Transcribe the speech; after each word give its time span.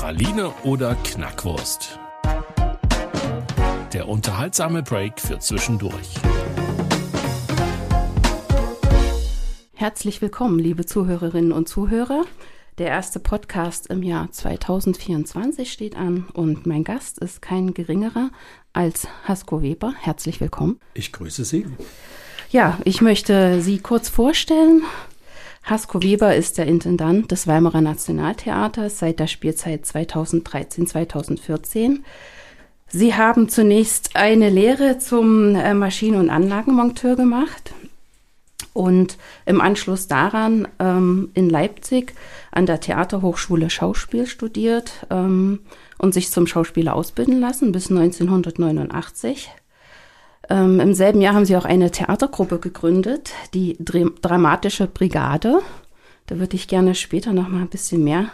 Praline 0.00 0.52
oder 0.62 0.94
Knackwurst? 0.94 1.98
Der 3.92 4.08
unterhaltsame 4.08 4.84
Break 4.84 5.20
für 5.20 5.40
zwischendurch. 5.40 6.14
Herzlich 9.74 10.22
willkommen, 10.22 10.60
liebe 10.60 10.86
Zuhörerinnen 10.86 11.50
und 11.50 11.68
Zuhörer. 11.68 12.26
Der 12.78 12.86
erste 12.86 13.18
Podcast 13.18 13.88
im 13.88 14.04
Jahr 14.04 14.30
2024 14.30 15.72
steht 15.72 15.96
an 15.96 16.28
und 16.32 16.64
mein 16.64 16.84
Gast 16.84 17.18
ist 17.18 17.42
kein 17.42 17.74
geringerer 17.74 18.30
als 18.72 19.08
Hasko 19.24 19.62
Weber. 19.62 19.94
Herzlich 19.98 20.40
willkommen. 20.40 20.78
Ich 20.94 21.10
grüße 21.12 21.44
Sie. 21.44 21.66
Ja, 22.50 22.78
ich 22.84 23.00
möchte 23.00 23.60
Sie 23.62 23.78
kurz 23.78 24.08
vorstellen. 24.08 24.84
Hasko 25.62 26.02
Weber 26.02 26.34
ist 26.34 26.58
der 26.58 26.66
Intendant 26.66 27.30
des 27.30 27.46
Weimarer 27.46 27.80
Nationaltheaters 27.80 28.98
seit 28.98 29.20
der 29.20 29.26
Spielzeit 29.26 29.84
2013-2014. 29.84 32.00
Sie 32.88 33.14
haben 33.14 33.48
zunächst 33.50 34.16
eine 34.16 34.48
Lehre 34.48 34.98
zum 34.98 35.54
äh, 35.54 35.74
Maschinen- 35.74 36.20
und 36.20 36.30
Anlagenmonteur 36.30 37.16
gemacht 37.16 37.74
und 38.72 39.18
im 39.44 39.60
Anschluss 39.60 40.06
daran 40.06 40.68
ähm, 40.78 41.30
in 41.34 41.50
Leipzig 41.50 42.14
an 42.50 42.64
der 42.64 42.80
Theaterhochschule 42.80 43.68
Schauspiel 43.70 44.26
studiert 44.26 45.06
ähm, 45.10 45.60
und 45.98 46.14
sich 46.14 46.30
zum 46.30 46.46
Schauspieler 46.46 46.94
ausbilden 46.94 47.40
lassen 47.40 47.72
bis 47.72 47.90
1989. 47.90 49.50
Ähm, 50.50 50.80
Im 50.80 50.94
selben 50.94 51.20
Jahr 51.20 51.34
haben 51.34 51.44
sie 51.44 51.56
auch 51.56 51.64
eine 51.64 51.90
Theatergruppe 51.90 52.58
gegründet, 52.58 53.32
die 53.54 53.76
Dr 53.78 54.10
Dramatische 54.22 54.86
Brigade. 54.86 55.60
Da 56.26 56.38
würde 56.38 56.56
ich 56.56 56.68
gerne 56.68 56.94
später 56.94 57.32
noch 57.32 57.48
mal 57.48 57.60
ein 57.60 57.68
bisschen 57.68 58.04
mehr 58.04 58.30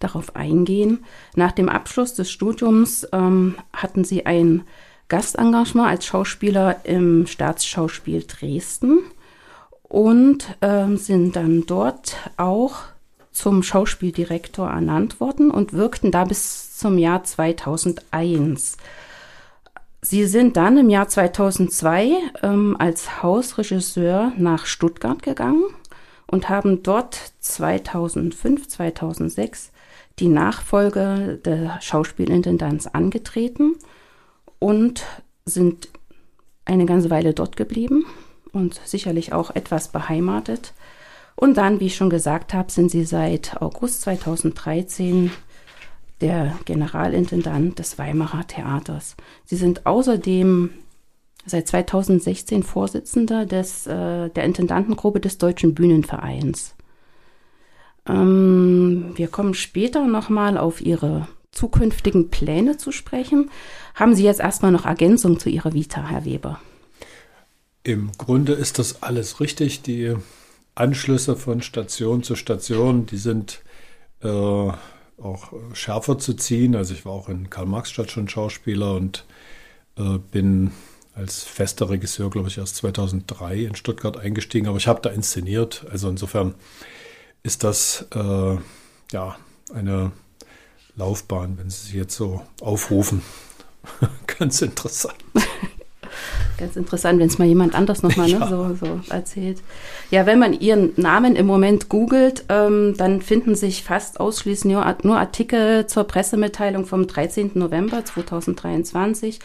darauf 0.00 0.34
eingehen. 0.34 1.04
Nach 1.36 1.52
dem 1.52 1.68
Abschluss 1.68 2.14
des 2.14 2.30
Studiums 2.30 3.06
ähm, 3.12 3.54
hatten 3.72 4.04
sie 4.04 4.26
ein 4.26 4.62
Gastengagement 5.08 5.88
als 5.88 6.06
Schauspieler 6.06 6.84
im 6.84 7.26
Staatsschauspiel 7.26 8.24
Dresden 8.26 9.00
und 9.82 10.56
ähm, 10.62 10.96
sind 10.96 11.36
dann 11.36 11.66
dort 11.66 12.16
auch 12.36 12.76
zum 13.30 13.62
Schauspieldirektor 13.62 14.68
ernannt 14.68 15.20
worden 15.20 15.50
und 15.50 15.72
wirkten 15.72 16.10
da 16.10 16.24
bis 16.24 16.76
zum 16.78 16.98
Jahr 16.98 17.24
2001. 17.24 18.76
Sie 20.04 20.26
sind 20.26 20.56
dann 20.56 20.78
im 20.78 20.90
Jahr 20.90 21.08
2002 21.08 22.10
ähm, 22.42 22.76
als 22.78 23.22
Hausregisseur 23.22 24.32
nach 24.36 24.66
Stuttgart 24.66 25.22
gegangen 25.22 25.64
und 26.26 26.48
haben 26.48 26.82
dort 26.82 27.14
2005, 27.38 28.66
2006 28.66 29.70
die 30.18 30.28
Nachfolge 30.28 31.40
der 31.44 31.80
Schauspielintendanz 31.80 32.88
angetreten 32.88 33.76
und 34.58 35.04
sind 35.44 35.88
eine 36.64 36.86
ganze 36.86 37.10
Weile 37.10 37.32
dort 37.32 37.56
geblieben 37.56 38.04
und 38.52 38.80
sicherlich 38.84 39.32
auch 39.32 39.54
etwas 39.54 39.88
beheimatet. 39.88 40.74
Und 41.36 41.56
dann, 41.56 41.78
wie 41.78 41.86
ich 41.86 41.96
schon 41.96 42.10
gesagt 42.10 42.54
habe, 42.54 42.72
sind 42.72 42.90
sie 42.90 43.04
seit 43.04 43.62
August 43.62 44.02
2013 44.02 45.30
der 46.22 46.56
Generalintendant 46.64 47.78
des 47.78 47.98
Weimarer 47.98 48.46
Theaters. 48.46 49.16
Sie 49.44 49.56
sind 49.56 49.86
außerdem 49.86 50.70
seit 51.44 51.68
2016 51.68 52.62
Vorsitzender 52.62 53.44
des, 53.44 53.86
äh, 53.86 54.30
der 54.30 54.44
Intendantengruppe 54.44 55.20
des 55.20 55.38
Deutschen 55.38 55.74
Bühnenvereins. 55.74 56.74
Ähm, 58.06 59.12
wir 59.16 59.28
kommen 59.28 59.54
später 59.54 60.06
nochmal 60.06 60.56
auf 60.56 60.80
Ihre 60.80 61.28
zukünftigen 61.50 62.30
Pläne 62.30 62.76
zu 62.76 62.92
sprechen. 62.92 63.50
Haben 63.94 64.14
Sie 64.14 64.24
jetzt 64.24 64.40
erstmal 64.40 64.72
noch 64.72 64.86
Ergänzung 64.86 65.38
zu 65.38 65.50
Ihrer 65.50 65.72
Vita, 65.72 66.08
Herr 66.08 66.24
Weber? 66.24 66.60
Im 67.82 68.12
Grunde 68.16 68.52
ist 68.52 68.78
das 68.78 69.02
alles 69.02 69.40
richtig. 69.40 69.82
Die 69.82 70.14
Anschlüsse 70.74 71.36
von 71.36 71.60
Station 71.60 72.22
zu 72.22 72.36
Station, 72.36 73.06
die 73.06 73.16
sind 73.16 73.62
äh, 74.22 74.70
auch 75.24 75.52
äh, 75.52 75.74
schärfer 75.74 76.18
zu 76.18 76.34
ziehen. 76.34 76.76
Also 76.76 76.94
ich 76.94 77.04
war 77.04 77.12
auch 77.12 77.28
in 77.28 77.50
Karl-Marx-Stadt 77.50 78.10
schon 78.10 78.28
Schauspieler 78.28 78.94
und 78.94 79.24
äh, 79.96 80.18
bin 80.18 80.72
als 81.14 81.42
fester 81.44 81.90
Regisseur, 81.90 82.30
glaube 82.30 82.48
ich, 82.48 82.58
erst 82.58 82.76
2003 82.76 83.56
in 83.56 83.74
Stuttgart 83.74 84.16
eingestiegen. 84.16 84.68
Aber 84.68 84.78
ich 84.78 84.88
habe 84.88 85.00
da 85.02 85.10
inszeniert. 85.10 85.84
Also 85.90 86.08
insofern 86.08 86.54
ist 87.42 87.64
das 87.64 88.06
äh, 88.14 88.56
ja 89.12 89.36
eine 89.74 90.12
Laufbahn, 90.96 91.58
wenn 91.58 91.70
Sie 91.70 91.88
sie 91.88 91.98
jetzt 91.98 92.16
so 92.16 92.42
aufrufen. 92.60 93.22
Ganz 94.26 94.62
interessant. 94.62 95.16
Ganz 96.58 96.76
interessant, 96.76 97.18
wenn 97.18 97.26
es 97.26 97.38
mal 97.38 97.46
jemand 97.46 97.74
anders 97.74 98.02
nochmal 98.02 98.28
ne, 98.28 98.32
ja. 98.40 98.48
so, 98.48 98.74
so 98.74 99.00
erzählt. 99.10 99.58
Ja, 100.10 100.26
wenn 100.26 100.38
man 100.38 100.52
ihren 100.52 100.92
Namen 100.96 101.36
im 101.36 101.46
Moment 101.46 101.88
googelt, 101.88 102.44
ähm, 102.48 102.94
dann 102.96 103.22
finden 103.22 103.54
sich 103.54 103.84
fast 103.84 104.20
ausschließlich 104.20 104.72
nur, 104.72 104.96
nur 105.02 105.16
Artikel 105.16 105.86
zur 105.86 106.04
Pressemitteilung 106.04 106.86
vom 106.86 107.06
13. 107.06 107.52
November 107.54 108.04
2023. 108.04 109.40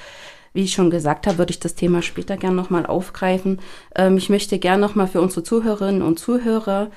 Wie 0.54 0.64
ich 0.64 0.74
schon 0.74 0.90
gesagt 0.90 1.28
habe, 1.28 1.38
würde 1.38 1.52
ich 1.52 1.60
das 1.60 1.76
Thema 1.76 2.02
später 2.02 2.38
gern 2.38 2.56
nochmal 2.56 2.86
aufgreifen. 2.86 3.60
Ähm, 3.96 4.18
ich 4.18 4.30
möchte 4.30 4.58
gern 4.60 4.80
nochmal 4.80 5.08
für 5.08 5.22
unsere 5.22 5.44
Zuhörerinnen 5.44 6.02
und 6.02 6.20
Zuhörer 6.20 6.90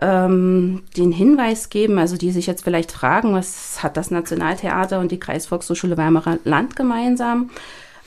ähm, 0.00 0.84
den 0.96 1.12
Hinweis 1.12 1.70
geben, 1.70 1.98
also 1.98 2.16
die 2.16 2.30
sich 2.30 2.46
jetzt 2.46 2.62
vielleicht 2.62 2.92
fragen, 2.92 3.34
was 3.34 3.82
hat 3.82 3.96
das 3.96 4.10
Nationaltheater 4.10 5.00
und 5.00 5.10
die 5.10 5.18
Kreisvolkshochschule 5.18 5.96
Weimarer 5.96 6.38
Land 6.44 6.76
gemeinsam? 6.76 7.50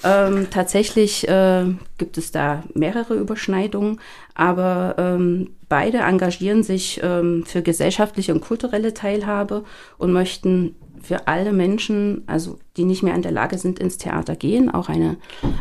Ähm, 0.04 0.48
tatsächlich 0.50 1.28
äh, 1.28 1.66
gibt 1.98 2.18
es 2.18 2.32
da 2.32 2.64
mehrere 2.74 3.16
Überschneidungen, 3.16 4.00
aber 4.34 4.96
ähm, 4.98 5.52
beide 5.70 6.00
engagieren 6.00 6.64
sich 6.64 7.00
ähm, 7.04 7.44
für 7.46 7.62
gesellschaftliche 7.62 8.34
und 8.34 8.42
kulturelle 8.42 8.94
Teilhabe 8.94 9.64
und 9.98 10.12
möchten 10.12 10.76
für 11.02 11.28
alle 11.28 11.52
Menschen, 11.52 12.24
also 12.28 12.60
die 12.78 12.86
nicht 12.86 13.04
mehr 13.04 13.16
in 13.16 13.24
der 13.24 13.32
Lage 13.32 13.58
sind, 13.58 13.80
ins 13.80 13.98
Theater 13.98 14.36
gehen, 14.36 14.70
auch 14.70 14.88
eine, 14.88 15.18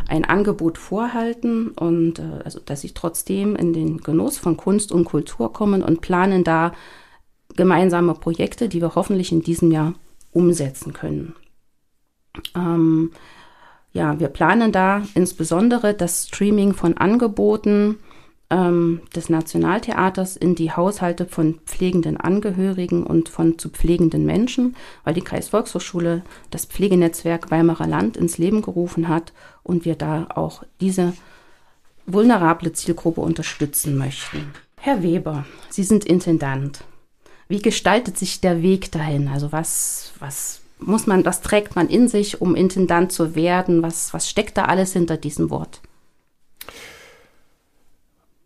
ein 0.09 0.25
Angebot 0.25 0.79
vorhalten 0.79 1.69
und 1.71 2.19
äh, 2.19 2.43
also 2.45 2.61
dass 2.61 2.83
sie 2.83 2.93
trotzdem 2.93 3.57
in 3.57 3.73
den 3.73 3.99
Genuss 3.99 4.39
von 4.39 4.57
Kunst 4.57 4.93
und 4.93 5.05
Kultur 5.05 5.53
kommen 5.53 5.83
und 5.83 6.01
planen 6.01 6.45
da 6.45 6.73
gemeinsame 7.57 8.15
Projekte, 8.15 8.69
die 8.69 8.81
wir 8.81 8.95
hoffentlich 8.95 9.33
in 9.33 9.43
diesem 9.43 9.71
Jahr 9.71 9.95
umsetzen 10.33 10.93
können. 10.93 11.35
Ähm, 12.55 13.11
ja, 13.93 14.21
wir 14.21 14.29
planen 14.29 14.73
da 14.73 15.03
insbesondere 15.15 15.95
das 15.95 16.29
Streaming 16.29 16.75
von 16.75 16.97
Angeboten 16.97 17.97
ähm, 18.51 19.01
des 19.15 19.29
Nationaltheaters 19.29 20.37
in 20.37 20.55
die 20.55 20.73
Haushalte 20.73 21.27
von 21.27 21.61
pflegenden 21.67 22.17
Angehörigen 22.17 23.05
und 23.05 23.29
von 23.29 23.59
zu 23.59 23.69
pflegenden 23.69 24.27
Menschen, 24.27 24.77
weil 25.05 25.15
die 25.15 25.23
Kreisvolkshochschule 25.23 26.23
das 26.51 26.67
Pflegenetzwerk 26.67 27.51
Weimarer 27.51 27.87
Land 27.87 28.17
ins 28.17 28.39
Leben 28.39 28.63
gerufen 28.63 29.09
hat 29.09 29.33
und 29.63 29.85
wir 29.85 29.95
da 29.95 30.29
auch 30.35 30.65
diese 30.81 31.13
vulnerable 32.07 32.73
Zielgruppe 32.73 33.21
unterstützen 33.21 33.97
möchten. 33.97 34.53
Herr 34.77 35.03
Weber, 35.03 35.47
Sie 35.69 35.85
sind 35.85 36.05
Intendant. 36.05 36.85
Wie 37.49 37.61
gestaltet 37.61 38.17
sich 38.17 38.41
der 38.41 38.63
Weg 38.63 38.93
dahin? 38.93 39.29
Also 39.29 39.53
was, 39.53 40.13
was 40.19 40.60
muss 40.81 41.07
man, 41.07 41.25
was 41.25 41.41
trägt 41.41 41.77
man 41.77 41.89
in 41.89 42.09
sich, 42.09 42.41
um 42.41 42.55
Intendant 42.55 43.13
zu 43.13 43.35
werden? 43.35 43.83
Was, 43.83 44.13
was 44.15 44.29
steckt 44.29 44.57
da 44.57 44.65
alles 44.65 44.93
hinter 44.93 45.17
diesem 45.17 45.51
Wort? 45.51 45.81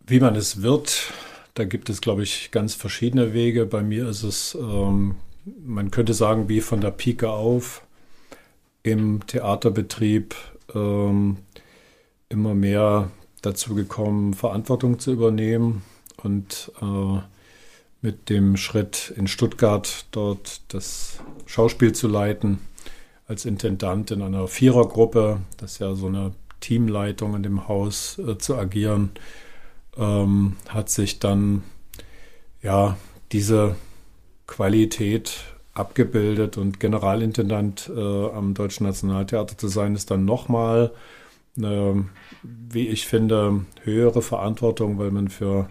Wie 0.07 0.19
man 0.19 0.35
es 0.35 0.61
wird, 0.61 1.11
da 1.55 1.63
gibt 1.63 1.89
es, 1.89 2.01
glaube 2.01 2.23
ich, 2.23 2.51
ganz 2.51 2.75
verschiedene 2.75 3.33
Wege. 3.33 3.65
Bei 3.65 3.81
mir 3.81 4.09
ist 4.09 4.23
es, 4.23 4.55
ähm, 4.55 5.15
man 5.65 5.89
könnte 5.91 6.13
sagen, 6.13 6.49
wie 6.49 6.61
von 6.61 6.81
der 6.81 6.91
Pike 6.91 7.29
auf 7.29 7.81
im 8.83 9.25
Theaterbetrieb 9.25 10.35
ähm, 10.75 11.37
immer 12.29 12.53
mehr 12.53 13.09
dazu 13.41 13.73
gekommen, 13.73 14.33
Verantwortung 14.33 14.99
zu 14.99 15.11
übernehmen 15.11 15.83
und 16.21 16.71
äh, 16.81 17.19
mit 18.01 18.29
dem 18.29 18.57
Schritt 18.57 19.13
in 19.15 19.27
Stuttgart 19.27 20.05
dort 20.11 20.61
das 20.73 21.19
Schauspiel 21.55 21.93
zu 21.93 22.09
leiten 22.09 22.59
als 23.29 23.45
Intendant 23.45 24.11
in 24.11 24.21
einer 24.21 24.49
Vierergruppe, 24.49 25.39
das 25.55 25.73
ist 25.73 25.79
ja 25.79 25.95
so 25.95 26.07
eine 26.07 26.33
Teamleitung 26.59 27.33
in 27.33 27.43
dem 27.43 27.69
Haus 27.69 28.19
äh, 28.19 28.37
zu 28.37 28.57
agieren, 28.57 29.11
ähm, 29.95 30.57
hat 30.67 30.89
sich 30.89 31.19
dann 31.19 31.63
ja 32.61 32.97
diese 33.31 33.77
Qualität 34.47 35.45
abgebildet 35.73 36.57
und 36.57 36.81
Generalintendant 36.81 37.89
äh, 37.95 38.29
am 38.31 38.53
Deutschen 38.53 38.85
Nationaltheater 38.85 39.57
zu 39.57 39.69
sein, 39.69 39.95
ist 39.95 40.11
dann 40.11 40.25
nochmal 40.25 40.91
eine, 41.55 42.03
wie 42.43 42.89
ich 42.89 43.07
finde, 43.07 43.63
höhere 43.81 44.21
Verantwortung, 44.21 44.97
weil 44.97 45.11
man 45.11 45.29
für 45.29 45.69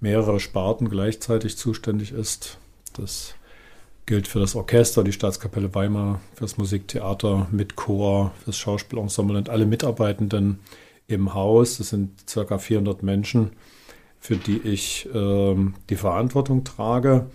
mehrere 0.00 0.40
Sparten 0.40 0.88
gleichzeitig 0.88 1.58
zuständig 1.58 2.12
ist. 2.12 2.56
Das 2.94 3.34
gilt 4.06 4.28
für 4.28 4.38
das 4.38 4.54
Orchester, 4.54 5.02
die 5.02 5.12
Staatskapelle 5.12 5.74
Weimar, 5.74 6.20
für 6.34 6.42
das 6.42 6.58
Musiktheater 6.58 7.48
mit 7.50 7.74
Chor, 7.74 8.32
für 8.38 8.46
das 8.46 8.58
Schauspielensemble 8.58 9.36
und 9.36 9.48
alle 9.48 9.66
Mitarbeitenden 9.66 10.60
im 11.08 11.34
Haus. 11.34 11.78
Das 11.78 11.90
sind 11.90 12.28
circa 12.28 12.58
400 12.58 13.02
Menschen, 13.02 13.50
für 14.20 14.36
die 14.36 14.58
ich 14.58 15.08
äh, 15.12 15.56
die 15.90 15.96
Verantwortung 15.96 16.62
trage. 16.62 17.26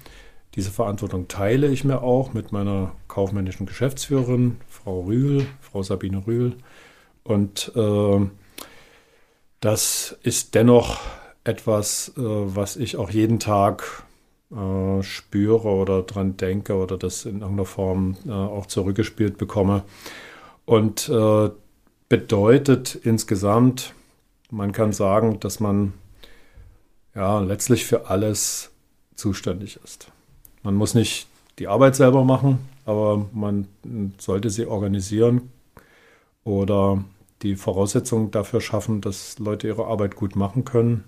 Diese 0.55 0.71
Verantwortung 0.71 1.27
teile 1.27 1.67
ich 1.67 1.83
mir 1.83 2.01
auch 2.01 2.33
mit 2.33 2.51
meiner 2.51 2.93
kaufmännischen 3.07 3.65
Geschäftsführerin, 3.65 4.57
Frau 4.67 5.01
Rühl, 5.01 5.45
Frau 5.59 5.83
Sabine 5.83 6.25
Rühl. 6.25 6.55
Und 7.23 7.71
äh, 7.75 8.19
das 9.59 10.17
ist 10.23 10.55
dennoch 10.55 10.99
etwas, 11.43 12.13
äh, 12.17 12.21
was 12.21 12.77
ich 12.77 12.97
auch 12.97 13.09
jeden 13.09 13.39
Tag 13.39 14.03
äh, 14.51 15.03
spüre 15.03 15.67
oder 15.67 16.03
dran 16.03 16.37
denke 16.37 16.75
oder 16.75 16.97
das 16.97 17.25
in 17.25 17.41
irgendeiner 17.41 17.65
Form 17.65 18.17
äh, 18.27 18.31
auch 18.31 18.65
zurückgespielt 18.65 19.37
bekomme. 19.37 19.83
Und 20.65 21.09
äh, 21.09 21.49
bedeutet 22.09 22.95
insgesamt, 22.95 23.93
man 24.49 24.73
kann 24.73 24.91
sagen, 24.91 25.39
dass 25.39 25.59
man 25.59 25.93
ja 27.15 27.39
letztlich 27.39 27.85
für 27.85 28.09
alles 28.09 28.71
zuständig 29.15 29.79
ist. 29.83 30.11
Man 30.63 30.75
muss 30.75 30.93
nicht 30.93 31.27
die 31.59 31.67
Arbeit 31.67 31.95
selber 31.95 32.23
machen, 32.23 32.59
aber 32.85 33.25
man 33.33 33.67
sollte 34.17 34.49
sie 34.49 34.65
organisieren 34.65 35.51
oder 36.43 37.03
die 37.41 37.55
Voraussetzungen 37.55 38.31
dafür 38.31 38.61
schaffen, 38.61 39.01
dass 39.01 39.39
Leute 39.39 39.67
ihre 39.67 39.85
Arbeit 39.85 40.15
gut 40.15 40.35
machen 40.35 40.65
können. 40.65 41.05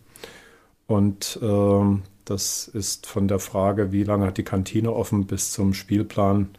Und 0.88 1.40
äh, 1.42 2.13
das 2.26 2.68
ist 2.68 3.06
von 3.06 3.28
der 3.28 3.40
Frage, 3.40 3.92
wie 3.92 4.04
lange 4.04 4.26
hat 4.26 4.38
die 4.38 4.44
Kantine 4.44 4.94
offen, 4.94 5.26
bis 5.26 5.52
zum 5.52 5.74
Spielplan, 5.74 6.50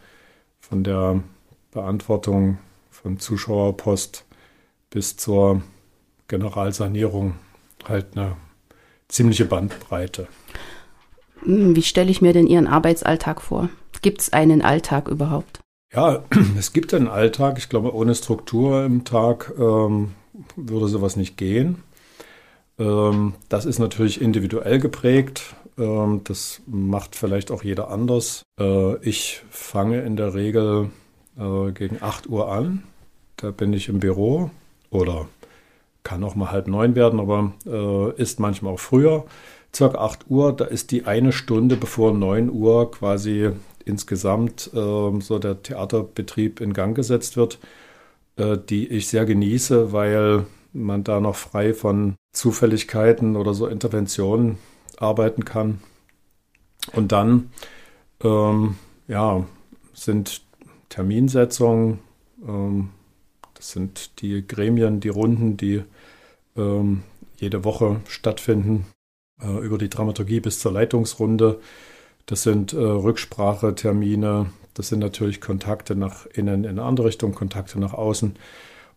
von 0.61 0.85
der 0.85 1.23
Beantwortung 1.73 2.59
von 2.91 3.19
Zuschauerpost 3.19 4.25
bis 4.91 5.17
zur 5.17 5.63
Generalsanierung 6.29 7.35
halt 7.87 8.17
eine 8.17 8.37
ziemliche 9.09 9.45
Bandbreite. 9.45 10.29
Hm, 11.43 11.77
wie 11.77 11.83
stelle 11.83 12.11
ich 12.11 12.23
mir 12.23 12.33
denn 12.33 12.47
Ihren 12.47 12.67
Arbeitsalltag 12.67 13.43
vor? 13.43 13.69
Gibt 14.03 14.23
es 14.23 14.33
einen 14.33 14.63
Alltag 14.63 15.09
überhaupt? 15.09 15.61
Ja, 15.93 16.25
es 16.59 16.73
gibt 16.73 16.95
einen 16.95 17.09
Alltag. 17.09 17.59
Ich 17.59 17.69
glaube, 17.69 17.95
ohne 17.95 18.15
Struktur 18.15 18.85
im 18.85 19.05
Tag 19.05 19.53
ähm, 19.59 20.13
würde 20.57 20.89
sowas 20.89 21.17
nicht 21.17 21.37
gehen. 21.37 21.83
Ähm, 22.79 23.35
das 23.49 23.65
ist 23.65 23.79
natürlich 23.79 24.21
individuell 24.21 24.79
geprägt. 24.79 25.55
Ähm, 25.79 26.23
das 26.25 26.61
macht 26.67 27.17
vielleicht 27.17 27.51
auch 27.51 27.63
jeder 27.63 27.91
anders. 27.91 28.43
Äh, 28.59 28.97
ich 28.99 29.43
fange 29.51 30.03
in 30.03 30.17
der 30.17 30.35
Regel 30.35 30.91
äh, 31.39 31.73
gegen 31.73 32.03
8 32.03 32.29
Uhr 32.29 32.51
an. 32.51 32.85
Da 33.37 33.51
bin 33.51 33.73
ich 33.73 33.89
im 33.89 34.01
Büro 34.01 34.51
oder 34.91 35.29
kann 36.03 36.23
auch 36.23 36.35
mal 36.35 36.51
halb 36.51 36.69
neun 36.69 36.95
werden, 36.95 37.19
aber 37.19 37.53
äh, 37.67 38.21
ist 38.21 38.41
manchmal 38.41 38.75
auch 38.75 38.81
früher. 38.81 39.25
Circa 39.75 39.99
8 39.99 40.27
Uhr, 40.29 40.53
da 40.53 40.67
ist 40.67 40.93
die 40.93 41.05
eine 41.07 41.33
Stunde 41.33 41.77
bevor 41.77 42.13
9 42.13 42.51
Uhr 42.51 42.91
quasi 42.91 43.51
insgesamt 43.85 44.71
äh, 44.73 45.21
so 45.21 45.39
der 45.41 45.63
Theaterbetrieb 45.63 46.61
in 46.61 46.73
Gang 46.73 46.95
gesetzt 46.95 47.37
wird, 47.37 47.59
die 48.37 48.89
ich 48.89 49.07
sehr 49.07 49.27
genieße, 49.27 49.93
weil 49.93 50.47
man 50.75 51.05
da 51.05 51.21
noch 51.21 51.37
frei 51.37 51.73
von 51.73 52.17
Zufälligkeiten 52.33 53.37
oder 53.37 53.55
so 53.55 53.67
Interventionen 53.67 54.59
arbeiten 54.99 55.45
kann. 55.45 55.81
Und 56.93 57.13
dann 57.13 57.51
ähm, 58.23 58.77
ja, 59.09 59.47
sind 59.95 60.43
Terminsetzungen, 60.89 62.01
ähm, 62.47 62.91
das 63.55 63.71
sind 63.71 64.21
die 64.21 64.47
Gremien, 64.47 65.01
die 65.01 65.09
Runden, 65.09 65.57
die 65.57 65.83
ähm, 66.57 67.03
jede 67.37 67.65
Woche 67.65 68.01
stattfinden, 68.07 68.87
äh, 69.41 69.59
über 69.65 69.79
die 69.79 69.89
Dramaturgie 69.89 70.41
bis 70.41 70.61
zur 70.61 70.73
Leitungsrunde. 70.73 71.61
Das 72.27 72.43
sind 72.43 72.73
äh, 72.73 72.77
Rücksprachetermine, 72.77 74.51
das 74.75 74.89
sind 74.89 74.99
natürlich 74.99 75.41
Kontakte 75.41 75.95
nach 75.95 76.27
innen 76.27 76.65
in 76.65 76.71
eine 76.71 76.83
andere 76.83 77.09
Richtung, 77.09 77.35
Kontakte 77.35 77.79
nach 77.79 77.95
außen. 77.95 78.37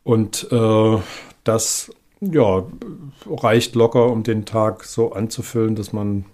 Und 0.03 0.47
äh, 0.51 0.97
das 1.47 1.91
ja, 2.19 2.65
reicht 3.25 3.75
locker, 3.75 4.07
um 4.07 4.23
den 4.23 4.45
Tag 4.45 4.83
so 4.83 5.13
anzufüllen, 5.13 5.75
dass 5.75 5.93
man 5.93 6.25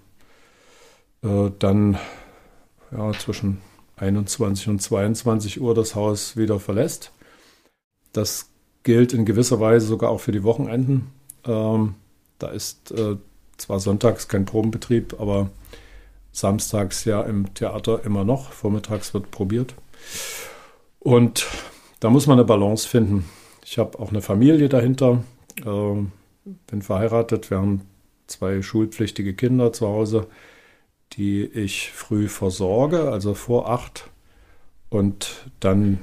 äh, 1.22 1.50
dann 1.58 1.98
ja, 2.90 3.12
zwischen 3.12 3.60
21 3.96 4.68
und 4.68 4.80
22 4.80 5.60
Uhr 5.60 5.74
das 5.74 5.94
Haus 5.94 6.36
wieder 6.36 6.58
verlässt. 6.58 7.12
Das 8.12 8.50
gilt 8.82 9.12
in 9.12 9.24
gewisser 9.24 9.60
Weise 9.60 9.86
sogar 9.86 10.10
auch 10.10 10.20
für 10.20 10.32
die 10.32 10.42
Wochenenden. 10.42 11.10
Ähm, 11.44 11.94
da 12.38 12.48
ist 12.48 12.90
äh, 12.92 13.16
zwar 13.56 13.80
sonntags 13.80 14.28
kein 14.28 14.44
Probenbetrieb, 14.44 15.20
aber 15.20 15.50
samstags 16.32 17.04
ja 17.04 17.22
im 17.22 17.54
Theater 17.54 18.04
immer 18.04 18.24
noch. 18.24 18.52
Vormittags 18.52 19.14
wird 19.14 19.30
probiert. 19.30 19.74
Und 20.98 21.46
da 22.00 22.10
muss 22.10 22.26
man 22.26 22.38
eine 22.38 22.46
Balance 22.46 22.88
finden. 22.88 23.24
Ich 23.64 23.78
habe 23.78 23.98
auch 23.98 24.10
eine 24.10 24.20
Familie 24.20 24.68
dahinter, 24.68 25.24
äh, 25.64 26.02
bin 26.66 26.82
verheiratet, 26.82 27.50
wir 27.50 27.58
haben 27.58 27.80
zwei 28.26 28.60
schulpflichtige 28.60 29.34
Kinder 29.34 29.72
zu 29.72 29.88
Hause, 29.88 30.26
die 31.14 31.44
ich 31.44 31.90
früh 31.92 32.28
versorge, 32.28 33.10
also 33.10 33.34
vor 33.34 33.70
acht. 33.70 34.10
Und 34.90 35.50
dann 35.60 35.98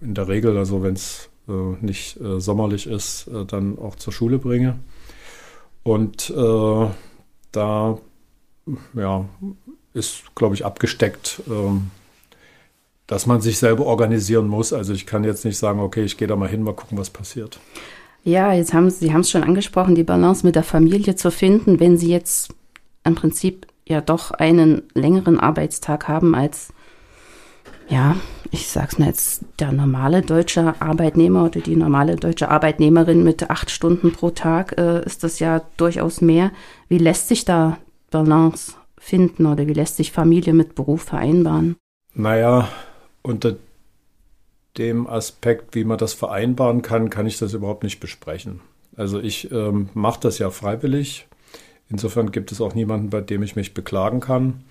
in 0.00 0.14
der 0.14 0.28
Regel, 0.28 0.56
also 0.56 0.82
wenn 0.82 0.94
es 0.94 1.28
äh, 1.48 1.52
nicht 1.52 2.18
äh, 2.20 2.40
sommerlich 2.40 2.86
ist, 2.86 3.28
äh, 3.28 3.44
dann 3.44 3.78
auch 3.78 3.96
zur 3.96 4.12
Schule 4.12 4.38
bringe. 4.38 4.78
Und 5.82 6.30
äh, 6.30 6.86
da 7.52 7.98
ja, 8.94 9.28
ist, 9.92 10.34
glaube 10.34 10.54
ich, 10.54 10.64
abgesteckt, 10.64 11.42
ähm, 11.46 11.90
dass 13.06 13.26
man 13.26 13.40
sich 13.40 13.58
selber 13.58 13.86
organisieren 13.86 14.48
muss. 14.48 14.72
Also 14.72 14.92
ich 14.92 15.06
kann 15.06 15.24
jetzt 15.24 15.44
nicht 15.44 15.58
sagen, 15.58 15.80
okay, 15.80 16.04
ich 16.04 16.16
gehe 16.16 16.28
da 16.28 16.36
mal 16.36 16.48
hin, 16.48 16.62
mal 16.62 16.74
gucken, 16.74 16.98
was 16.98 17.10
passiert. 17.10 17.58
Ja, 18.22 18.54
jetzt 18.54 18.72
haben 18.72 18.88
Sie, 18.88 19.12
haben 19.12 19.20
es 19.20 19.30
schon 19.30 19.44
angesprochen, 19.44 19.94
die 19.94 20.02
Balance 20.02 20.46
mit 20.46 20.56
der 20.56 20.62
Familie 20.62 21.14
zu 21.14 21.30
finden, 21.30 21.78
wenn 21.78 21.98
Sie 21.98 22.10
jetzt 22.10 22.54
im 23.04 23.14
Prinzip 23.14 23.66
ja 23.86 24.00
doch 24.00 24.30
einen 24.30 24.82
längeren 24.94 25.38
Arbeitstag 25.38 26.08
haben 26.08 26.34
als, 26.34 26.72
ja, 27.88 28.16
ich 28.50 28.68
sag's 28.68 28.98
mal 28.98 29.08
jetzt, 29.08 29.44
der 29.58 29.72
normale 29.72 30.22
deutsche 30.22 30.74
Arbeitnehmer 30.80 31.44
oder 31.44 31.60
die 31.60 31.76
normale 31.76 32.16
deutsche 32.16 32.50
Arbeitnehmerin 32.50 33.22
mit 33.22 33.50
acht 33.50 33.70
Stunden 33.70 34.12
pro 34.12 34.30
Tag, 34.30 34.78
äh, 34.78 35.04
ist 35.04 35.22
das 35.22 35.38
ja 35.38 35.60
durchaus 35.76 36.22
mehr. 36.22 36.50
Wie 36.88 36.98
lässt 36.98 37.28
sich 37.28 37.44
da 37.44 37.76
Balance 38.10 38.72
finden 38.96 39.44
oder 39.44 39.66
wie 39.66 39.74
lässt 39.74 39.96
sich 39.96 40.12
Familie 40.12 40.54
mit 40.54 40.74
Beruf 40.74 41.02
vereinbaren? 41.02 41.76
Naja, 42.14 42.68
unter 43.24 43.56
dem 44.78 45.06
Aspekt, 45.08 45.74
wie 45.74 45.84
man 45.84 45.98
das 45.98 46.12
vereinbaren 46.12 46.82
kann, 46.82 47.10
kann 47.10 47.26
ich 47.26 47.38
das 47.38 47.54
überhaupt 47.54 47.82
nicht 47.82 48.00
besprechen. 48.00 48.60
Also 48.96 49.20
ich 49.20 49.50
ähm, 49.50 49.88
mache 49.94 50.20
das 50.20 50.38
ja 50.38 50.50
freiwillig. 50.50 51.26
Insofern 51.88 52.32
gibt 52.32 52.52
es 52.52 52.60
auch 52.60 52.74
niemanden, 52.74 53.10
bei 53.10 53.20
dem 53.20 53.42
ich 53.42 53.56
mich 53.56 53.74
beklagen 53.74 54.20
kann. 54.20 54.64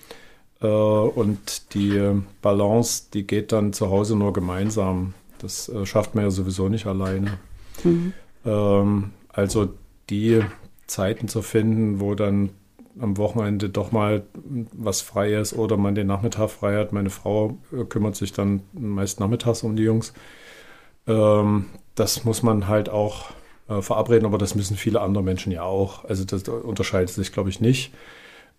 Äh, 0.62 0.67
und 0.67 1.74
die 1.74 2.22
Balance, 2.41 3.05
die 3.13 3.27
geht 3.27 3.51
dann 3.51 3.74
zu 3.74 3.89
Hause 3.89 4.15
nur 4.15 4.33
gemeinsam. 4.33 5.13
Das 5.39 5.69
äh, 5.69 5.86
schafft 5.86 6.15
man 6.15 6.25
ja 6.25 6.31
sowieso 6.31 6.69
nicht 6.69 6.86
alleine. 6.86 7.38
Mhm. 7.83 8.13
Ähm, 8.45 9.12
also 9.29 9.69
die 10.10 10.41
Zeiten 10.88 11.27
zu 11.27 11.41
finden, 11.41 12.00
wo 12.00 12.15
dann 12.15 12.50
am 13.00 13.17
Wochenende 13.17 13.69
doch 13.69 13.91
mal 13.91 14.23
was 14.73 15.01
frei 15.01 15.33
ist 15.33 15.53
oder 15.53 15.77
man 15.77 15.95
den 15.95 16.07
Nachmittag 16.07 16.50
frei 16.50 16.77
hat. 16.77 16.93
Meine 16.93 17.09
Frau 17.09 17.57
äh, 17.71 17.83
kümmert 17.85 18.15
sich 18.15 18.33
dann 18.33 18.62
meist 18.73 19.19
nachmittags 19.19 19.63
um 19.63 19.75
die 19.75 19.83
Jungs. 19.83 20.13
Ähm, 21.07 21.65
das 21.95 22.23
muss 22.23 22.43
man 22.43 22.67
halt 22.67 22.89
auch 22.89 23.31
äh, 23.67 23.81
verabreden, 23.81 24.25
aber 24.25 24.38
das 24.38 24.55
müssen 24.55 24.77
viele 24.77 25.01
andere 25.01 25.23
Menschen 25.23 25.51
ja 25.51 25.63
auch. 25.63 26.05
Also 26.05 26.25
das 26.25 26.43
unterscheidet 26.47 27.09
sich, 27.09 27.31
glaube 27.31 27.50
ich, 27.50 27.62
nicht. 27.62 27.93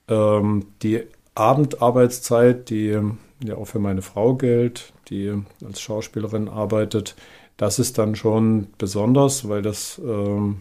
Ähm, 0.09 0.67
die 0.83 1.03
Abendarbeitszeit, 1.35 2.71
die 2.71 2.99
ja 3.45 3.57
auch 3.57 3.67
für 3.67 3.79
meine 3.79 4.03
Frau 4.03 4.35
gilt, 4.35 4.93
die 5.09 5.33
als 5.65 5.81
Schauspielerin 5.81 6.49
arbeitet, 6.49 7.17
das 7.57 7.79
ist 7.79 7.99
dann 7.99 8.17
schon 8.17 8.69
besonders, 8.79 9.49
weil 9.49 9.63
das 9.63 10.01
ähm, 10.05 10.61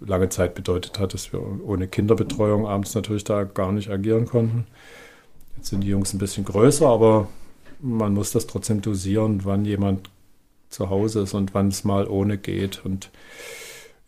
lange 0.00 0.28
Zeit 0.28 0.54
bedeutet 0.54 0.98
hat, 0.98 1.14
dass 1.14 1.32
wir 1.32 1.40
ohne 1.64 1.88
Kinderbetreuung 1.88 2.66
abends 2.66 2.94
natürlich 2.94 3.24
da 3.24 3.44
gar 3.44 3.72
nicht 3.72 3.90
agieren 3.90 4.26
konnten. 4.26 4.66
Jetzt 5.56 5.70
sind 5.70 5.82
die 5.82 5.88
Jungs 5.88 6.12
ein 6.12 6.18
bisschen 6.18 6.44
größer, 6.44 6.86
aber 6.86 7.28
man 7.80 8.14
muss 8.14 8.32
das 8.32 8.46
trotzdem 8.46 8.80
dosieren, 8.80 9.44
wann 9.44 9.64
jemand 9.64 10.10
zu 10.68 10.90
Hause 10.90 11.22
ist 11.22 11.34
und 11.34 11.54
wann 11.54 11.68
es 11.68 11.84
mal 11.84 12.06
ohne 12.06 12.38
geht. 12.38 12.84
Und 12.84 13.10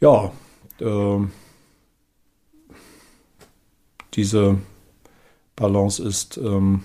ja, 0.00 0.32
äh, 0.80 1.18
diese 4.14 4.58
Balance 5.56 6.02
ist 6.02 6.36
ähm, 6.36 6.84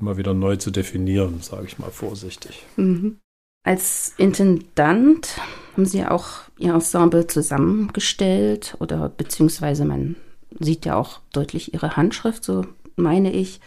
immer 0.00 0.16
wieder 0.16 0.34
neu 0.34 0.56
zu 0.56 0.70
definieren, 0.70 1.40
sage 1.40 1.66
ich 1.66 1.78
mal 1.78 1.90
vorsichtig. 1.90 2.64
Mhm. 2.76 3.18
Als 3.64 4.14
Intendant 4.16 5.40
haben 5.78 5.86
Sie 5.86 6.04
auch 6.04 6.26
Ihr 6.58 6.74
Ensemble 6.74 7.28
zusammengestellt 7.28 8.76
oder 8.80 9.08
beziehungsweise 9.08 9.84
man 9.84 10.16
sieht 10.58 10.84
ja 10.84 10.96
auch 10.96 11.20
deutlich 11.32 11.72
Ihre 11.72 11.96
Handschrift, 11.96 12.42
so 12.42 12.66
meine 12.96 13.32
ich. 13.32 13.60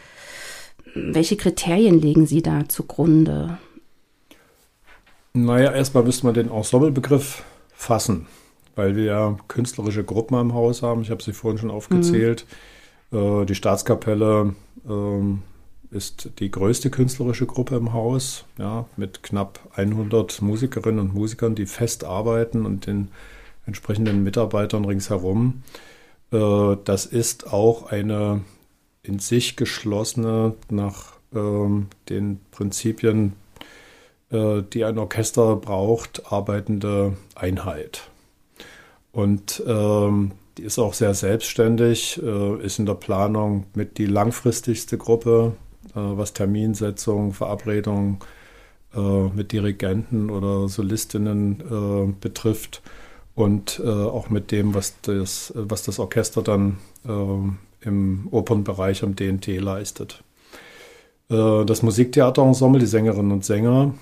Welche 0.93 1.37
Kriterien 1.37 2.01
legen 2.01 2.25
Sie 2.25 2.41
da 2.41 2.67
zugrunde? 2.67 3.57
Naja, 5.31 5.71
erstmal 5.71 6.03
müsste 6.03 6.25
man 6.25 6.35
den 6.35 6.51
Ensemblebegriff 6.51 7.43
fassen, 7.73 8.27
weil 8.75 8.97
wir 8.97 9.05
ja 9.05 9.37
künstlerische 9.47 10.03
Gruppen 10.03 10.35
am 10.35 10.53
Haus 10.53 10.83
haben. 10.83 11.03
Ich 11.03 11.11
habe 11.11 11.23
sie 11.23 11.31
vorhin 11.31 11.59
schon 11.59 11.71
aufgezählt. 11.71 12.45
Mhm. 13.11 13.17
Äh, 13.17 13.45
die 13.45 13.55
Staatskapelle 13.55 14.53
ähm, 14.85 15.43
ist 15.91 16.29
die 16.39 16.49
größte 16.49 16.89
künstlerische 16.89 17.45
Gruppe 17.45 17.75
im 17.75 17.93
Haus, 17.93 18.45
ja, 18.57 18.85
mit 18.95 19.23
knapp 19.23 19.59
100 19.75 20.41
Musikerinnen 20.41 20.99
und 20.99 21.13
Musikern, 21.13 21.53
die 21.53 21.65
fest 21.65 22.03
arbeiten 22.03 22.65
und 22.65 22.87
den 22.87 23.09
entsprechenden 23.65 24.23
Mitarbeitern 24.23 24.85
ringsherum. 24.85 25.63
Äh, 26.31 26.77
das 26.85 27.05
ist 27.05 27.51
auch 27.51 27.91
eine 27.91 28.41
in 29.03 29.19
sich 29.19 29.55
geschlossene, 29.55 30.53
nach 30.69 31.13
ähm, 31.33 31.87
den 32.09 32.39
Prinzipien, 32.51 33.33
äh, 34.29 34.61
die 34.61 34.85
ein 34.85 34.97
Orchester 34.97 35.55
braucht, 35.55 36.31
arbeitende 36.31 37.17
Einheit. 37.35 38.09
Und 39.11 39.61
ähm, 39.67 40.31
die 40.57 40.63
ist 40.63 40.79
auch 40.79 40.93
sehr 40.93 41.13
selbstständig, 41.13 42.21
äh, 42.21 42.63
ist 42.63 42.79
in 42.79 42.85
der 42.85 42.93
Planung 42.93 43.65
mit 43.73 43.97
die 43.97 44.05
langfristigste 44.05 44.97
Gruppe 44.97 45.53
was 45.93 46.33
Terminsetzung, 46.33 47.33
Verabredung 47.33 48.23
äh, 48.95 48.99
mit 48.99 49.51
Dirigenten 49.51 50.29
oder 50.29 50.67
Solistinnen 50.67 51.61
äh, 51.61 52.13
betrifft 52.19 52.81
und 53.33 53.81
auch 53.81 54.29
mit 54.29 54.51
dem, 54.51 54.75
was 54.75 54.99
das, 55.01 55.53
was 55.55 55.83
das 55.83 55.99
Orchester 55.99 56.41
dann 56.43 56.77
im 57.79 58.27
Opernbereich 58.29 59.03
am 59.03 59.15
DNT 59.15 59.47
leistet. 59.57 60.21
Das 61.29 61.81
Musiktheaterensemble, 61.81 62.81
die 62.81 62.85
Sängerinnen 62.85 63.31
und 63.31 63.45
Sänger, 63.45 63.93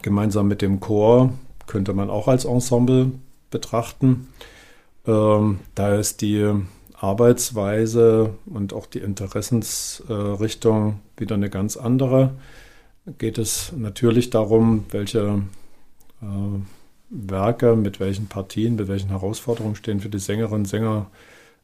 gemeinsam 0.00 0.48
mit 0.48 0.62
dem 0.62 0.80
Chor, 0.80 1.34
könnte 1.66 1.92
man 1.92 2.08
auch 2.08 2.28
als 2.28 2.46
Ensemble 2.46 3.12
betrachten. 3.50 4.28
Da 5.04 5.94
ist 5.94 6.22
die 6.22 6.54
Arbeitsweise 7.00 8.34
und 8.46 8.72
auch 8.72 8.86
die 8.86 8.98
Interessensrichtung 8.98 11.00
wieder 11.16 11.36
eine 11.36 11.50
ganz 11.50 11.76
andere. 11.76 12.32
Geht 13.18 13.38
es 13.38 13.72
natürlich 13.76 14.30
darum, 14.30 14.84
welche 14.90 15.42
äh, 16.20 16.26
Werke 17.10 17.76
mit 17.76 18.00
welchen 18.00 18.26
Partien, 18.26 18.76
mit 18.76 18.88
welchen 18.88 19.10
Herausforderungen 19.10 19.76
stehen 19.76 20.00
für 20.00 20.08
die 20.08 20.18
Sängerinnen 20.18 20.62
und 20.62 20.66
Sänger 20.66 21.06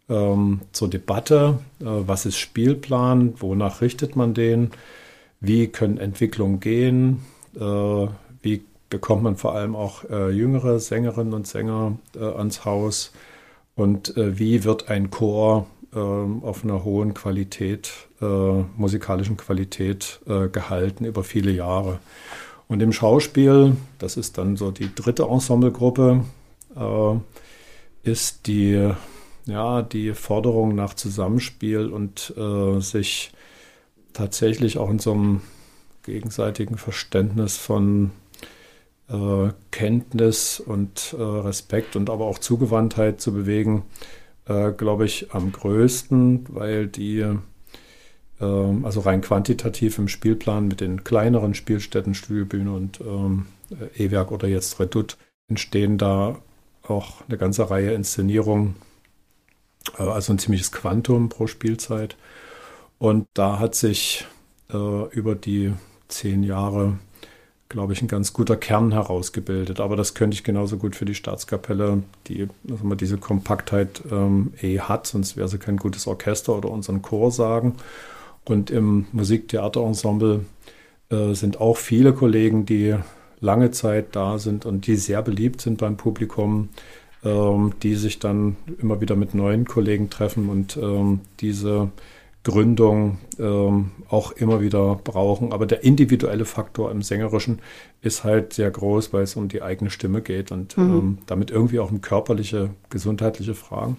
ähm, 0.08 0.60
zur 0.72 0.88
Debatte. 0.88 1.58
Äh, 1.80 1.84
was 1.84 2.26
ist 2.26 2.38
Spielplan? 2.38 3.34
Wonach 3.40 3.80
richtet 3.80 4.16
man 4.16 4.34
den? 4.34 4.70
Wie 5.40 5.66
können 5.66 5.98
Entwicklungen 5.98 6.60
gehen? 6.60 7.24
Äh, 7.56 8.06
wie 8.42 8.62
bekommt 8.88 9.22
man 9.22 9.36
vor 9.36 9.54
allem 9.54 9.74
auch 9.74 10.04
äh, 10.08 10.30
jüngere 10.30 10.78
Sängerinnen 10.78 11.34
und 11.34 11.46
Sänger 11.46 11.98
äh, 12.14 12.24
ans 12.24 12.64
Haus? 12.64 13.12
Und 13.74 14.16
äh, 14.16 14.38
wie 14.38 14.64
wird 14.64 14.88
ein 14.88 15.10
Chor 15.10 15.66
äh, 15.94 15.98
auf 15.98 16.64
einer 16.64 16.84
hohen 16.84 17.14
Qualität, 17.14 17.92
äh, 18.20 18.24
musikalischen 18.76 19.36
Qualität 19.36 20.20
äh, 20.26 20.48
gehalten 20.48 21.04
über 21.04 21.24
viele 21.24 21.50
Jahre. 21.50 21.98
Und 22.68 22.82
im 22.82 22.92
Schauspiel, 22.92 23.76
das 23.98 24.16
ist 24.16 24.38
dann 24.38 24.56
so 24.56 24.70
die 24.70 24.94
dritte 24.94 25.24
Ensemblegruppe, 25.24 26.24
äh, 26.76 28.08
ist 28.08 28.46
die, 28.46 28.90
ja, 29.46 29.82
die 29.82 30.14
Forderung 30.14 30.74
nach 30.74 30.94
Zusammenspiel 30.94 31.86
und 31.86 32.34
äh, 32.36 32.80
sich 32.80 33.32
tatsächlich 34.12 34.78
auch 34.78 34.90
in 34.90 34.98
so 34.98 35.12
einem 35.12 35.40
gegenseitigen 36.02 36.76
Verständnis 36.76 37.56
von 37.56 38.10
äh, 39.08 39.50
Kenntnis 39.70 40.60
und 40.60 41.14
äh, 41.18 41.22
Respekt 41.22 41.96
und 41.96 42.10
aber 42.10 42.24
auch 42.26 42.38
Zugewandtheit 42.38 43.20
zu 43.20 43.32
bewegen, 43.32 43.84
äh, 44.46 44.72
glaube 44.72 45.04
ich, 45.04 45.32
am 45.32 45.52
größten, 45.52 46.46
weil 46.48 46.86
die, 46.86 47.20
äh, 47.20 47.36
also 48.40 49.00
rein 49.00 49.20
quantitativ 49.20 49.98
im 49.98 50.08
Spielplan 50.08 50.68
mit 50.68 50.80
den 50.80 51.04
kleineren 51.04 51.54
Spielstätten, 51.54 52.14
Studiobühne 52.14 52.72
und 52.72 53.00
ähm, 53.00 53.46
E-Werk 53.96 54.32
oder 54.32 54.48
jetzt 54.48 54.80
Redoute, 54.80 55.16
entstehen 55.48 55.98
da 55.98 56.38
auch 56.82 57.22
eine 57.28 57.38
ganze 57.38 57.70
Reihe 57.70 57.92
Inszenierungen, 57.92 58.76
äh, 59.98 60.02
also 60.02 60.32
ein 60.32 60.38
ziemliches 60.38 60.72
Quantum 60.72 61.28
pro 61.28 61.46
Spielzeit. 61.46 62.16
Und 62.98 63.26
da 63.34 63.58
hat 63.58 63.74
sich 63.74 64.26
äh, 64.72 65.08
über 65.10 65.34
die 65.34 65.72
zehn 66.08 66.42
Jahre 66.42 66.98
glaube 67.68 67.92
ich, 67.92 68.02
ein 68.02 68.08
ganz 68.08 68.32
guter 68.32 68.56
Kern 68.56 68.92
herausgebildet. 68.92 69.80
Aber 69.80 69.96
das 69.96 70.14
könnte 70.14 70.34
ich 70.34 70.44
genauso 70.44 70.76
gut 70.76 70.96
für 70.96 71.04
die 71.04 71.14
Staatskapelle, 71.14 72.02
die 72.26 72.48
also 72.70 72.84
mal 72.84 72.94
diese 72.94 73.18
Kompaktheit 73.18 74.02
ähm, 74.10 74.52
eh 74.60 74.80
hat, 74.80 75.06
sonst 75.06 75.36
wäre 75.36 75.48
sie 75.48 75.58
kein 75.58 75.76
gutes 75.76 76.06
Orchester 76.06 76.56
oder 76.56 76.70
unseren 76.70 77.02
Chor 77.02 77.30
sagen. 77.30 77.74
Und 78.44 78.70
im 78.70 79.06
Musiktheaterensemble 79.12 80.44
äh, 81.10 81.34
sind 81.34 81.60
auch 81.60 81.76
viele 81.76 82.12
Kollegen, 82.12 82.66
die 82.66 82.96
lange 83.40 83.70
Zeit 83.70 84.16
da 84.16 84.38
sind 84.38 84.66
und 84.66 84.86
die 84.86 84.96
sehr 84.96 85.22
beliebt 85.22 85.60
sind 85.60 85.78
beim 85.78 85.96
Publikum, 85.96 86.68
ähm, 87.24 87.72
die 87.82 87.94
sich 87.94 88.18
dann 88.18 88.56
immer 88.80 89.00
wieder 89.00 89.16
mit 89.16 89.34
neuen 89.34 89.64
Kollegen 89.64 90.10
treffen 90.10 90.48
und 90.48 90.76
ähm, 90.76 91.20
diese 91.40 91.90
Gründung 92.44 93.18
ähm, 93.38 93.92
auch 94.08 94.32
immer 94.32 94.60
wieder 94.60 95.00
brauchen. 95.02 95.52
Aber 95.52 95.66
der 95.66 95.82
individuelle 95.82 96.44
Faktor 96.44 96.90
im 96.90 97.02
Sängerischen 97.02 97.60
ist 98.02 98.22
halt 98.22 98.52
sehr 98.52 98.70
groß, 98.70 99.12
weil 99.12 99.22
es 99.22 99.34
um 99.34 99.48
die 99.48 99.62
eigene 99.62 99.90
Stimme 99.90 100.20
geht 100.20 100.52
und 100.52 100.76
mhm. 100.76 100.84
ähm, 100.84 101.18
damit 101.26 101.50
irgendwie 101.50 101.80
auch 101.80 101.90
um 101.90 102.02
körperliche, 102.02 102.70
gesundheitliche 102.90 103.54
Fragen. 103.54 103.96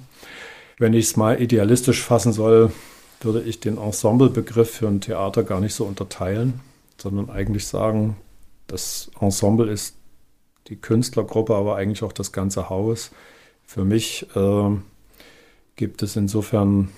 Wenn 0.77 0.93
ich 0.93 1.05
es 1.05 1.17
mal 1.17 1.41
idealistisch 1.41 2.01
fassen 2.01 2.33
soll, 2.33 2.71
würde 3.21 3.41
ich 3.41 3.59
den 3.59 3.77
Ensemblebegriff 3.77 4.69
für 4.69 4.87
ein 4.87 5.01
Theater 5.01 5.43
gar 5.43 5.59
nicht 5.59 5.73
so 5.73 5.85
unterteilen, 5.85 6.59
sondern 6.97 7.29
eigentlich 7.29 7.65
sagen, 7.65 8.15
das 8.67 9.09
Ensemble 9.19 9.71
ist 9.71 9.95
die 10.67 10.75
Künstlergruppe, 10.75 11.55
aber 11.55 11.75
eigentlich 11.75 12.03
auch 12.03 12.11
das 12.11 12.31
ganze 12.31 12.69
Haus. 12.69 13.11
Für 13.65 13.85
mich 13.85 14.27
äh, 14.35 14.69
gibt 15.75 16.03
es 16.03 16.15
insofern 16.15 16.89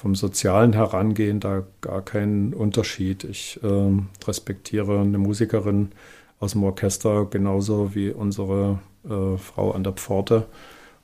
vom 0.00 0.14
sozialen 0.14 0.72
Herangehen 0.72 1.40
da 1.40 1.62
gar 1.82 2.00
keinen 2.00 2.54
Unterschied. 2.54 3.24
Ich 3.24 3.60
äh, 3.62 4.26
respektiere 4.26 5.00
eine 5.00 5.18
Musikerin 5.18 5.90
aus 6.38 6.52
dem 6.52 6.64
Orchester 6.64 7.26
genauso 7.26 7.94
wie 7.94 8.10
unsere 8.10 8.78
äh, 9.04 9.36
Frau 9.36 9.72
an 9.72 9.84
der 9.84 9.92
Pforte 9.92 10.46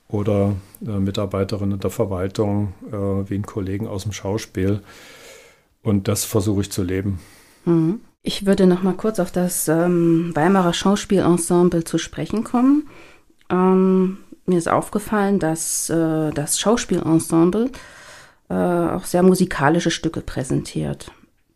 oder 0.09 0.55
äh, 0.83 0.97
Mitarbeiterinnen 0.97 1.79
der 1.79 1.91
Verwaltung 1.91 2.73
äh, 2.87 3.29
wie 3.29 3.35
einen 3.35 3.45
Kollegen 3.45 3.87
aus 3.87 4.01
dem 4.01 4.13
Schauspiel. 4.13 4.81
Und 5.83 6.07
das 6.07 6.25
versuche 6.25 6.61
ich 6.61 6.71
zu 6.71 6.81
leben. 6.81 7.19
Mhm. 7.65 7.99
Ich 8.23 8.47
würde 8.47 8.65
noch 8.65 8.81
mal 8.81 8.95
kurz 8.95 9.19
auf 9.19 9.31
das 9.31 9.67
ähm, 9.67 10.31
Weimarer 10.33 10.73
Schauspielensemble 10.73 11.83
zu 11.83 11.99
sprechen 11.99 12.43
kommen. 12.43 12.89
Ähm, 13.51 14.17
mir 14.47 14.57
ist 14.57 14.67
aufgefallen, 14.67 15.37
dass 15.37 15.89
äh, 15.91 16.31
das 16.31 16.59
Schauspielensemble 16.59 17.69
äh, 18.49 18.53
auch 18.53 19.05
sehr 19.05 19.23
musikalische 19.23 19.91
Stücke 19.91 20.21
präsentiert. 20.21 21.11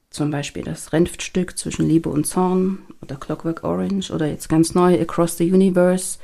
Zum 0.09 0.29
Beispiel 0.29 0.63
das 0.63 0.91
Renftstück 0.91 1.57
zwischen 1.57 1.87
Liebe 1.87 2.09
und 2.09 2.27
Zorn 2.27 2.79
oder 3.01 3.15
Clockwork 3.15 3.63
Orange 3.63 4.11
oder 4.11 4.27
jetzt 4.27 4.49
ganz 4.49 4.75
neu 4.75 4.99
Across 4.99 5.37
the 5.37 5.51
Universe. 5.51 6.17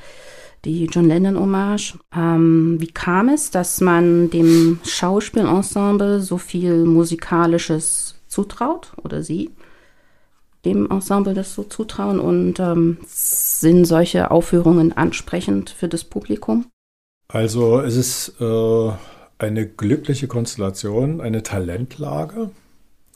die 0.66 0.86
John 0.86 1.08
Lennon-Hommage. 1.08 1.98
Ähm, 2.16 2.78
wie 2.80 2.92
kam 2.92 3.30
es, 3.30 3.52
dass 3.52 3.82
man 3.82 4.30
dem 4.30 4.80
Schauspielensemble 4.84 6.20
so 6.20 6.38
viel 6.38 6.86
Musikalisches 6.86 8.16
zutraut 8.28 8.92
oder 9.04 9.24
sie 9.24 9.52
dem 10.66 10.90
Ensemble 10.90 11.34
das 11.34 11.54
so 11.54 11.64
zutrauen 11.64 12.20
und 12.20 12.60
ähm, 12.60 12.98
sind 13.06 13.86
solche 13.86 14.32
Aufführungen 14.32 14.92
ansprechend 14.92 15.70
für 15.70 15.88
das 15.88 16.04
Publikum? 16.04 16.66
Also 17.30 17.80
es 17.80 17.96
ist 17.96 18.42
äh, 18.42 18.92
eine 19.40 19.68
glückliche 19.68 20.28
Konstellation, 20.28 21.22
eine 21.22 21.44
Talentlage, 21.44 22.52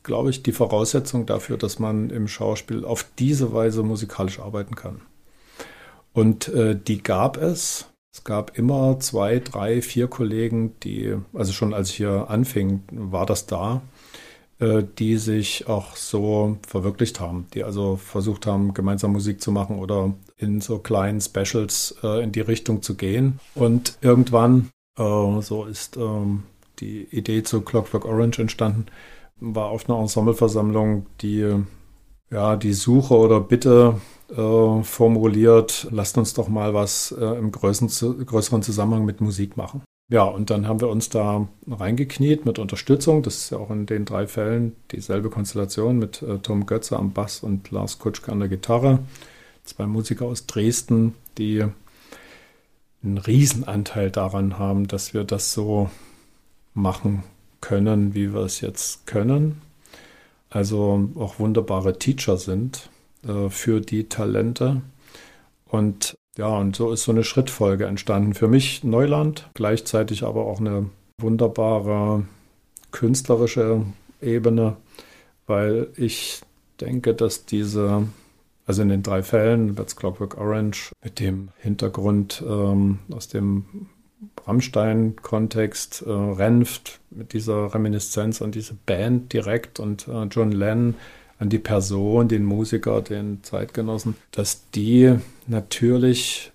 glaube 0.04 0.30
ich, 0.30 0.44
die 0.44 0.52
Voraussetzung 0.52 1.26
dafür, 1.26 1.58
dass 1.58 1.80
man 1.80 2.10
im 2.10 2.28
Schauspiel 2.28 2.86
auf 2.86 3.06
diese 3.20 3.54
Weise 3.54 3.84
musikalisch 3.84 4.40
arbeiten 4.40 4.76
kann. 4.76 5.02
Und 6.14 6.48
äh, 6.50 6.76
die 6.76 7.02
gab 7.02 7.38
es. 7.38 7.88
Es 8.14 8.26
gab 8.26 8.58
immer 8.58 9.00
zwei, 9.00 9.40
drei, 9.40 9.82
vier 9.82 10.08
Kollegen, 10.08 10.78
die, 10.82 11.16
also 11.34 11.54
schon 11.54 11.74
als 11.74 11.92
ich 11.92 11.96
hier 11.98 12.30
anfing, 12.30 12.84
war 12.92 13.26
das 13.26 13.46
da, 13.46 13.82
äh, 14.60 14.84
die 15.00 15.16
sich 15.16 15.68
auch 15.68 15.96
so 15.96 16.58
verwirklicht 16.68 17.22
haben, 17.22 17.48
die 17.54 17.64
also 17.64 17.96
versucht 17.96 18.48
haben, 18.48 18.74
gemeinsam 18.74 19.14
Musik 19.14 19.42
zu 19.42 19.54
machen 19.54 19.80
oder 19.80 20.14
in 20.36 20.60
so 20.60 20.80
kleinen 20.80 21.22
Specials 21.22 21.96
äh, 22.04 22.22
in 22.22 22.34
die 22.34 22.42
Richtung 22.42 22.82
zu 22.82 22.96
gehen. 22.96 23.40
Und 23.56 23.98
irgendwann, 24.02 24.70
äh, 24.98 25.42
so 25.42 25.66
ist 25.66 25.98
ähm, 25.98 26.44
die 26.80 27.04
Idee 27.12 27.44
zu 27.44 27.62
Clockwork 27.62 28.06
Orange 28.06 28.40
entstanden, 28.40 28.88
war 29.40 29.70
auf 29.70 29.90
einer 29.90 30.00
Ensembleversammlung 30.00 31.06
die, 31.22 31.64
ja, 32.30 32.56
die 32.56 32.74
Suche 32.74 33.16
oder 33.16 33.40
Bitte 33.40 34.00
äh, 34.30 34.84
formuliert, 34.84 35.88
lasst 35.92 36.18
uns 36.18 36.34
doch 36.34 36.48
mal 36.48 36.74
was 36.74 37.12
äh, 37.12 37.26
im 37.38 37.52
größeren, 37.52 38.26
größeren 38.26 38.64
Zusammenhang 38.64 39.06
mit 39.06 39.22
Musik 39.22 39.58
machen. 39.58 39.82
Ja, 40.12 40.24
und 40.24 40.50
dann 40.50 40.68
haben 40.68 40.82
wir 40.82 40.90
uns 40.90 41.08
da 41.08 41.48
reingekniet 41.70 42.46
mit 42.46 42.60
Unterstützung. 42.60 43.24
Das 43.24 43.38
ist 43.38 43.50
ja 43.52 43.60
auch 43.60 43.70
in 43.70 43.86
den 43.86 44.04
drei 44.04 44.28
Fällen 44.28 44.76
dieselbe 44.92 45.30
Konstellation 45.30 46.00
mit 46.00 46.22
äh, 46.22 46.40
Tom 46.40 46.66
Götze 46.66 46.98
am 46.98 47.14
Bass 47.14 47.42
und 47.42 47.72
Lars 47.72 47.98
Kutschke 47.98 48.30
an 48.30 48.40
der 48.40 48.50
Gitarre. 48.50 49.00
Zwei 49.64 49.86
Musiker 49.86 50.26
aus 50.26 50.48
Dresden, 50.48 51.14
die 51.38 51.66
einen 53.04 53.18
Riesenanteil 53.18 54.12
daran 54.12 54.60
haben, 54.60 54.88
dass 54.88 55.14
wir 55.14 55.24
das 55.24 55.54
so 55.54 55.90
machen 56.74 57.24
können, 57.60 58.14
wie 58.14 58.34
wir 58.34 58.42
es 58.42 58.62
jetzt 58.62 59.06
können. 59.08 59.62
Also 60.50 61.10
auch 61.16 61.40
wunderbare 61.40 61.98
Teacher 61.98 62.38
sind 62.38 62.90
äh, 63.26 63.50
für 63.50 63.82
die 63.82 64.10
Talente. 64.10 64.82
Und 65.66 66.16
ja, 66.38 66.48
und 66.48 66.76
so 66.76 66.92
ist 66.92 67.04
so 67.04 67.12
eine 67.12 67.24
Schrittfolge 67.24 67.86
entstanden. 67.86 68.34
Für 68.34 68.48
mich 68.48 68.84
Neuland, 68.84 69.50
gleichzeitig 69.54 70.24
aber 70.24 70.46
auch 70.46 70.60
eine 70.60 70.90
wunderbare 71.18 72.26
künstlerische 72.92 73.86
Ebene, 74.22 74.78
weil 75.48 75.88
ich 75.96 76.42
denke, 76.80 77.14
dass 77.14 77.46
diese, 77.46 78.08
also 78.72 78.84
in 78.84 78.88
den 78.88 79.04
drei 79.04 79.22
Fällen, 79.22 79.76
That's 79.76 79.98
Clockwork 79.98 80.38
Orange, 80.38 80.94
mit 81.04 81.20
dem 81.20 81.50
Hintergrund 81.58 82.42
ähm, 82.48 83.00
aus 83.12 83.28
dem 83.28 83.90
Rammstein-Kontext, 84.48 86.06
äh, 86.08 86.10
Renft, 86.10 87.02
mit 87.10 87.34
dieser 87.34 87.74
Reminiszenz 87.74 88.42
an 88.42 88.54
diese 88.54 88.76
Band 88.86 89.34
direkt 89.34 89.82
und 89.82 90.08
äh, 90.08 90.24
John 90.24 90.54
Lennon, 90.54 90.96
an 91.38 91.50
die 91.50 91.60
Person, 91.60 92.30
den 92.30 92.46
Musiker, 92.46 93.02
den 93.02 93.44
Zeitgenossen, 93.44 94.16
dass 94.32 94.70
die 94.72 95.16
natürlich 95.48 96.54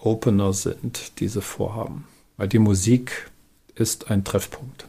Opener 0.00 0.52
sind, 0.54 1.20
diese 1.20 1.40
Vorhaben. 1.40 2.08
Weil 2.36 2.48
die 2.48 2.58
Musik 2.58 3.30
ist 3.76 4.10
ein 4.10 4.24
Treffpunkt. 4.24 4.88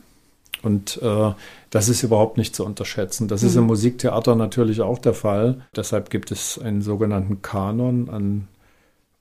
Und 0.63 0.99
äh, 1.01 1.31
das 1.69 1.89
ist 1.89 2.03
überhaupt 2.03 2.37
nicht 2.37 2.55
zu 2.55 2.65
unterschätzen. 2.65 3.27
Das 3.27 3.41
mhm. 3.41 3.47
ist 3.47 3.55
im 3.55 3.63
Musiktheater 3.65 4.35
natürlich 4.35 4.81
auch 4.81 4.99
der 4.99 5.13
Fall. 5.13 5.61
Deshalb 5.75 6.09
gibt 6.09 6.31
es 6.31 6.59
einen 6.59 6.81
sogenannten 6.81 7.41
Kanon 7.41 8.09
an 8.09 8.47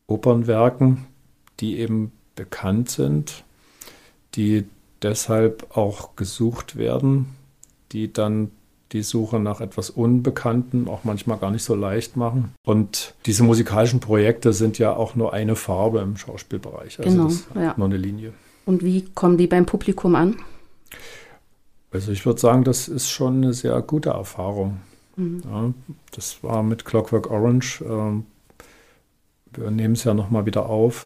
Opernwerken, 0.06 1.06
die 1.60 1.78
eben 1.78 2.12
bekannt 2.34 2.90
sind, 2.90 3.44
die 4.34 4.64
deshalb 5.02 5.76
auch 5.76 6.16
gesucht 6.16 6.76
werden, 6.76 7.34
die 7.92 8.12
dann 8.12 8.50
die 8.92 9.02
Suche 9.02 9.40
nach 9.40 9.60
etwas 9.60 9.90
Unbekannten 9.90 10.88
auch 10.88 11.02
manchmal 11.02 11.38
gar 11.38 11.50
nicht 11.50 11.64
so 11.64 11.74
leicht 11.74 12.16
machen. 12.16 12.54
Und 12.64 13.14
diese 13.26 13.42
musikalischen 13.42 14.00
Projekte 14.00 14.52
sind 14.52 14.78
ja 14.78 14.94
auch 14.94 15.16
nur 15.16 15.32
eine 15.32 15.56
Farbe 15.56 16.00
im 16.00 16.16
Schauspielbereich. 16.16 16.98
Also 17.00 17.10
genau, 17.10 17.24
das 17.24 17.34
ist 17.34 17.46
ja. 17.54 17.74
nur 17.76 17.86
eine 17.86 17.96
Linie. 17.96 18.32
Und 18.64 18.84
wie 18.84 19.04
kommen 19.14 19.38
die 19.38 19.48
beim 19.48 19.66
Publikum 19.66 20.14
an? 20.14 20.36
Also 21.96 22.12
ich 22.12 22.26
würde 22.26 22.38
sagen, 22.38 22.62
das 22.62 22.88
ist 22.88 23.08
schon 23.08 23.36
eine 23.36 23.54
sehr 23.54 23.80
gute 23.80 24.10
Erfahrung. 24.10 24.80
Mhm. 25.16 25.42
Ja, 25.44 25.72
das 26.10 26.42
war 26.42 26.62
mit 26.62 26.84
Clockwork 26.84 27.30
Orange. 27.30 27.80
Äh, 27.80 28.22
wir 29.58 29.70
nehmen 29.70 29.94
es 29.94 30.04
ja 30.04 30.12
nochmal 30.12 30.44
wieder 30.44 30.66
auf. 30.66 31.04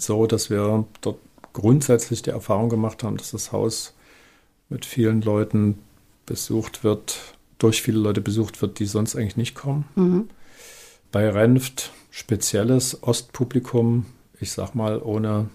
So, 0.00 0.28
dass 0.28 0.48
wir 0.48 0.84
dort 1.00 1.18
grundsätzlich 1.52 2.22
die 2.22 2.30
Erfahrung 2.30 2.68
gemacht 2.68 3.02
haben, 3.02 3.16
dass 3.16 3.32
das 3.32 3.50
Haus 3.50 3.94
mit 4.68 4.86
vielen 4.86 5.22
Leuten 5.22 5.80
besucht 6.24 6.84
wird, 6.84 7.18
durch 7.58 7.82
viele 7.82 7.98
Leute 7.98 8.20
besucht 8.20 8.62
wird, 8.62 8.78
die 8.78 8.86
sonst 8.86 9.16
eigentlich 9.16 9.36
nicht 9.36 9.56
kommen. 9.56 9.86
Mhm. 9.96 10.28
Bei 11.10 11.28
Renft 11.28 11.90
spezielles 12.10 13.02
Ostpublikum, 13.02 14.06
ich 14.38 14.52
sag 14.52 14.76
mal, 14.76 15.02
ohne 15.02 15.50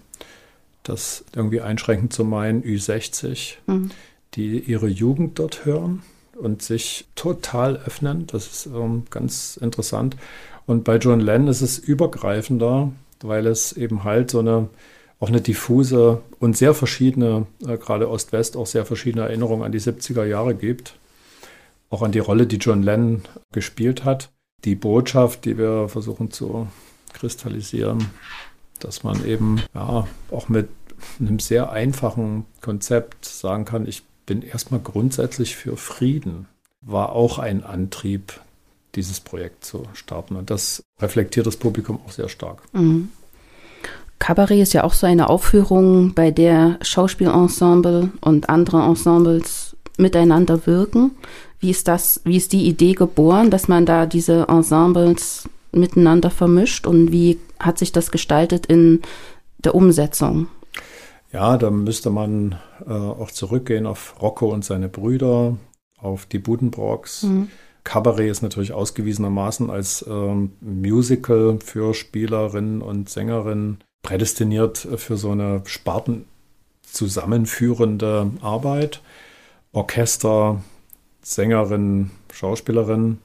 das 0.82 1.24
irgendwie 1.34 1.62
einschränkend 1.62 2.12
zu 2.12 2.24
meinen, 2.24 2.62
Ü60, 2.62 3.54
mhm. 3.66 3.90
Die 4.34 4.60
ihre 4.60 4.88
Jugend 4.88 5.38
dort 5.38 5.64
hören 5.64 6.02
und 6.36 6.62
sich 6.62 7.06
total 7.14 7.76
öffnen. 7.76 8.26
Das 8.26 8.46
ist 8.46 8.66
ähm, 8.66 9.04
ganz 9.10 9.56
interessant. 9.56 10.16
Und 10.66 10.84
bei 10.84 10.96
John 10.96 11.20
Lennon 11.20 11.48
ist 11.48 11.62
es 11.62 11.78
übergreifender, 11.78 12.92
weil 13.22 13.46
es 13.46 13.72
eben 13.72 14.04
halt 14.04 14.30
so 14.30 14.40
eine 14.40 14.68
auch 15.20 15.28
eine 15.28 15.40
diffuse 15.40 16.22
und 16.38 16.56
sehr 16.56 16.74
verschiedene, 16.74 17.46
äh, 17.66 17.76
gerade 17.76 18.08
Ost-West, 18.08 18.56
auch 18.56 18.66
sehr 18.66 18.84
verschiedene 18.86 19.24
Erinnerungen 19.24 19.64
an 19.64 19.72
die 19.72 19.80
70er 19.80 20.24
Jahre 20.24 20.54
gibt. 20.54 20.94
Auch 21.90 22.02
an 22.02 22.12
die 22.12 22.18
Rolle, 22.18 22.46
die 22.46 22.56
John 22.56 22.82
Lennon 22.82 23.22
gespielt 23.52 24.04
hat. 24.04 24.30
Die 24.64 24.74
Botschaft, 24.74 25.44
die 25.44 25.58
wir 25.58 25.88
versuchen 25.88 26.30
zu 26.30 26.68
kristallisieren, 27.14 28.10
dass 28.80 29.02
man 29.02 29.24
eben 29.24 29.62
ja, 29.74 30.06
auch 30.30 30.48
mit 30.48 30.68
einem 31.18 31.38
sehr 31.38 31.70
einfachen 31.70 32.44
Konzept 32.60 33.24
sagen 33.24 33.64
kann, 33.64 33.86
ich 33.86 34.02
bin 34.28 34.42
erstmal 34.42 34.80
grundsätzlich 34.80 35.56
für 35.56 35.76
Frieden, 35.78 36.46
war 36.82 37.12
auch 37.12 37.38
ein 37.38 37.64
Antrieb, 37.64 38.40
dieses 38.94 39.20
Projekt 39.20 39.64
zu 39.64 39.84
starten. 39.94 40.36
Und 40.36 40.50
das 40.50 40.82
reflektiert 41.00 41.46
das 41.46 41.56
Publikum 41.56 41.98
auch 42.06 42.12
sehr 42.12 42.28
stark. 42.28 42.62
Mhm. 42.72 43.08
Cabaret 44.18 44.60
ist 44.60 44.74
ja 44.74 44.84
auch 44.84 44.92
so 44.92 45.06
eine 45.06 45.30
Aufführung, 45.30 46.12
bei 46.12 46.30
der 46.30 46.78
Schauspielensemble 46.82 48.10
und 48.20 48.48
andere 48.50 48.82
Ensembles 48.82 49.76
miteinander 49.96 50.66
wirken. 50.66 51.12
Wie 51.60 51.70
ist 51.70 51.88
das, 51.88 52.20
wie 52.24 52.36
ist 52.36 52.52
die 52.52 52.66
Idee 52.66 52.92
geboren, 52.92 53.50
dass 53.50 53.66
man 53.66 53.86
da 53.86 54.06
diese 54.06 54.46
Ensembles 54.48 55.48
miteinander 55.72 56.30
vermischt 56.30 56.86
und 56.86 57.12
wie 57.12 57.38
hat 57.58 57.78
sich 57.78 57.92
das 57.92 58.10
gestaltet 58.10 58.66
in 58.66 59.00
der 59.58 59.74
Umsetzung? 59.74 60.48
Ja, 61.32 61.58
da 61.58 61.70
müsste 61.70 62.10
man 62.10 62.56
äh, 62.86 62.92
auch 62.92 63.30
zurückgehen 63.30 63.86
auf 63.86 64.20
Rocco 64.22 64.52
und 64.52 64.64
seine 64.64 64.88
Brüder, 64.88 65.56
auf 65.98 66.26
die 66.26 66.38
Budenbrocks. 66.38 67.24
Mhm. 67.24 67.48
Cabaret 67.84 68.30
ist 68.30 68.42
natürlich 68.42 68.72
ausgewiesenermaßen 68.72 69.70
als 69.70 70.04
ähm, 70.08 70.52
Musical 70.60 71.58
für 71.64 71.94
Spielerinnen 71.94 72.82
und 72.82 73.08
Sängerinnen 73.08 73.78
prädestiniert 74.02 74.78
für 74.96 75.16
so 75.16 75.30
eine 75.30 75.62
Sparten 75.64 76.24
zusammenführende 76.82 78.30
Arbeit. 78.40 79.02
Orchester, 79.72 80.62
Sängerin, 81.22 82.10
Schauspielerin. 82.32 83.18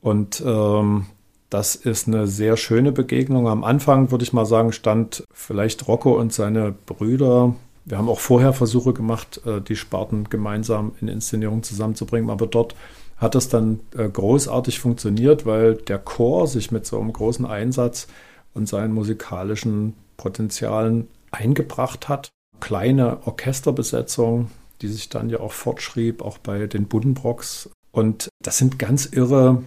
Und 0.00 0.42
ähm, 0.44 1.06
das 1.52 1.74
ist 1.74 2.08
eine 2.08 2.26
sehr 2.26 2.56
schöne 2.56 2.92
Begegnung. 2.92 3.46
Am 3.46 3.62
Anfang 3.62 4.10
würde 4.10 4.24
ich 4.24 4.32
mal 4.32 4.46
sagen, 4.46 4.72
stand 4.72 5.24
vielleicht 5.34 5.86
Rocco 5.86 6.18
und 6.18 6.32
seine 6.32 6.72
Brüder. 6.72 7.54
Wir 7.84 7.98
haben 7.98 8.08
auch 8.08 8.20
vorher 8.20 8.54
Versuche 8.54 8.94
gemacht, 8.94 9.42
äh, 9.44 9.60
die 9.60 9.76
Sparten 9.76 10.30
gemeinsam 10.30 10.92
in 11.02 11.08
Inszenierung 11.08 11.62
zusammenzubringen, 11.62 12.30
aber 12.30 12.46
dort 12.46 12.74
hat 13.18 13.34
es 13.34 13.50
dann 13.50 13.80
äh, 13.94 14.08
großartig 14.08 14.80
funktioniert, 14.80 15.44
weil 15.44 15.74
der 15.74 15.98
Chor 15.98 16.46
sich 16.46 16.70
mit 16.70 16.86
so 16.86 16.98
einem 16.98 17.12
großen 17.12 17.44
Einsatz 17.44 18.06
und 18.54 18.66
seinen 18.66 18.94
musikalischen 18.94 19.92
Potenzialen 20.16 21.08
eingebracht 21.32 22.08
hat. 22.08 22.30
Kleine 22.60 23.26
Orchesterbesetzung, 23.26 24.50
die 24.80 24.88
sich 24.88 25.10
dann 25.10 25.28
ja 25.28 25.40
auch 25.40 25.52
fortschrieb, 25.52 26.22
auch 26.22 26.38
bei 26.38 26.66
den 26.66 26.86
Buddenbrocks. 26.86 27.68
Und 27.90 28.30
das 28.42 28.56
sind 28.56 28.78
ganz 28.78 29.04
irre 29.04 29.62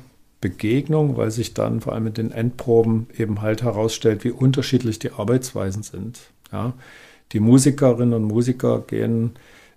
Begegnung, 0.45 1.17
weil 1.17 1.31
sich 1.31 1.55
dann 1.55 1.81
vor 1.81 1.93
allem 1.93 2.03
mit 2.03 2.19
den 2.19 2.31
Endproben 2.31 3.07
eben 3.17 3.41
halt 3.41 3.63
herausstellt, 3.63 4.23
wie 4.23 4.29
unterschiedlich 4.29 4.99
die 4.99 5.09
Arbeitsweisen 5.09 5.81
sind. 5.81 6.19
Ja, 6.51 6.73
die 7.31 7.39
Musikerinnen 7.39 8.13
und 8.13 8.25
Musiker 8.25 8.83
gehen 8.85 9.31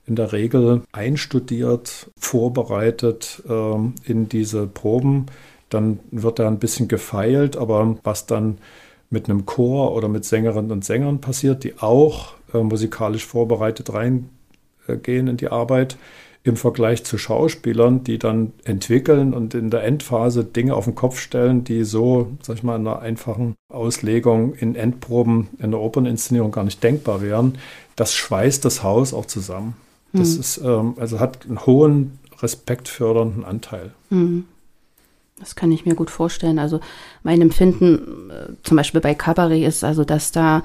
in 0.06 0.14
der 0.14 0.34
Regel 0.34 0.82
einstudiert, 0.92 2.10
vorbereitet 2.18 3.42
äh, 3.48 4.10
in 4.10 4.28
diese 4.28 4.66
Proben. 4.66 5.26
Dann 5.70 6.00
wird 6.10 6.38
da 6.38 6.46
ein 6.46 6.58
bisschen 6.58 6.86
gefeilt, 6.86 7.56
aber 7.56 7.96
was 8.04 8.26
dann 8.26 8.58
mit 9.08 9.30
einem 9.30 9.46
Chor 9.46 9.94
oder 9.94 10.08
mit 10.08 10.26
Sängerinnen 10.26 10.70
und 10.70 10.84
Sängern 10.84 11.22
passiert, 11.22 11.64
die 11.64 11.78
auch 11.78 12.34
äh, 12.52 12.58
musikalisch 12.58 13.24
vorbereitet 13.24 13.90
reingehen 13.94 14.28
in 15.28 15.38
die 15.38 15.48
Arbeit, 15.48 15.96
im 16.48 16.56
Vergleich 16.56 17.04
zu 17.04 17.18
Schauspielern, 17.18 18.04
die 18.04 18.18
dann 18.18 18.52
entwickeln 18.64 19.34
und 19.34 19.54
in 19.54 19.70
der 19.70 19.84
Endphase 19.84 20.44
Dinge 20.44 20.74
auf 20.74 20.84
den 20.84 20.94
Kopf 20.94 21.18
stellen, 21.18 21.64
die 21.64 21.84
so, 21.84 22.32
sag 22.42 22.56
ich 22.56 22.62
mal, 22.62 22.76
in 22.76 22.86
einer 22.86 23.00
einfachen 23.00 23.54
Auslegung 23.72 24.54
in 24.54 24.74
Endproben 24.74 25.48
in 25.58 25.70
der 25.70 25.80
Operninszenierung 25.80 26.50
gar 26.50 26.64
nicht 26.64 26.82
denkbar 26.82 27.22
wären. 27.22 27.58
Das 27.96 28.14
schweißt 28.14 28.64
das 28.64 28.82
Haus 28.82 29.14
auch 29.14 29.26
zusammen. 29.26 29.74
Das 30.12 30.34
hm. 30.34 30.40
ist, 30.40 30.58
ähm, 30.58 30.94
also 30.98 31.20
hat 31.20 31.46
einen 31.46 31.64
hohen 31.66 32.18
respektfördernden 32.40 33.44
Anteil. 33.44 33.92
Hm. 34.10 34.44
Das 35.38 35.54
kann 35.54 35.70
ich 35.70 35.86
mir 35.86 35.94
gut 35.94 36.10
vorstellen. 36.10 36.58
Also 36.58 36.80
mein 37.22 37.40
Empfinden, 37.40 38.30
äh, 38.30 38.52
zum 38.62 38.76
Beispiel 38.76 39.00
bei 39.00 39.14
Cabaret, 39.14 39.64
ist 39.66 39.84
also, 39.84 40.04
dass 40.04 40.32
da 40.32 40.64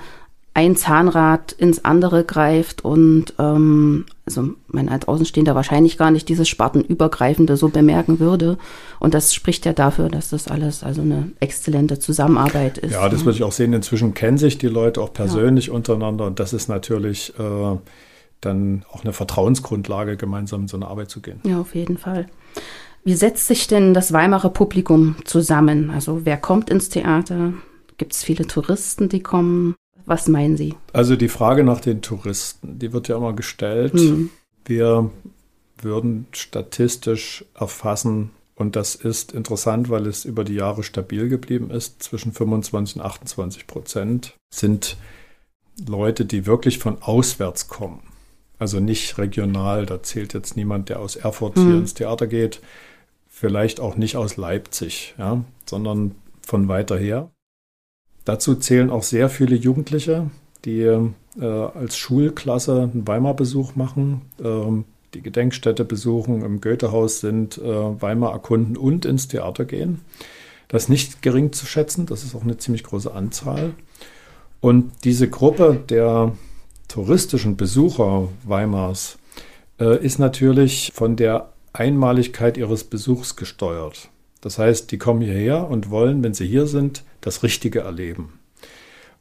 ein 0.55 0.75
Zahnrad 0.75 1.51
ins 1.53 1.83
andere 1.83 2.23
greift 2.23 2.85
und 2.85 3.33
ähm, 3.39 4.05
also 4.25 4.49
man 4.67 4.87
als 4.87 5.07
Außenstehender 5.07 5.55
wahrscheinlich 5.55 5.97
gar 5.97 6.11
nicht 6.11 6.29
dieses 6.29 6.47
Spartenübergreifende 6.47 7.57
so 7.57 7.69
bemerken 7.69 8.19
würde. 8.19 8.57
Und 8.99 9.15
das 9.15 9.33
spricht 9.33 9.65
ja 9.65 9.73
dafür, 9.73 10.09
dass 10.09 10.29
das 10.29 10.47
alles 10.47 10.83
also 10.83 11.01
eine 11.01 11.31
exzellente 11.39 11.97
Zusammenarbeit 11.97 12.77
ist. 12.77 12.93
Ja, 12.93 13.09
das 13.09 13.21
ne? 13.21 13.25
würde 13.25 13.37
ich 13.37 13.43
auch 13.43 13.51
sehen. 13.51 13.73
Inzwischen 13.73 14.13
kennen 14.13 14.37
sich 14.37 14.59
die 14.59 14.67
Leute 14.67 15.01
auch 15.01 15.11
persönlich 15.11 15.67
ja. 15.67 15.73
untereinander 15.73 16.27
und 16.27 16.39
das 16.39 16.53
ist 16.53 16.69
natürlich 16.69 17.33
äh, 17.39 17.77
dann 18.41 18.85
auch 18.91 19.03
eine 19.03 19.13
Vertrauensgrundlage, 19.13 20.17
gemeinsam 20.17 20.61
in 20.61 20.67
so 20.67 20.77
eine 20.77 20.87
Arbeit 20.87 21.09
zu 21.09 21.21
gehen. 21.21 21.39
Ja, 21.43 21.59
auf 21.59 21.73
jeden 21.73 21.97
Fall. 21.97 22.27
Wie 23.03 23.15
setzt 23.15 23.47
sich 23.47 23.67
denn 23.67 23.93
das 23.93 24.13
Weimarer 24.13 24.49
Publikum 24.49 25.15
zusammen? 25.25 25.89
Also 25.89 26.25
wer 26.25 26.37
kommt 26.37 26.69
ins 26.69 26.89
Theater? 26.89 27.53
Gibt 27.97 28.13
es 28.13 28.23
viele 28.23 28.45
Touristen, 28.45 29.09
die 29.09 29.21
kommen? 29.21 29.75
Was 30.05 30.27
meinen 30.27 30.57
Sie? 30.57 30.75
Also 30.91 31.15
die 31.15 31.29
Frage 31.29 31.63
nach 31.63 31.79
den 31.79 32.01
Touristen, 32.01 32.79
die 32.79 32.93
wird 32.93 33.07
ja 33.07 33.17
immer 33.17 33.33
gestellt. 33.33 33.93
Hm. 33.93 34.29
Wir 34.65 35.09
würden 35.77 36.27
statistisch 36.31 37.45
erfassen, 37.55 38.31
und 38.55 38.75
das 38.75 38.95
ist 38.95 39.31
interessant, 39.31 39.89
weil 39.89 40.05
es 40.05 40.25
über 40.25 40.43
die 40.43 40.53
Jahre 40.53 40.83
stabil 40.83 41.27
geblieben 41.27 41.71
ist, 41.71 42.03
zwischen 42.03 42.31
25 42.31 42.97
und 42.97 43.01
28 43.01 43.67
Prozent 43.67 44.35
sind 44.53 44.97
Leute, 45.87 46.25
die 46.25 46.45
wirklich 46.45 46.77
von 46.77 47.01
auswärts 47.01 47.67
kommen. 47.67 48.01
Also 48.59 48.79
nicht 48.79 49.17
regional, 49.17 49.85
da 49.85 50.03
zählt 50.03 50.33
jetzt 50.33 50.55
niemand, 50.55 50.89
der 50.89 50.99
aus 50.99 51.15
Erfurt 51.15 51.55
hm. 51.55 51.65
hier 51.65 51.77
ins 51.77 51.93
Theater 51.95 52.27
geht, 52.27 52.61
vielleicht 53.27 53.79
auch 53.79 53.95
nicht 53.95 54.15
aus 54.15 54.37
Leipzig, 54.37 55.15
ja, 55.17 55.43
sondern 55.65 56.15
von 56.45 56.67
weiter 56.67 56.97
her. 56.97 57.31
Dazu 58.25 58.55
zählen 58.55 58.89
auch 58.89 59.03
sehr 59.03 59.29
viele 59.29 59.55
Jugendliche, 59.55 60.29
die 60.65 60.81
äh, 60.81 61.45
als 61.45 61.97
Schulklasse 61.97 62.89
einen 62.93 63.07
Weimar-Besuch 63.07 63.75
machen, 63.75 64.21
äh, 64.41 64.83
die 65.13 65.21
Gedenkstätte 65.21 65.85
besuchen, 65.85 66.43
im 66.43 66.61
Goethehaus 66.61 67.19
sind, 67.19 67.57
äh, 67.57 68.01
Weimar 68.01 68.31
erkunden 68.31 68.77
und 68.77 69.05
ins 69.05 69.27
Theater 69.27 69.65
gehen. 69.65 70.01
Das 70.67 70.83
ist 70.83 70.89
nicht 70.89 71.21
gering 71.21 71.51
zu 71.51 71.65
schätzen, 71.65 72.05
das 72.05 72.23
ist 72.23 72.33
auch 72.35 72.43
eine 72.43 72.57
ziemlich 72.57 72.83
große 72.83 73.13
Anzahl. 73.13 73.73
Und 74.59 74.91
diese 75.03 75.29
Gruppe 75.29 75.79
der 75.89 76.31
touristischen 76.87 77.57
Besucher 77.57 78.29
Weimars 78.43 79.17
äh, 79.79 80.03
ist 80.03 80.19
natürlich 80.19 80.91
von 80.95 81.15
der 81.15 81.49
Einmaligkeit 81.73 82.57
ihres 82.57 82.83
Besuchs 82.83 83.35
gesteuert. 83.35 84.09
Das 84.41 84.57
heißt, 84.57 84.91
die 84.91 84.97
kommen 84.97 85.21
hierher 85.21 85.69
und 85.69 85.89
wollen, 85.89 86.23
wenn 86.23 86.33
sie 86.33 86.47
hier 86.47 86.67
sind, 86.67 87.03
das 87.23 87.43
Richtige 87.43 87.79
erleben. 87.79 88.39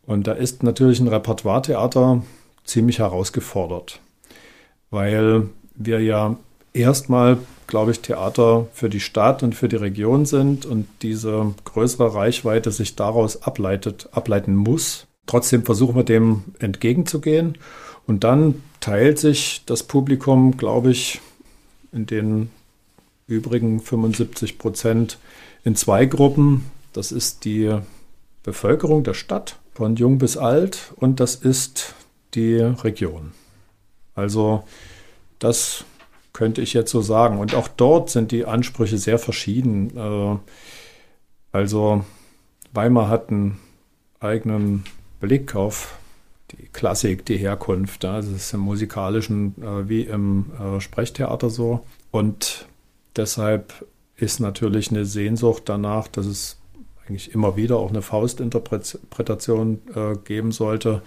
Und 0.04 0.26
da 0.26 0.32
ist 0.32 0.62
natürlich 0.62 1.00
ein 1.00 1.08
Repertoiretheater 1.08 2.22
ziemlich 2.64 2.98
herausgefordert, 2.98 4.00
weil 4.90 5.48
wir 5.74 6.00
ja 6.00 6.36
erstmal, 6.74 7.38
glaube 7.66 7.92
ich, 7.92 8.00
Theater 8.00 8.66
für 8.72 8.88
die 8.90 9.00
Stadt 9.00 9.42
und 9.42 9.54
für 9.54 9.68
die 9.68 9.76
Region 9.76 10.26
sind 10.26 10.66
und 10.66 10.86
diese 11.02 11.54
größere 11.64 12.14
Reichweite 12.14 12.70
sich 12.70 12.96
daraus 12.96 13.42
ableitet, 13.42 14.08
ableiten 14.12 14.54
muss. 14.54 15.06
Trotzdem 15.26 15.64
versuchen 15.64 15.94
wir 15.94 16.04
dem 16.04 16.42
entgegenzugehen 16.58 17.58
und 18.06 18.24
dann 18.24 18.62
teilt 18.80 19.18
sich 19.18 19.62
das 19.66 19.84
Publikum, 19.84 20.56
glaube 20.56 20.90
ich, 20.90 21.20
in 21.92 22.06
den 22.06 22.50
übrigen 23.28 23.80
75 23.80 24.58
Prozent 24.58 25.18
in 25.64 25.76
zwei 25.76 26.06
Gruppen. 26.06 26.70
Das 26.92 27.12
ist 27.12 27.44
die 27.44 27.78
Bevölkerung 28.42 29.04
der 29.04 29.14
Stadt, 29.14 29.58
von 29.72 29.96
jung 29.96 30.18
bis 30.18 30.36
alt, 30.36 30.92
und 30.96 31.20
das 31.20 31.34
ist 31.34 31.94
die 32.34 32.56
Region. 32.56 33.32
Also 34.14 34.64
das 35.38 35.84
könnte 36.32 36.60
ich 36.60 36.72
jetzt 36.72 36.90
so 36.90 37.00
sagen. 37.00 37.38
Und 37.38 37.54
auch 37.54 37.68
dort 37.68 38.10
sind 38.10 38.32
die 38.32 38.44
Ansprüche 38.44 38.98
sehr 38.98 39.18
verschieden. 39.18 39.96
Äh, 39.96 40.38
also 41.52 42.04
Weimar 42.72 43.08
hat 43.08 43.30
einen 43.30 43.58
eigenen 44.20 44.84
Blick 45.20 45.54
auf 45.54 45.98
die 46.52 46.68
Klassik, 46.72 47.24
die 47.26 47.36
Herkunft. 47.36 48.04
Also 48.04 48.32
es 48.32 48.46
ist 48.46 48.54
im 48.54 48.60
musikalischen 48.60 49.54
äh, 49.62 49.88
wie 49.88 50.02
im 50.02 50.52
äh, 50.58 50.80
Sprechtheater 50.80 51.50
so. 51.50 51.84
Und 52.10 52.66
Deshalb 53.16 53.86
ist 54.16 54.40
natürlich 54.40 54.90
eine 54.90 55.04
Sehnsucht 55.04 55.64
danach, 55.66 56.08
dass 56.08 56.26
es 56.26 56.58
eigentlich 57.12 57.34
immer 57.34 57.56
wieder 57.56 57.76
auch 57.76 57.90
eine 57.90 58.00
Faustinterpretation 58.00 59.82
äh, 59.94 60.16
geben 60.24 60.50
sollte. 60.50 61.02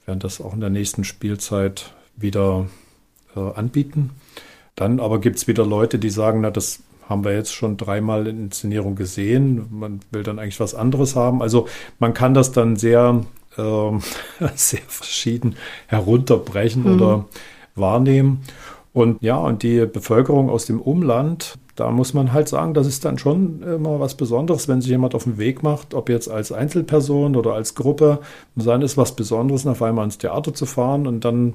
Wir 0.00 0.08
werden 0.08 0.20
das 0.20 0.40
auch 0.40 0.54
in 0.54 0.60
der 0.60 0.70
nächsten 0.70 1.04
Spielzeit 1.04 1.92
wieder 2.16 2.66
äh, 3.36 3.40
anbieten. 3.40 4.10
Dann 4.74 5.00
aber 5.00 5.20
gibt 5.20 5.36
es 5.36 5.48
wieder 5.48 5.66
Leute, 5.66 5.98
die 5.98 6.08
sagen, 6.08 6.40
na, 6.40 6.50
das 6.50 6.82
haben 7.08 7.24
wir 7.24 7.34
jetzt 7.34 7.52
schon 7.52 7.76
dreimal 7.76 8.26
in 8.26 8.44
Inszenierung 8.44 8.94
gesehen. 8.94 9.66
Man 9.70 10.00
will 10.10 10.22
dann 10.22 10.38
eigentlich 10.38 10.60
was 10.60 10.74
anderes 10.74 11.14
haben. 11.14 11.42
Also 11.42 11.68
man 11.98 12.14
kann 12.14 12.32
das 12.32 12.52
dann 12.52 12.76
sehr, 12.76 13.22
äh, 13.58 13.62
sehr 14.54 14.80
verschieden 14.88 15.56
herunterbrechen 15.88 16.84
mhm. 16.84 16.94
oder 16.94 17.24
wahrnehmen. 17.74 18.40
Und 18.94 19.22
ja, 19.22 19.36
und 19.36 19.62
die 19.62 19.84
Bevölkerung 19.84 20.48
aus 20.48 20.64
dem 20.64 20.80
Umland, 20.80 21.58
da 21.80 21.90
muss 21.90 22.12
man 22.12 22.34
halt 22.34 22.46
sagen, 22.46 22.74
das 22.74 22.86
ist 22.86 23.06
dann 23.06 23.16
schon 23.16 23.62
immer 23.62 24.00
was 24.00 24.14
Besonderes, 24.14 24.68
wenn 24.68 24.82
sich 24.82 24.90
jemand 24.90 25.14
auf 25.14 25.24
den 25.24 25.38
Weg 25.38 25.62
macht, 25.62 25.94
ob 25.94 26.10
jetzt 26.10 26.30
als 26.30 26.52
Einzelperson 26.52 27.36
oder 27.36 27.54
als 27.54 27.74
Gruppe. 27.74 28.18
Dann 28.54 28.82
ist 28.82 28.98
was 28.98 29.16
Besonderes, 29.16 29.66
auf 29.66 29.80
einmal 29.80 30.04
ins 30.04 30.18
Theater 30.18 30.52
zu 30.52 30.66
fahren 30.66 31.06
und 31.06 31.24
dann 31.24 31.54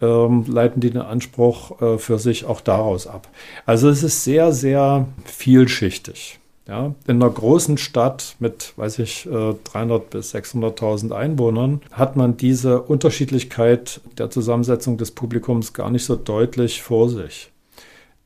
ähm, 0.00 0.44
leiten 0.46 0.80
die 0.80 0.90
den 0.90 1.02
Anspruch 1.02 1.82
äh, 1.82 1.98
für 1.98 2.20
sich 2.20 2.44
auch 2.44 2.60
daraus 2.60 3.08
ab. 3.08 3.26
Also 3.66 3.88
es 3.88 4.04
ist 4.04 4.22
sehr, 4.22 4.52
sehr 4.52 5.08
vielschichtig. 5.24 6.38
Ja, 6.68 6.94
in 7.08 7.20
einer 7.20 7.30
großen 7.30 7.76
Stadt 7.76 8.36
mit, 8.38 8.74
weiß 8.76 9.00
ich, 9.00 9.28
300 9.28 10.02
äh, 10.02 10.04
bis 10.08 10.34
600.000 10.34 11.10
Einwohnern 11.10 11.82
hat 11.90 12.14
man 12.14 12.36
diese 12.36 12.80
Unterschiedlichkeit 12.80 14.00
der 14.18 14.30
Zusammensetzung 14.30 14.98
des 14.98 15.10
Publikums 15.10 15.72
gar 15.72 15.90
nicht 15.90 16.04
so 16.04 16.14
deutlich 16.14 16.80
vor 16.80 17.10
sich. 17.10 17.50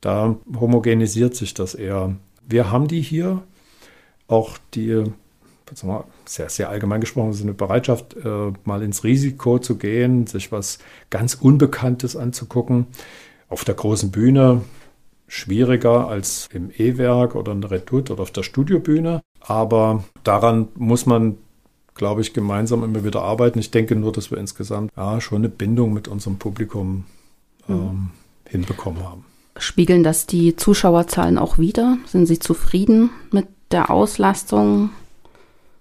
Da 0.01 0.37
homogenisiert 0.59 1.35
sich 1.35 1.53
das 1.53 1.75
eher. 1.75 2.15
Wir 2.47 2.71
haben 2.71 2.87
die 2.87 3.01
hier, 3.01 3.43
auch 4.27 4.57
die, 4.73 5.03
sehr, 6.25 6.49
sehr 6.49 6.69
allgemein 6.69 7.01
gesprochen, 7.01 7.33
so 7.33 7.43
eine 7.43 7.53
Bereitschaft, 7.53 8.15
äh, 8.15 8.51
mal 8.63 8.81
ins 8.81 9.03
Risiko 9.03 9.59
zu 9.59 9.77
gehen, 9.77 10.27
sich 10.27 10.51
was 10.51 10.79
ganz 11.09 11.35
Unbekanntes 11.35 12.15
anzugucken. 12.15 12.87
Auf 13.49 13.65
der 13.65 13.75
großen 13.75 14.11
Bühne 14.11 14.61
schwieriger 15.27 16.07
als 16.07 16.47
im 16.51 16.71
E-Werk 16.75 17.35
oder 17.35 17.51
in 17.51 17.61
der 17.61 17.71
Redoute 17.71 18.13
oder 18.13 18.23
auf 18.23 18.31
der 18.31 18.43
Studiobühne. 18.43 19.21
Aber 19.41 20.03
daran 20.23 20.69
muss 20.75 21.05
man, 21.05 21.37
glaube 21.93 22.21
ich, 22.21 22.33
gemeinsam 22.33 22.83
immer 22.83 23.03
wieder 23.03 23.21
arbeiten. 23.21 23.59
Ich 23.59 23.71
denke 23.71 23.95
nur, 23.95 24.11
dass 24.11 24.31
wir 24.31 24.37
insgesamt 24.37 24.91
ja, 24.97 25.21
schon 25.21 25.39
eine 25.39 25.49
Bindung 25.49 25.93
mit 25.93 26.07
unserem 26.07 26.37
Publikum 26.37 27.05
ähm, 27.67 27.75
mhm. 27.75 28.09
hinbekommen 28.47 29.03
haben. 29.03 29.25
Spiegeln 29.57 30.03
das 30.03 30.25
die 30.25 30.55
Zuschauerzahlen 30.55 31.37
auch 31.37 31.57
wieder? 31.57 31.97
Sind 32.05 32.25
Sie 32.25 32.39
zufrieden 32.39 33.09
mit 33.31 33.47
der 33.71 33.89
Auslastung? 33.89 34.91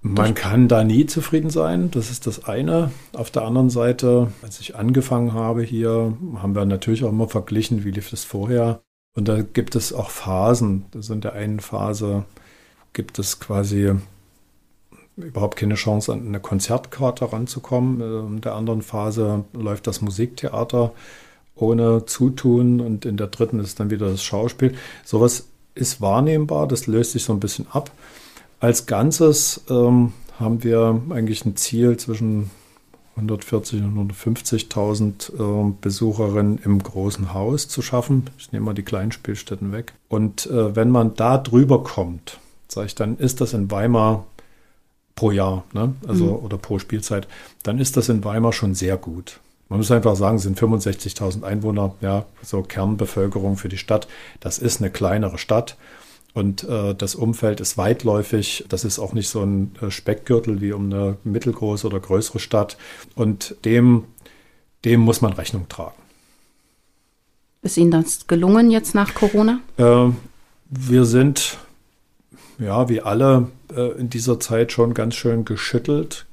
Man 0.01 0.35
kann 0.35 0.69
da 0.69 0.85
nie 0.85 1.07
zufrieden 1.07 1.51
sein, 1.51 1.91
das 1.91 2.11
ist 2.11 2.27
das 2.27 2.45
eine. 2.45 2.93
Auf 3.15 3.31
der 3.31 3.43
anderen 3.43 3.69
Seite, 3.69 4.33
als 4.43 4.61
ich 4.61 4.77
angefangen 4.77 5.33
habe 5.33 5.63
hier, 5.63 6.17
haben 6.37 6.55
wir 6.55 6.65
natürlich 6.65 7.05
auch 7.05 7.11
immer 7.11 7.29
verglichen, 7.29 7.85
wie 7.85 7.91
lief 7.91 8.11
das 8.11 8.25
vorher. 8.25 8.81
Und 9.17 9.27
da 9.27 9.43
gibt 9.43 9.75
es 9.75 9.93
auch 9.93 10.11
Phasen. 10.11 10.85
Das 10.93 11.11
in 11.11 11.21
der 11.21 11.33
einen 11.33 11.59
Phase 11.59 12.25
gibt 12.93 13.19
es 13.19 13.41
quasi 13.41 13.93
überhaupt 15.17 15.57
keine 15.57 15.75
Chance, 15.75 16.13
an 16.13 16.29
eine 16.29 16.41
Konzertkarte 16.41 17.33
ranzukommen. 17.33 18.01
In 18.35 18.41
der 18.41 18.55
anderen 18.55 18.83
Phase 18.83 19.45
läuft 19.53 19.89
das 19.89 20.01
Musiktheater 20.01 20.93
ohne 21.61 22.07
Zutun 22.07 22.81
und 22.81 23.05
in 23.05 23.17
der 23.17 23.29
dritten 23.29 23.61
ist 23.61 23.81
dann 23.81 23.91
wieder 23.91 24.11
das 24.11 24.23
Schauspiel. 24.23 24.75
Sowas 25.05 25.49
ist 25.75 26.01
wahrnehmbar, 26.01 26.67
das 26.67 26.87
löst 26.87 27.13
sich 27.13 27.25
so 27.25 27.33
ein 27.33 27.41
bisschen 27.41 27.67
ab. 27.71 27.91
Als 28.61 28.87
Ganzes 28.87 29.63
ähm, 29.71 30.13
haben 30.39 30.65
wir 30.65 31.01
eigentlich 31.11 31.45
ein 31.45 31.57
Ziel 31.57 31.97
zwischen 31.97 32.51
140 33.17 33.83
und 33.83 34.13
150.000 34.13 35.69
äh, 35.69 35.73
Besucherinnen 35.81 36.59
im 36.65 36.83
großen 36.83 37.35
Haus 37.35 37.69
zu 37.69 37.83
schaffen. 37.83 38.25
Ich 38.39 38.53
nehme 38.53 38.67
mal 38.67 38.75
die 38.75 38.83
kleinen 38.83 39.13
Spielstätten 39.13 39.73
weg. 39.73 39.93
Und 40.09 40.47
äh, 40.47 40.75
wenn 40.77 40.91
man 40.91 41.15
da 41.15 41.39
drüber 41.39 41.83
kommt, 41.83 42.39
sage 42.69 42.87
ich, 42.87 42.95
dann 42.95 43.17
ist 43.19 43.41
das 43.41 43.55
in 43.55 43.71
Weimar 43.71 44.27
pro 45.17 45.33
Jahr, 45.33 45.65
ne? 45.73 45.95
also 46.07 46.27
mhm. 46.27 46.45
oder 46.45 46.59
pro 46.59 46.79
Spielzeit, 46.79 47.27
dann 47.65 47.81
ist 47.81 47.97
das 47.97 48.09
in 48.09 48.25
Weimar 48.25 48.53
schon 48.53 48.75
sehr 48.75 48.97
gut. 48.97 49.41
Man 49.69 49.81
muss 49.81 49.91
einfach 49.91 50.17
sagen, 50.17 50.37
es 50.37 50.45
sind 50.45 50.59
65.000 50.59 51.43
Einwohner, 51.43 51.95
ja, 52.01 52.25
so 52.43 52.63
Kernbevölkerung 52.63 53.57
für 53.57 53.69
die 53.69 53.77
Stadt. 53.77 54.09
Das 54.41 54.59
ist 54.59 54.81
eine 54.81 54.91
kleinere 54.91 55.37
Stadt 55.37 55.77
und 56.35 56.65
äh, 56.65 56.95
das 56.95 57.15
Umfeld 57.15 57.61
ist 57.61 57.77
weitläufig. 57.77 58.65
Das 58.69 58.85
ist 58.85 58.99
auch 58.99 59.13
nicht 59.13 59.29
so 59.29 59.43
ein 59.43 59.75
äh, 59.81 59.91
Speckgürtel 59.91 60.61
wie 60.61 60.73
um 60.73 60.87
eine 60.87 61.17
mittelgroße 61.25 61.87
oder 61.87 62.01
größere 62.01 62.39
Stadt. 62.39 62.77
Und 63.15 63.57
dem, 63.65 64.05
dem 64.85 65.01
muss 65.01 65.21
man 65.21 65.33
Rechnung 65.33 65.69
tragen. 65.69 65.97
Ist 67.63 67.77
Ihnen 67.77 67.91
das 67.91 68.27
gelungen 68.27 68.71
jetzt 68.71 68.95
nach 68.95 69.15
Corona? 69.15 69.61
Äh, 69.79 70.11
wir 70.71 71.05
sind 71.05 71.59
ja, 72.59 72.89
wie 72.89 73.01
alle 73.01 73.49
äh, 73.75 73.99
in 73.99 74.11
dieser 74.11 74.39
Zeit 74.39 74.73
schon 74.73 74.95
ganz 74.95 75.15
schön 75.15 75.45
geschüttelt 75.45 76.27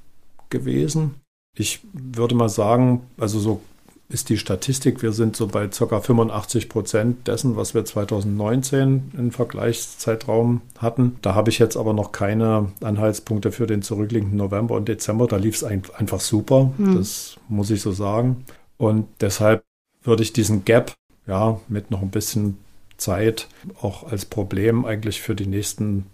gewesen. 0.49 1.15
Ich 1.55 1.81
würde 1.93 2.35
mal 2.35 2.49
sagen, 2.49 3.01
also 3.17 3.39
so 3.39 3.61
ist 4.07 4.29
die 4.29 4.37
Statistik, 4.37 5.01
wir 5.01 5.13
sind 5.13 5.35
so 5.35 5.47
bei 5.47 5.67
ca. 5.67 5.99
85 5.99 6.69
Prozent 6.69 7.27
dessen, 7.27 7.55
was 7.55 7.73
wir 7.73 7.85
2019 7.85 9.11
im 9.17 9.31
Vergleichszeitraum 9.31 10.61
hatten. 10.77 11.17
Da 11.23 11.33
habe 11.33 11.49
ich 11.49 11.57
jetzt 11.57 11.75
aber 11.75 11.93
noch 11.93 12.11
keine 12.11 12.71
Anhaltspunkte 12.81 13.51
für 13.51 13.65
den 13.65 13.81
zurückliegenden 13.81 14.37
November 14.37 14.75
und 14.75 14.87
Dezember. 14.87 15.27
Da 15.27 15.37
lief 15.37 15.55
es 15.55 15.63
ein, 15.63 15.81
einfach 15.97 16.19
super, 16.19 16.71
hm. 16.77 16.97
das 16.97 17.37
muss 17.49 17.71
ich 17.71 17.81
so 17.81 17.91
sagen. 17.91 18.45
Und 18.77 19.07
deshalb 19.21 19.63
würde 20.03 20.21
ich 20.21 20.33
diesen 20.33 20.65
Gap 20.65 20.93
ja 21.25 21.59
mit 21.67 21.89
noch 21.89 22.03
ein 22.03 22.11
bisschen 22.11 22.57
Zeit 22.97 23.47
auch 23.81 24.03
als 24.03 24.25
Problem 24.25 24.85
eigentlich 24.85 25.21
für 25.21 25.35
die 25.35 25.47
nächsten 25.47 26.05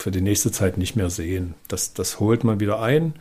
für 0.00 0.10
die 0.10 0.22
nächste 0.22 0.50
Zeit 0.50 0.78
nicht 0.78 0.96
mehr 0.96 1.10
sehen. 1.10 1.54
Das, 1.68 1.92
das 1.92 2.20
holt 2.20 2.42
man 2.42 2.58
wieder 2.58 2.80
ein. 2.80 3.12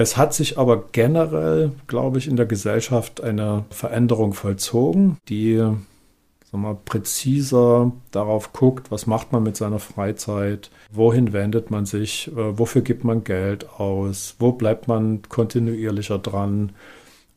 Es 0.00 0.16
hat 0.16 0.32
sich 0.32 0.58
aber 0.58 0.84
generell, 0.92 1.72
glaube 1.88 2.18
ich, 2.18 2.28
in 2.28 2.36
der 2.36 2.46
Gesellschaft 2.46 3.20
eine 3.20 3.64
Veränderung 3.70 4.32
vollzogen, 4.32 5.16
die 5.28 5.56
sagen 5.56 6.62
wir, 6.62 6.78
präziser 6.84 7.90
darauf 8.12 8.52
guckt, 8.52 8.92
was 8.92 9.08
macht 9.08 9.32
man 9.32 9.42
mit 9.42 9.56
seiner 9.56 9.80
Freizeit, 9.80 10.70
wohin 10.92 11.32
wendet 11.32 11.72
man 11.72 11.84
sich, 11.84 12.28
äh, 12.28 12.58
wofür 12.58 12.82
gibt 12.82 13.02
man 13.02 13.24
Geld 13.24 13.68
aus, 13.68 14.36
wo 14.38 14.52
bleibt 14.52 14.86
man 14.86 15.22
kontinuierlicher 15.28 16.18
dran, 16.18 16.72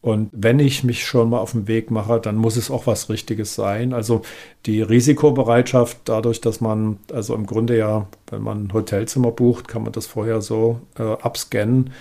und 0.02 0.30
wenn 0.32 0.60
ich 0.60 0.84
mich 0.84 1.06
schon 1.06 1.30
mal 1.30 1.38
auf 1.38 1.52
den 1.52 1.68
Weg 1.68 1.92
mache, 1.92 2.20
dann 2.20 2.36
muss 2.36 2.58
es 2.58 2.72
auch 2.72 2.88
was 2.88 3.10
Richtiges 3.10 3.54
sein. 3.54 3.94
Also 3.94 4.24
die 4.66 4.82
Risikobereitschaft, 4.82 6.00
dadurch, 6.06 6.42
dass 6.42 6.60
man, 6.60 6.98
also 7.14 7.36
im 7.36 7.46
Grunde 7.46 7.78
ja, 7.78 8.08
wenn 8.28 8.42
man 8.42 8.64
ein 8.64 8.74
Hotelzimmer 8.74 9.30
bucht, 9.30 9.68
kann 9.68 9.84
man 9.84 9.92
das 9.92 10.08
vorher 10.08 10.42
so 10.42 10.82
äh, 10.98 11.04
abscannen, 11.04 11.92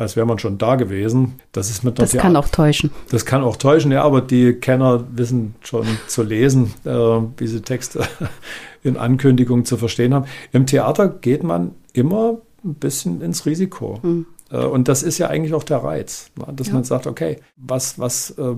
als 0.00 0.16
wäre 0.16 0.26
man 0.26 0.38
schon 0.38 0.56
da 0.56 0.76
gewesen. 0.76 1.34
Das 1.52 1.68
ist 1.68 1.84
mit 1.84 1.98
Das 1.98 2.12
kann 2.12 2.34
auch 2.34 2.48
täuschen. 2.48 2.90
Das 3.10 3.26
kann 3.26 3.42
auch 3.42 3.56
täuschen, 3.56 3.92
ja, 3.92 4.02
aber 4.02 4.22
die 4.22 4.54
Kenner 4.54 5.04
wissen 5.12 5.54
schon 5.60 5.86
zu 6.06 6.22
lesen, 6.22 6.72
äh, 6.86 6.90
wie 6.90 7.46
sie 7.46 7.60
Texte 7.60 8.06
in 8.82 8.96
Ankündigungen 8.96 9.66
zu 9.66 9.76
verstehen 9.76 10.14
haben. 10.14 10.24
Im 10.52 10.64
Theater 10.64 11.08
geht 11.08 11.42
man 11.42 11.72
immer 11.92 12.38
ein 12.64 12.74
bisschen 12.74 13.20
ins 13.20 13.44
Risiko. 13.44 13.98
Hm. 14.02 14.24
Äh, 14.50 14.64
und 14.64 14.88
das 14.88 15.02
ist 15.02 15.18
ja 15.18 15.28
eigentlich 15.28 15.52
auch 15.52 15.64
der 15.64 15.78
Reiz, 15.78 16.30
ne? 16.34 16.46
dass 16.54 16.68
ja. 16.68 16.74
man 16.74 16.84
sagt, 16.84 17.06
okay, 17.06 17.36
was, 17.58 17.98
was, 17.98 18.30
äh, 18.30 18.54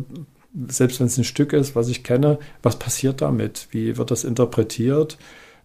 selbst 0.69 1.01
wenn 1.01 1.09
es 1.09 1.19
ein 1.19 1.25
Stück 1.25 1.53
ist, 1.55 1.75
was 1.75 1.89
ich 1.89 2.05
kenne, 2.05 2.39
was 2.63 2.79
passiert 2.79 3.21
damit? 3.21 3.67
Wie 3.73 3.97
wird 3.97 4.13
das 4.13 4.23
interpretiert? 4.23 5.19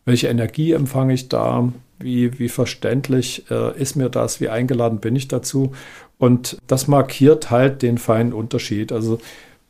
Welche 0.06 0.28
Energie 0.28 0.72
empfange 0.72 1.13
ich 1.13 1.30
da? 1.30 1.72
Wie, 2.00 2.38
wie 2.40 2.50
verständlich 2.50 3.50
äh, 3.50 3.80
ist 3.80 3.96
mir 3.96 4.10
das? 4.10 4.40
Wie 4.40 4.50
eingeladen 4.50 5.00
bin 5.00 5.16
ich 5.16 5.28
dazu? 5.28 5.72
Und 6.18 6.58
das 6.68 6.88
markiert 6.88 7.52
halt 7.52 7.82
den 7.82 7.98
feinen 7.98 8.34
Unterschied. 8.34 8.92
Also 8.92 9.20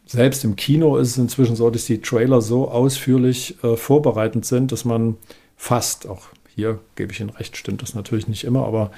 selbst 0.05 0.43
im 0.43 0.55
Kino 0.55 0.97
ist 0.97 1.11
es 1.11 1.17
inzwischen 1.17 1.55
so, 1.55 1.69
dass 1.69 1.85
die 1.85 2.01
Trailer 2.01 2.41
so 2.41 2.69
ausführlich 2.69 3.61
äh, 3.63 3.75
vorbereitet 3.75 4.45
sind, 4.45 4.71
dass 4.71 4.85
man 4.85 5.17
fast, 5.57 6.07
auch 6.07 6.27
hier 6.55 6.79
gebe 6.95 7.11
ich 7.11 7.19
Ihnen 7.19 7.29
recht, 7.29 7.57
stimmt 7.57 7.81
das 7.81 7.93
natürlich 7.93 8.27
nicht 8.27 8.43
immer, 8.43 8.65
aber 8.65 8.91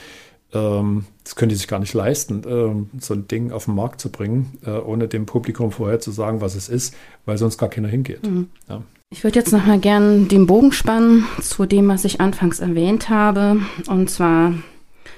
ähm, 0.54 1.06
das 1.24 1.36
können 1.36 1.50
die 1.50 1.56
sich 1.56 1.68
gar 1.68 1.80
nicht 1.80 1.94
leisten, 1.94 2.44
ähm, 2.48 2.90
so 3.00 3.14
ein 3.14 3.28
Ding 3.28 3.52
auf 3.52 3.66
den 3.66 3.76
Markt 3.76 4.02
zu 4.02 4.12
bringen, 4.12 4.58
äh, 4.66 4.72
ohne 4.72 5.08
dem 5.08 5.26
Publikum 5.26 5.72
vorher 5.72 6.00
zu 6.00 6.12
sagen, 6.12 6.42
was 6.42 6.56
es 6.56 6.70
ist, 6.70 6.96
weil 7.26 7.38
sonst 7.38 7.58
gar 7.58 7.70
keiner 7.70 7.88
hingeht. 7.88 8.26
Mhm. 8.26 8.50
Ja. 8.68 8.84
Ich 9.12 9.24
würde 9.24 9.40
jetzt 9.40 9.52
nochmal 9.52 9.80
gern 9.80 10.28
den 10.28 10.46
Bogen 10.46 10.72
spannen 10.72 11.26
zu 11.42 11.66
dem, 11.66 11.88
was 11.88 12.06
ich 12.06 12.22
anfangs 12.22 12.60
erwähnt 12.60 13.10
habe, 13.10 13.60
und 13.88 14.08
zwar 14.08 14.54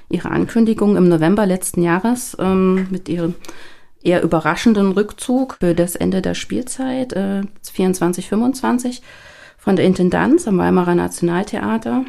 Ihre 0.10 0.30
Ankündigung 0.30 0.96
im 0.96 1.10
November 1.10 1.46
letzten 1.46 1.82
Jahres 1.84 2.38
ähm, 2.40 2.88
mit 2.90 3.10
Ihrem 3.10 3.36
eher 4.02 4.24
überraschenden 4.24 4.94
Rückzug 4.94 5.58
für 5.60 5.76
das 5.76 5.98
Ende 5.98 6.22
der 6.22 6.36
Spielzeit 6.36 7.12
äh, 7.12 7.42
24, 7.70 8.30
25 8.30 9.02
von 9.58 9.76
der 9.76 9.84
Intendanz 9.84 10.48
am 10.48 10.58
Weimarer 10.58 10.96
Nationaltheater. 10.96 12.06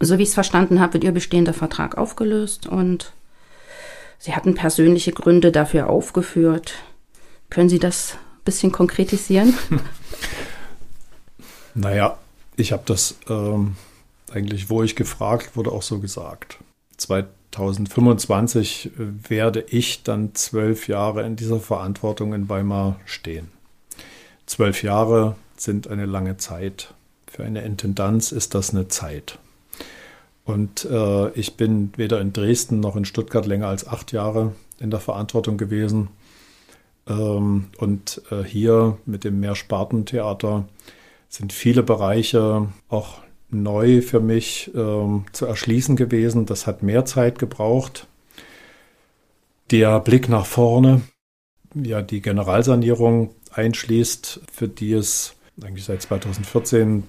So 0.00 0.16
wie 0.16 0.22
ich 0.22 0.30
es 0.30 0.34
verstanden 0.34 0.80
habe, 0.80 0.94
wird 0.94 1.04
ihr 1.04 1.12
bestehender 1.12 1.52
Vertrag 1.52 1.98
aufgelöst 1.98 2.66
und 2.66 3.12
Sie 4.18 4.34
hatten 4.34 4.54
persönliche 4.54 5.12
Gründe 5.12 5.52
dafür 5.52 5.90
aufgeführt. 5.90 6.76
Können 7.50 7.68
Sie 7.68 7.78
das 7.78 8.14
ein 8.14 8.44
bisschen 8.44 8.72
konkretisieren? 8.72 9.52
Naja, 11.74 12.18
ich 12.56 12.72
habe 12.72 12.82
das 12.86 13.16
ähm, 13.28 13.76
eigentlich, 14.30 14.70
wo 14.70 14.82
ich 14.82 14.96
gefragt 14.96 15.56
wurde, 15.56 15.72
auch 15.72 15.82
so 15.82 15.98
gesagt. 15.98 16.58
2025 16.96 18.92
werde 18.96 19.64
ich 19.68 20.02
dann 20.02 20.34
zwölf 20.34 20.88
Jahre 20.88 21.24
in 21.24 21.36
dieser 21.36 21.60
Verantwortung 21.60 22.32
in 22.32 22.48
Weimar 22.48 22.98
stehen. 23.04 23.48
Zwölf 24.46 24.82
Jahre 24.82 25.36
sind 25.56 25.88
eine 25.88 26.06
lange 26.06 26.36
Zeit. 26.38 26.94
Für 27.26 27.44
eine 27.44 27.62
Intendanz 27.62 28.32
ist 28.32 28.54
das 28.54 28.70
eine 28.70 28.88
Zeit. 28.88 29.38
Und 30.44 30.84
äh, 30.84 31.30
ich 31.30 31.56
bin 31.56 31.92
weder 31.96 32.20
in 32.20 32.32
Dresden 32.32 32.80
noch 32.80 32.96
in 32.96 33.04
Stuttgart 33.04 33.44
länger 33.46 33.66
als 33.66 33.86
acht 33.86 34.12
Jahre 34.12 34.52
in 34.78 34.90
der 34.90 35.00
Verantwortung 35.00 35.58
gewesen. 35.58 36.08
Ähm, 37.08 37.66
und 37.78 38.22
äh, 38.30 38.42
hier 38.42 38.98
mit 39.06 39.24
dem 39.24 39.40
Mehrspartentheater 39.40 40.68
sind 41.28 41.52
viele 41.52 41.82
Bereiche 41.82 42.68
auch 42.88 43.18
neu 43.50 44.02
für 44.02 44.20
mich 44.20 44.70
ähm, 44.74 45.24
zu 45.32 45.46
erschließen 45.46 45.96
gewesen. 45.96 46.46
Das 46.46 46.66
hat 46.66 46.82
mehr 46.82 47.04
Zeit 47.04 47.38
gebraucht. 47.38 48.06
Der 49.70 50.00
Blick 50.00 50.28
nach 50.28 50.46
vorne, 50.46 51.02
ja, 51.74 52.02
die 52.02 52.20
Generalsanierung 52.20 53.34
einschließt, 53.52 54.40
für 54.52 54.68
die 54.68 54.92
es 54.92 55.34
eigentlich 55.62 55.84
seit 55.84 56.02
2014 56.02 57.04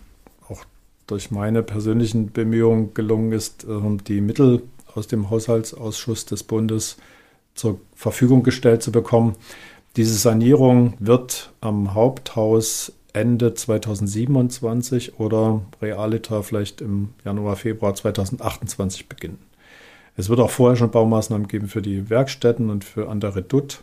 durch 1.08 1.32
meine 1.32 1.64
persönlichen 1.64 2.32
Bemühungen 2.32 2.94
gelungen 2.94 3.32
ist, 3.32 3.64
ähm, 3.64 4.04
die 4.04 4.22
Mittel 4.22 4.64
aus 4.94 5.08
dem 5.08 5.30
Haushaltsausschuss 5.30 6.26
des 6.26 6.44
Bundes 6.44 6.98
zur 7.56 7.80
Verfügung 7.96 8.44
gestellt 8.44 8.84
zu 8.84 8.92
bekommen. 8.92 9.36
Diese 9.98 10.14
Sanierung 10.14 10.94
wird 11.00 11.52
am 11.60 11.94
Haupthaus 11.94 12.94
Ende 13.14 13.54
2027 13.54 15.20
oder 15.20 15.62
realiter 15.82 16.44
vielleicht 16.44 16.82
im 16.82 17.10
Januar, 17.26 17.56
Februar 17.56 17.96
2028 17.96 19.10
beginnen. 19.10 19.40
Es 20.16 20.30
wird 20.30 20.40
auch 20.40 20.52
vorher 20.52 20.78
schon 20.78 20.92
Baumaßnahmen 20.92 21.48
geben 21.48 21.68
für 21.68 21.82
die 21.82 22.10
Werkstätten 22.10 22.70
und 22.70 22.86
für 22.86 23.10
an 23.10 23.20
der 23.20 23.36
Redoute, 23.36 23.80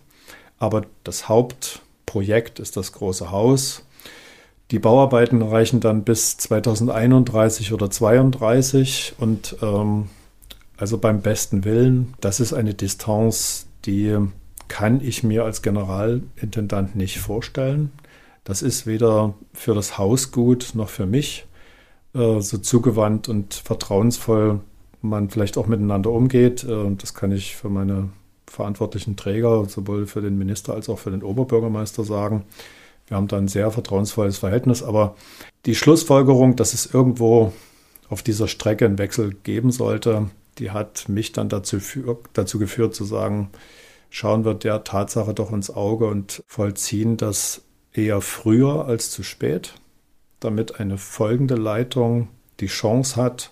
aber 0.58 0.86
das 1.02 1.28
Hauptprojekt 1.28 2.60
ist 2.60 2.76
das 2.76 2.92
große 2.92 3.30
Haus 3.30 3.84
die 4.70 4.78
Bauarbeiten 4.78 5.42
reichen 5.42 5.80
dann 5.80 6.04
bis 6.04 6.36
2031 6.38 7.72
oder 7.72 7.90
2032 7.90 9.14
und 9.18 9.56
ähm, 9.62 10.08
also 10.76 10.98
beim 10.98 11.20
besten 11.20 11.64
Willen, 11.64 12.14
das 12.20 12.40
ist 12.40 12.52
eine 12.52 12.74
Distanz, 12.74 13.66
die 13.84 14.16
kann 14.74 15.00
ich 15.00 15.22
mir 15.22 15.44
als 15.44 15.62
Generalintendant 15.62 16.96
nicht 16.96 17.20
vorstellen. 17.20 17.92
Das 18.42 18.60
ist 18.60 18.88
weder 18.88 19.34
für 19.52 19.72
das 19.72 19.98
Haus 19.98 20.32
gut 20.32 20.72
noch 20.74 20.88
für 20.88 21.06
mich. 21.06 21.46
äh, 22.12 22.40
so 22.40 22.58
zugewandt 22.58 23.28
und 23.28 23.54
vertrauensvoll 23.54 24.58
man 25.00 25.30
vielleicht 25.30 25.58
auch 25.58 25.68
miteinander 25.68 26.10
umgeht. 26.10 26.64
Äh, 26.64 26.90
das 26.98 27.14
kann 27.14 27.30
ich 27.30 27.54
für 27.54 27.68
meine 27.68 28.08
verantwortlichen 28.48 29.14
Träger, 29.14 29.64
sowohl 29.66 30.08
für 30.08 30.20
den 30.20 30.38
Minister 30.38 30.74
als 30.74 30.88
auch 30.88 30.98
für 30.98 31.12
den 31.12 31.22
Oberbürgermeister 31.22 32.02
sagen. 32.02 32.42
Wir 33.06 33.16
haben 33.16 33.28
da 33.28 33.36
ein 33.36 33.46
sehr 33.46 33.70
vertrauensvolles 33.70 34.38
Verhältnis, 34.38 34.82
aber 34.82 35.14
die 35.66 35.76
Schlussfolgerung, 35.76 36.56
dass 36.56 36.74
es 36.74 36.92
irgendwo 36.92 37.52
auf 38.08 38.24
dieser 38.24 38.48
Strecke 38.48 38.86
einen 38.86 38.98
Wechsel 38.98 39.36
geben 39.44 39.70
sollte, 39.70 40.30
die 40.58 40.72
hat 40.72 41.08
mich 41.08 41.30
dann 41.30 41.48
dazu, 41.48 41.78
dazu 42.32 42.58
geführt 42.58 42.96
zu 42.96 43.04
sagen, 43.04 43.50
schauen 44.14 44.44
wir 44.44 44.54
der 44.54 44.84
Tatsache 44.84 45.34
doch 45.34 45.52
ins 45.52 45.70
Auge 45.70 46.06
und 46.06 46.44
vollziehen 46.46 47.16
das 47.16 47.62
eher 47.92 48.20
früher 48.20 48.86
als 48.86 49.10
zu 49.10 49.24
spät, 49.24 49.74
damit 50.38 50.78
eine 50.78 50.98
folgende 50.98 51.56
Leitung 51.56 52.28
die 52.60 52.68
Chance 52.68 53.16
hat, 53.16 53.50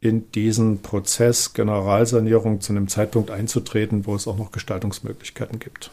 in 0.00 0.32
diesen 0.32 0.82
Prozess 0.82 1.52
Generalsanierung 1.52 2.60
zu 2.60 2.72
einem 2.72 2.88
Zeitpunkt 2.88 3.30
einzutreten, 3.30 4.04
wo 4.04 4.16
es 4.16 4.26
auch 4.26 4.36
noch 4.36 4.50
Gestaltungsmöglichkeiten 4.50 5.60
gibt. 5.60 5.92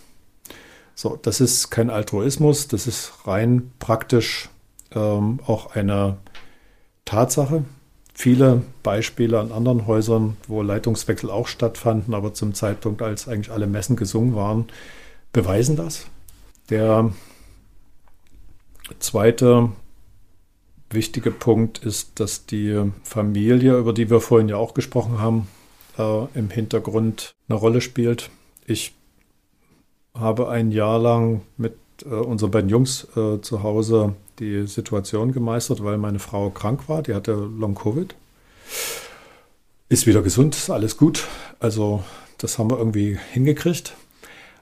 So, 0.95 1.19
das 1.21 1.39
ist 1.39 1.69
kein 1.69 1.91
Altruismus, 1.91 2.67
das 2.67 2.87
ist 2.87 3.13
rein 3.27 3.71
praktisch 3.77 4.49
ähm, 4.95 5.39
auch 5.45 5.75
eine 5.75 6.17
Tatsache. 7.05 7.63
Viele 8.17 8.61
Beispiele 8.81 9.41
an 9.41 9.51
anderen 9.51 9.87
Häusern, 9.87 10.37
wo 10.47 10.61
Leitungswechsel 10.61 11.29
auch 11.29 11.47
stattfanden, 11.47 12.13
aber 12.13 12.33
zum 12.33 12.53
Zeitpunkt, 12.53 13.01
als 13.01 13.27
eigentlich 13.27 13.51
alle 13.51 13.67
Messen 13.67 13.97
gesungen 13.97 14.35
waren, 14.35 14.67
beweisen 15.33 15.75
das. 15.75 16.05
Der 16.69 17.11
zweite 18.99 19.69
wichtige 20.89 21.29
Punkt 21.29 21.79
ist, 21.79 22.21
dass 22.21 22.45
die 22.45 22.89
Familie, 23.03 23.77
über 23.77 23.91
die 23.91 24.09
wir 24.09 24.21
vorhin 24.21 24.47
ja 24.47 24.55
auch 24.55 24.73
gesprochen 24.73 25.19
haben, 25.19 25.49
äh, 25.97 26.25
im 26.35 26.49
Hintergrund 26.49 27.35
eine 27.49 27.57
Rolle 27.59 27.81
spielt. 27.81 28.29
Ich 28.65 28.93
habe 30.13 30.47
ein 30.49 30.71
Jahr 30.71 30.99
lang 30.99 31.41
mit 31.57 31.75
äh, 32.05 32.13
unseren 32.13 32.51
beiden 32.51 32.69
Jungs 32.69 33.09
äh, 33.17 33.41
zu 33.41 33.61
Hause 33.61 34.15
die 34.39 34.67
Situation 34.67 35.31
gemeistert, 35.31 35.83
weil 35.83 35.97
meine 35.97 36.19
Frau 36.19 36.49
krank 36.49 36.87
war. 36.87 37.01
Die 37.01 37.13
hatte 37.13 37.33
Long-Covid. 37.33 38.15
Ist 39.89 40.07
wieder 40.07 40.21
gesund, 40.21 40.55
ist 40.55 40.69
alles 40.69 40.97
gut. 40.97 41.27
Also 41.59 42.03
das 42.37 42.57
haben 42.57 42.69
wir 42.69 42.77
irgendwie 42.77 43.17
hingekriegt. 43.31 43.95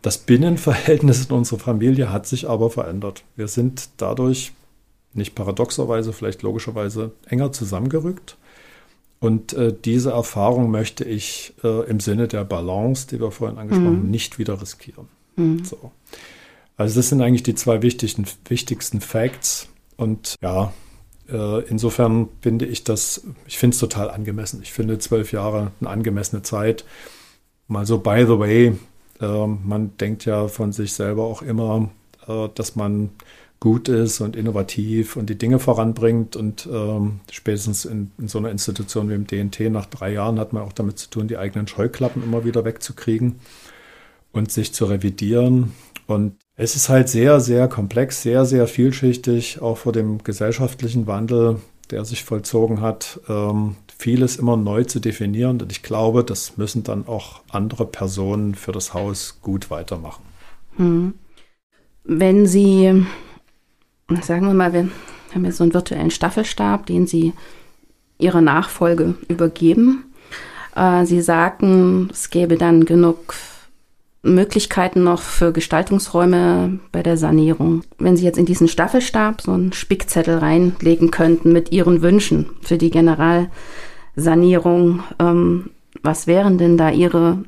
Das 0.02 0.18
Binnenverhältnis 0.18 1.26
in 1.26 1.36
unserer 1.36 1.60
Familie 1.60 2.12
hat 2.12 2.28
sich 2.28 2.50
aber 2.50 2.70
verändert. 2.70 3.24
Wir 3.36 3.48
sind 3.48 3.90
dadurch 3.98 4.52
nicht 5.14 5.36
paradoxerweise, 5.36 6.12
vielleicht 6.12 6.42
logischerweise 6.42 7.12
enger 7.28 7.52
zusammengerückt. 7.52 8.38
Und 9.20 9.54
äh, 9.54 9.74
diese 9.74 10.12
Erfahrung 10.12 10.70
möchte 10.70 11.06
ich 11.06 11.54
äh, 11.64 11.90
im 11.90 12.02
Sinne 12.02 12.28
der 12.28 12.44
Balance, 12.44 13.08
die 13.08 13.22
wir 13.22 13.32
vorhin 13.32 13.58
angesprochen 13.58 13.88
haben, 13.88 14.04
mhm. 14.04 14.12
nicht 14.12 14.38
wieder 14.38 14.62
riskieren. 14.62 15.08
Mhm. 15.38 15.64
So. 15.64 15.92
Also 16.78 17.00
das 17.00 17.10
sind 17.10 17.22
eigentlich 17.22 17.44
die 17.44 17.56
zwei 17.56 17.82
wichtigsten, 17.82 18.26
wichtigsten 18.48 19.02
Facts. 19.02 19.68
Und 19.96 20.36
ja, 20.42 20.74
äh, 21.30 21.64
insofern 21.68 22.30
finde 22.42 22.66
ich 22.66 22.84
das, 22.84 23.26
ich 23.48 23.58
finde 23.58 23.76
es 23.76 23.80
total 23.80 24.10
angemessen. 24.10 24.62
Ich 24.64 24.74
finde 24.74 25.00
zwölf 25.00 25.32
Jahre 25.32 25.72
eine 25.80 25.90
angemessene 25.90 26.42
Zeit. 26.42 26.86
Mal 27.68 27.86
so, 27.86 28.00
by 28.00 28.26
the 28.28 28.40
way, 28.40 28.74
äh, 29.22 29.48
man 29.48 29.96
denkt 29.98 30.26
ja 30.26 30.48
von 30.48 30.72
sich 30.72 30.94
selber 30.94 31.24
auch 31.24 31.42
immer, 31.42 31.90
äh, 32.28 32.50
dass 32.56 32.76
man 32.76 33.12
gut 33.60 33.88
ist 33.88 34.20
und 34.20 34.36
innovativ 34.36 35.16
und 35.16 35.30
die 35.30 35.38
Dinge 35.38 35.58
voranbringt. 35.58 36.36
Und 36.36 36.68
ähm, 36.70 37.22
spätestens 37.32 37.86
in, 37.86 38.12
in, 38.18 38.28
so 38.28 38.38
einer 38.40 38.52
Institution 38.52 39.10
wie 39.10 39.14
im 39.14 39.26
DNT 39.26 39.72
nach 39.72 39.86
drei 39.86 40.12
Jahren 40.12 40.38
hat 40.38 40.52
man 40.52 40.64
auch 40.64 40.74
damit 40.74 41.00
zu 41.00 41.10
tun, 41.10 41.30
die 41.30 41.38
eigenen 41.38 41.68
Scheuklappen 41.68 42.22
immer 42.24 42.44
wieder 42.44 42.66
wegzukriegen 42.66 43.40
und 44.34 44.52
sich 44.52 44.74
zu 44.74 44.84
revidieren. 44.86 45.72
Und 46.08 46.36
es 46.56 46.76
ist 46.76 46.89
halt 46.89 47.10
sehr, 47.10 47.39
sehr 47.39 47.68
komplex, 47.68 48.22
sehr, 48.22 48.46
sehr 48.46 48.68
vielschichtig, 48.68 49.62
auch 49.62 49.78
vor 49.78 49.92
dem 49.92 50.24
gesellschaftlichen 50.24 51.08
Wandel, 51.08 51.62
der 51.92 52.06
sich 52.06 52.24
vollzogen 52.24 52.82
hat, 52.82 53.20
ähm, 53.30 53.76
vieles 53.98 54.36
immer 54.36 54.58
neu 54.58 54.84
zu 54.84 55.00
definieren. 55.00 55.62
Und 55.62 55.72
ich 55.72 55.84
glaube, 55.84 56.24
das 56.24 56.58
müssen 56.58 56.84
dann 56.84 57.08
auch 57.08 57.42
andere 57.50 57.86
Personen 57.86 58.56
für 58.56 58.72
das 58.72 58.94
Haus 58.94 59.39
gut 59.42 59.70
weitermachen. 59.70 60.24
Hm. 60.78 61.13
Wenn 62.04 62.46
Sie 62.46 63.06
sagen 64.22 64.48
wir 64.48 64.54
mal, 64.54 64.74
wir 64.74 64.89
haben 65.34 65.46
jetzt 65.46 65.58
so 65.58 65.63
einen 65.63 65.74
virtuellen 65.74 66.12
Staffelstab, 66.12 66.86
den 66.86 67.08
Sie 67.08 67.34
Ihrer 68.20 68.42
Nachfolge 68.42 69.16
übergeben. 69.28 70.06
Äh, 70.76 71.06
Sie 71.06 71.22
sagten, 71.22 72.10
es 72.12 72.30
gäbe 72.30 72.58
dann 72.58 72.86
genug 72.86 73.34
Möglichkeiten 74.24 75.04
noch 75.04 75.22
für 75.22 75.52
Gestaltungsräume 75.52 76.80
bei 76.92 77.04
der 77.04 77.18
Sanierung. 77.18 77.84
Wenn 78.00 78.16
Sie 78.16 78.24
jetzt 78.24 78.40
in 78.40 78.46
diesen 78.46 78.70
Staffelstab 78.70 79.42
so 79.42 79.52
einen 79.52 79.74
Spickzettel 79.74 80.38
reinlegen 80.38 81.12
könnten 81.12 81.52
mit 81.52 81.74
Ihren 81.74 82.02
Wünschen 82.02 82.52
für 82.62 82.78
die 82.78 82.90
Generalsanierung, 82.90 85.04
ähm, 85.20 85.72
was 86.02 86.26
wären 86.26 86.58
denn 86.58 86.78
da 86.78 86.90
Ihre 86.90 87.44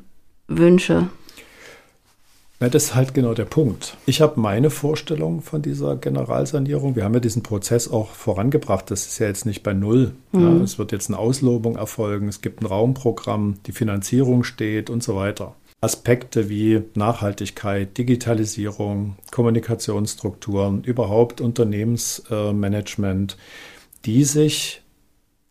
Wünsche? 0.48 1.08
Ja, 2.60 2.70
das 2.70 2.84
ist 2.84 2.94
halt 2.94 3.12
genau 3.12 3.34
der 3.34 3.44
Punkt. 3.44 3.98
Ich 4.06 4.22
habe 4.22 4.40
meine 4.40 4.70
Vorstellung 4.70 5.42
von 5.42 5.60
dieser 5.60 5.96
Generalsanierung. 5.96 6.96
Wir 6.96 7.04
haben 7.04 7.12
ja 7.12 7.20
diesen 7.20 7.42
Prozess 7.42 7.90
auch 7.90 8.10
vorangebracht. 8.10 8.90
Das 8.90 9.06
ist 9.06 9.18
ja 9.18 9.26
jetzt 9.26 9.44
nicht 9.44 9.62
bei 9.62 9.74
Null. 9.74 10.12
Mhm. 10.32 10.40
Ja, 10.40 10.64
es 10.64 10.78
wird 10.78 10.92
jetzt 10.92 11.10
eine 11.10 11.18
Auslobung 11.18 11.76
erfolgen. 11.76 12.28
Es 12.28 12.40
gibt 12.40 12.62
ein 12.62 12.66
Raumprogramm, 12.66 13.56
die 13.66 13.72
Finanzierung 13.72 14.42
steht 14.42 14.88
und 14.88 15.02
so 15.02 15.16
weiter. 15.16 15.54
Aspekte 15.80 16.48
wie 16.48 16.82
Nachhaltigkeit, 16.94 17.96
Digitalisierung, 17.98 19.16
Kommunikationsstrukturen, 19.30 20.82
überhaupt 20.82 21.40
Unternehmensmanagement, 21.40 23.36
die 24.04 24.24
sich 24.24 24.82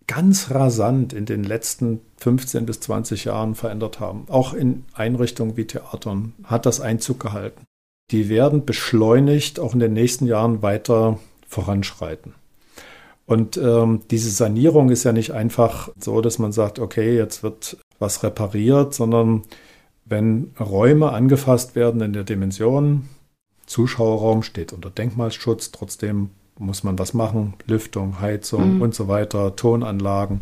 ganz 0.07 0.51
rasant 0.51 1.13
in 1.13 1.25
den 1.25 1.43
letzten 1.43 2.01
15 2.17 2.65
bis 2.65 2.79
20 2.81 3.25
Jahren 3.25 3.55
verändert 3.55 3.99
haben. 3.99 4.25
Auch 4.29 4.53
in 4.53 4.85
Einrichtungen 4.93 5.57
wie 5.57 5.65
Theatern 5.65 6.33
hat 6.43 6.65
das 6.65 6.79
Einzug 6.79 7.19
gehalten. 7.19 7.63
Die 8.11 8.29
werden 8.29 8.65
beschleunigt 8.65 9.59
auch 9.59 9.73
in 9.73 9.79
den 9.79 9.93
nächsten 9.93 10.27
Jahren 10.27 10.61
weiter 10.61 11.19
voranschreiten. 11.47 12.35
Und 13.25 13.57
ähm, 13.57 14.01
diese 14.11 14.29
Sanierung 14.29 14.89
ist 14.89 15.03
ja 15.03 15.11
nicht 15.11 15.31
einfach 15.31 15.89
so, 15.99 16.21
dass 16.21 16.37
man 16.37 16.51
sagt, 16.51 16.77
okay, 16.77 17.15
jetzt 17.15 17.41
wird 17.41 17.77
was 17.97 18.21
repariert, 18.21 18.93
sondern 18.93 19.43
wenn 20.05 20.53
Räume 20.59 21.11
angefasst 21.11 21.75
werden 21.75 22.01
in 22.01 22.13
der 22.13 22.23
Dimension, 22.23 23.09
Zuschauerraum 23.65 24.43
steht 24.43 24.71
unter 24.73 24.91
Denkmalschutz, 24.91 25.71
trotzdem 25.71 26.29
muss 26.57 26.83
man 26.83 26.97
was 26.99 27.13
machen, 27.13 27.55
Lüftung, 27.65 28.19
Heizung 28.19 28.75
mhm. 28.75 28.81
und 28.81 28.95
so 28.95 29.07
weiter, 29.07 29.55
Tonanlagen, 29.55 30.41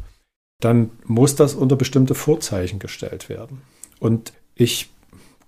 dann 0.60 0.92
muss 1.06 1.36
das 1.36 1.56
unter 1.56 1.76
bestimmte 1.76 2.14
Vorzeichen 2.14 2.80
gestellt 2.80 3.30
werden. 3.30 3.62
Und 4.00 4.34
ich 4.56 4.92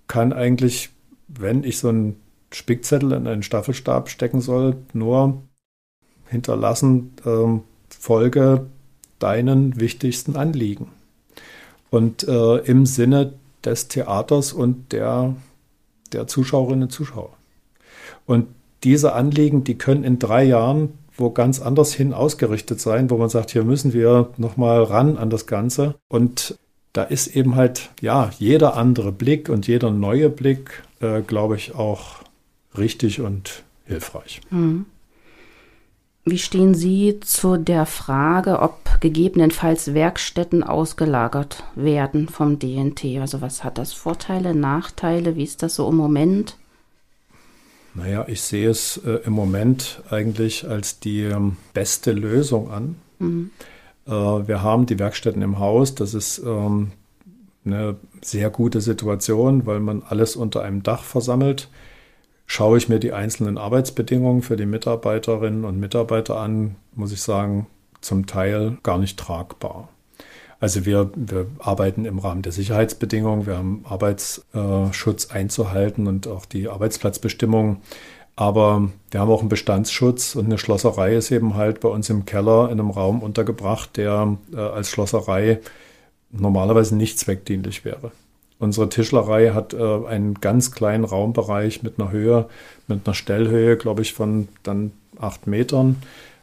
kann 0.08 0.32
eigentlich, 0.32 0.90
wenn 1.28 1.62
ich 1.62 1.78
so 1.78 1.88
einen 1.88 2.20
Spickzettel 2.52 3.12
in 3.12 3.26
einen 3.26 3.42
Staffelstab 3.42 4.08
stecken 4.08 4.40
soll, 4.40 4.76
nur 4.92 5.42
hinterlassen, 6.28 7.12
ähm, 7.24 7.62
folge 7.88 8.66
deinen 9.18 9.78
wichtigsten 9.78 10.36
Anliegen. 10.36 10.88
Und 11.90 12.26
äh, 12.26 12.56
im 12.58 12.86
Sinne 12.86 13.34
des 13.66 13.88
Theaters 13.88 14.52
und 14.52 14.92
der, 14.92 15.34
der 16.12 16.26
Zuschauerinnen 16.26 16.84
und 16.84 16.90
Zuschauer. 16.90 17.34
Und 18.24 18.46
diese 18.84 19.12
Anliegen, 19.12 19.64
die 19.64 19.76
können 19.76 20.04
in 20.04 20.18
drei 20.18 20.44
Jahren 20.44 20.92
wo 21.16 21.30
ganz 21.30 21.60
anders 21.60 21.92
hin 21.92 22.12
ausgerichtet 22.12 22.80
sein, 22.80 23.10
wo 23.10 23.16
man 23.16 23.28
sagt, 23.28 23.50
hier 23.50 23.64
müssen 23.64 23.92
wir 23.92 24.30
nochmal 24.36 24.82
ran 24.82 25.16
an 25.16 25.30
das 25.30 25.46
Ganze. 25.46 25.94
Und 26.08 26.58
da 26.92 27.02
ist 27.02 27.28
eben 27.28 27.56
halt, 27.56 27.90
ja, 28.00 28.30
jeder 28.38 28.76
andere 28.76 29.12
Blick 29.12 29.48
und 29.48 29.66
jeder 29.66 29.90
neue 29.90 30.30
Blick, 30.30 30.82
äh, 31.00 31.22
glaube 31.22 31.56
ich, 31.56 31.74
auch 31.74 32.16
richtig 32.76 33.20
und 33.20 33.62
hilfreich. 33.84 34.40
Mhm. 34.50 34.86
Wie 36.28 36.38
stehen 36.38 36.74
Sie 36.74 37.20
zu 37.20 37.56
der 37.56 37.86
Frage, 37.86 38.58
ob 38.58 39.00
gegebenenfalls 39.00 39.94
Werkstätten 39.94 40.64
ausgelagert 40.64 41.62
werden 41.76 42.28
vom 42.28 42.58
DNT? 42.58 43.20
Also 43.20 43.42
was 43.42 43.62
hat 43.62 43.78
das 43.78 43.92
Vorteile, 43.92 44.52
Nachteile? 44.52 45.36
Wie 45.36 45.44
ist 45.44 45.62
das 45.62 45.76
so 45.76 45.88
im 45.88 45.94
Moment? 45.94 46.56
Naja, 47.94 48.24
ich 48.26 48.42
sehe 48.42 48.68
es 48.68 48.96
äh, 49.06 49.20
im 49.24 49.34
Moment 49.34 50.02
eigentlich 50.10 50.68
als 50.68 50.98
die 50.98 51.22
ähm, 51.22 51.58
beste 51.74 52.10
Lösung 52.10 52.72
an. 52.72 52.96
Mhm. 53.20 53.50
Äh, 54.06 54.10
wir 54.10 54.62
haben 54.62 54.86
die 54.86 54.98
Werkstätten 54.98 55.42
im 55.42 55.60
Haus. 55.60 55.94
Das 55.94 56.12
ist 56.12 56.38
ähm, 56.44 56.90
eine 57.64 57.98
sehr 58.20 58.50
gute 58.50 58.80
Situation, 58.80 59.64
weil 59.64 59.78
man 59.78 60.02
alles 60.02 60.34
unter 60.34 60.62
einem 60.62 60.82
Dach 60.82 61.04
versammelt 61.04 61.68
Schaue 62.46 62.78
ich 62.78 62.88
mir 62.88 63.00
die 63.00 63.12
einzelnen 63.12 63.58
Arbeitsbedingungen 63.58 64.42
für 64.42 64.56
die 64.56 64.66
Mitarbeiterinnen 64.66 65.64
und 65.64 65.80
Mitarbeiter 65.80 66.38
an, 66.38 66.76
muss 66.94 67.12
ich 67.12 67.20
sagen, 67.20 67.66
zum 68.00 68.26
Teil 68.26 68.78
gar 68.82 68.98
nicht 68.98 69.18
tragbar. 69.18 69.88
Also 70.58 70.86
wir, 70.86 71.10
wir 71.14 71.46
arbeiten 71.58 72.04
im 72.04 72.18
Rahmen 72.18 72.42
der 72.42 72.52
Sicherheitsbedingungen, 72.52 73.46
wir 73.46 73.58
haben 73.58 73.84
Arbeitsschutz 73.84 75.30
einzuhalten 75.30 76.06
und 76.06 76.28
auch 76.28 76.46
die 76.46 76.68
Arbeitsplatzbestimmungen. 76.68 77.78
Aber 78.36 78.90
wir 79.10 79.20
haben 79.20 79.30
auch 79.30 79.40
einen 79.40 79.48
Bestandsschutz 79.48 80.34
und 80.34 80.44
eine 80.44 80.58
Schlosserei 80.58 81.16
ist 81.16 81.30
eben 81.30 81.54
halt 81.54 81.80
bei 81.80 81.88
uns 81.88 82.10
im 82.10 82.26
Keller 82.26 82.66
in 82.70 82.78
einem 82.78 82.90
Raum 82.90 83.22
untergebracht, 83.22 83.96
der 83.96 84.36
äh, 84.52 84.58
als 84.58 84.90
Schlosserei 84.90 85.60
normalerweise 86.30 86.96
nicht 86.96 87.18
zweckdienlich 87.18 87.84
wäre. 87.86 88.12
Unsere 88.58 88.88
Tischlerei 88.88 89.50
hat 89.50 89.74
äh, 89.74 90.06
einen 90.06 90.34
ganz 90.34 90.72
kleinen 90.72 91.04
Raumbereich 91.04 91.82
mit 91.82 92.00
einer 92.00 92.10
Höhe, 92.10 92.46
mit 92.88 93.06
einer 93.06 93.14
Stellhöhe, 93.14 93.76
glaube 93.76 94.02
ich, 94.02 94.14
von 94.14 94.48
dann 94.62 94.92
acht 95.18 95.46
Metern, 95.46 95.96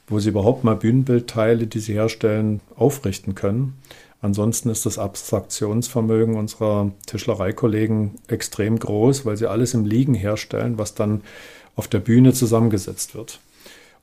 wo 0.08 0.20
sie 0.20 0.30
überhaupt 0.30 0.64
mal 0.64 0.76
Bühnenbildteile, 0.76 1.66
die 1.66 1.80
sie 1.80 1.94
herstellen, 1.94 2.62
aufrichten 2.76 3.34
können. 3.36 3.80
Ansonsten 4.22 4.70
ist 4.70 4.86
das 4.86 5.00
Abstraktionsvermögen 5.00 6.36
unserer 6.36 6.92
Tischlereikollegen 7.08 8.12
extrem 8.28 8.80
groß, 8.80 9.26
weil 9.26 9.36
sie 9.36 9.50
alles 9.50 9.74
im 9.74 9.86
Liegen 9.86 10.14
herstellen, 10.14 10.78
was 10.78 10.96
dann 10.96 11.22
auf 11.76 11.88
der 11.88 12.00
Bühne 12.00 12.32
zusammengesetzt 12.32 13.16
wird. 13.16 13.40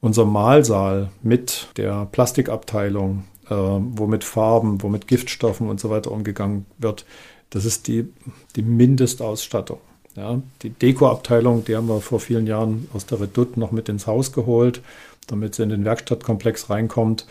Unser 0.02 0.24
Mahlsaal 0.24 1.10
mit 1.22 1.68
der 1.76 2.06
Plastikabteilung, 2.10 3.24
äh, 3.50 3.54
wo 3.54 4.06
mit 4.06 4.24
Farben, 4.24 4.82
wo 4.82 4.88
mit 4.88 5.06
Giftstoffen 5.06 5.68
und 5.68 5.80
so 5.80 5.90
weiter 5.90 6.12
umgegangen 6.12 6.66
wird, 6.78 7.04
das 7.50 7.64
ist 7.64 7.88
die, 7.88 8.08
die 8.56 8.62
Mindestausstattung. 8.62 9.78
Ja, 10.16 10.40
die 10.62 10.70
Dekoabteilung, 10.70 11.64
die 11.64 11.76
haben 11.76 11.88
wir 11.88 12.00
vor 12.00 12.18
vielen 12.18 12.46
Jahren 12.46 12.88
aus 12.92 13.06
der 13.06 13.20
Redoute 13.20 13.60
noch 13.60 13.70
mit 13.70 13.88
ins 13.88 14.06
Haus 14.06 14.32
geholt, 14.32 14.82
damit 15.28 15.54
sie 15.54 15.62
in 15.62 15.68
den 15.68 15.84
Werkstattkomplex 15.84 16.68
reinkommt 16.68 17.26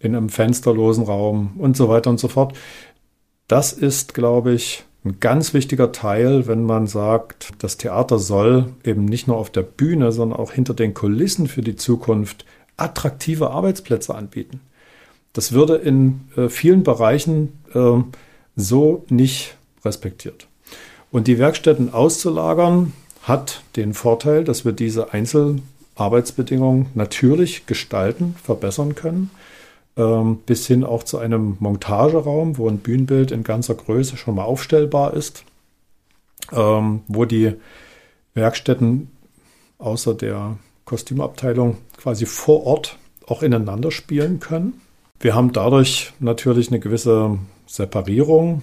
in 0.00 0.16
einem 0.16 0.28
fensterlosen 0.28 1.04
Raum 1.04 1.52
und 1.58 1.76
so 1.76 1.88
weiter 1.88 2.10
und 2.10 2.18
so 2.18 2.28
fort. 2.28 2.56
Das 3.46 3.72
ist, 3.72 4.14
glaube 4.14 4.52
ich, 4.52 4.84
ein 5.04 5.20
ganz 5.20 5.54
wichtiger 5.54 5.92
Teil, 5.92 6.46
wenn 6.46 6.64
man 6.64 6.86
sagt, 6.86 7.52
das 7.58 7.76
Theater 7.76 8.18
soll 8.18 8.72
eben 8.84 9.04
nicht 9.04 9.28
nur 9.28 9.36
auf 9.36 9.50
der 9.50 9.62
Bühne, 9.62 10.12
sondern 10.12 10.38
auch 10.38 10.52
hinter 10.52 10.74
den 10.74 10.94
Kulissen 10.94 11.46
für 11.46 11.62
die 11.62 11.76
Zukunft 11.76 12.44
attraktive 12.76 13.50
Arbeitsplätze 13.50 14.14
anbieten. 14.14 14.60
Das 15.34 15.52
würde 15.52 15.76
in 15.76 16.28
äh, 16.36 16.48
vielen 16.48 16.82
Bereichen 16.82 17.52
äh, 17.74 18.02
so 18.56 19.04
nicht 19.10 19.56
respektiert. 19.84 20.46
Und 21.10 21.26
die 21.26 21.38
Werkstätten 21.38 21.92
auszulagern 21.92 22.94
hat 23.22 23.62
den 23.76 23.92
Vorteil, 23.92 24.44
dass 24.44 24.64
wir 24.64 24.72
diese 24.72 25.12
Einzelarbeitsbedingungen 25.12 26.86
natürlich 26.94 27.66
gestalten, 27.66 28.34
verbessern 28.42 28.94
können 28.94 29.30
ähm, 29.96 30.38
bis 30.46 30.66
hin 30.66 30.84
auch 30.84 31.02
zu 31.02 31.18
einem 31.18 31.56
Montageraum, 31.60 32.58
wo 32.58 32.68
ein 32.68 32.78
Bühnenbild 32.78 33.30
in 33.30 33.44
ganzer 33.44 33.74
Größe 33.74 34.16
schon 34.16 34.34
mal 34.34 34.44
aufstellbar 34.44 35.14
ist, 35.14 35.44
ähm, 36.52 37.02
wo 37.06 37.24
die 37.24 37.52
Werkstätten 38.34 39.10
außer 39.78 40.14
der 40.14 40.56
Kostümabteilung 40.84 41.78
quasi 41.96 42.26
vor 42.26 42.64
Ort 42.66 42.98
auch 43.26 43.42
ineinander 43.42 43.90
spielen 43.90 44.40
können. 44.40 44.80
Wir 45.24 45.34
haben 45.34 45.52
dadurch 45.54 46.12
natürlich 46.20 46.68
eine 46.68 46.80
gewisse 46.80 47.38
Separierung, 47.66 48.60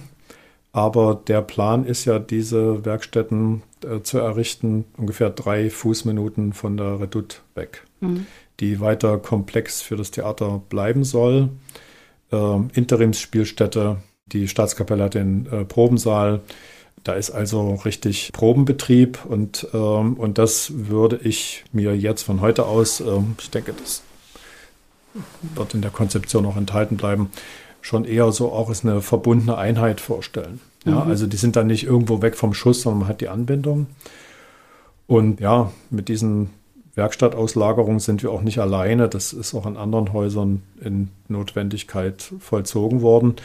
aber 0.70 1.20
der 1.26 1.42
Plan 1.42 1.84
ist 1.84 2.04
ja, 2.04 2.20
diese 2.20 2.84
Werkstätten 2.84 3.62
äh, 3.84 4.00
zu 4.02 4.18
errichten, 4.18 4.84
ungefähr 4.96 5.30
drei 5.30 5.70
Fußminuten 5.70 6.52
von 6.52 6.76
der 6.76 7.00
Redoute 7.00 7.38
weg. 7.54 7.82
Mhm 8.00 8.26
die 8.62 8.80
weiter 8.80 9.18
komplex 9.18 9.82
für 9.82 9.96
das 9.96 10.12
Theater 10.12 10.62
bleiben 10.68 11.04
soll. 11.04 11.50
Ähm, 12.30 12.70
Interimsspielstätte, 12.74 13.96
die 14.26 14.48
Staatskapelle 14.48 15.04
hat 15.04 15.14
den 15.14 15.46
äh, 15.46 15.64
Probensaal. 15.64 16.40
Da 17.02 17.14
ist 17.14 17.32
also 17.32 17.74
richtig 17.84 18.30
Probenbetrieb 18.32 19.24
und, 19.24 19.66
ähm, 19.74 20.14
und 20.14 20.38
das 20.38 20.72
würde 20.88 21.18
ich 21.24 21.64
mir 21.72 21.96
jetzt 21.96 22.22
von 22.22 22.40
heute 22.40 22.66
aus, 22.66 23.00
ähm, 23.00 23.34
ich 23.40 23.50
denke, 23.50 23.74
das 23.76 24.02
wird 25.54 25.74
in 25.74 25.82
der 25.82 25.90
Konzeption 25.90 26.46
auch 26.46 26.56
enthalten 26.56 26.96
bleiben, 26.96 27.30
schon 27.80 28.04
eher 28.04 28.32
so 28.32 28.52
auch 28.52 28.68
als 28.68 28.84
eine 28.84 29.02
verbundene 29.02 29.56
Einheit 29.56 30.00
vorstellen. 30.00 30.60
Ja, 30.84 31.04
mhm. 31.04 31.10
Also 31.10 31.26
die 31.26 31.36
sind 31.36 31.56
dann 31.56 31.66
nicht 31.66 31.84
irgendwo 31.84 32.22
weg 32.22 32.36
vom 32.36 32.54
Schuss, 32.54 32.82
sondern 32.82 33.00
man 33.00 33.08
hat 33.08 33.20
die 33.20 33.28
Anbindung. 33.28 33.86
Und 35.06 35.40
ja, 35.40 35.72
mit 35.90 36.08
diesen 36.08 36.50
Werkstattauslagerung 36.94 38.00
sind 38.00 38.22
wir 38.22 38.30
auch 38.30 38.42
nicht 38.42 38.58
alleine. 38.58 39.08
Das 39.08 39.32
ist 39.32 39.54
auch 39.54 39.66
in 39.66 39.76
anderen 39.76 40.12
Häusern 40.12 40.62
in 40.80 41.08
Notwendigkeit 41.28 42.32
vollzogen 42.38 43.02
worden. 43.02 43.36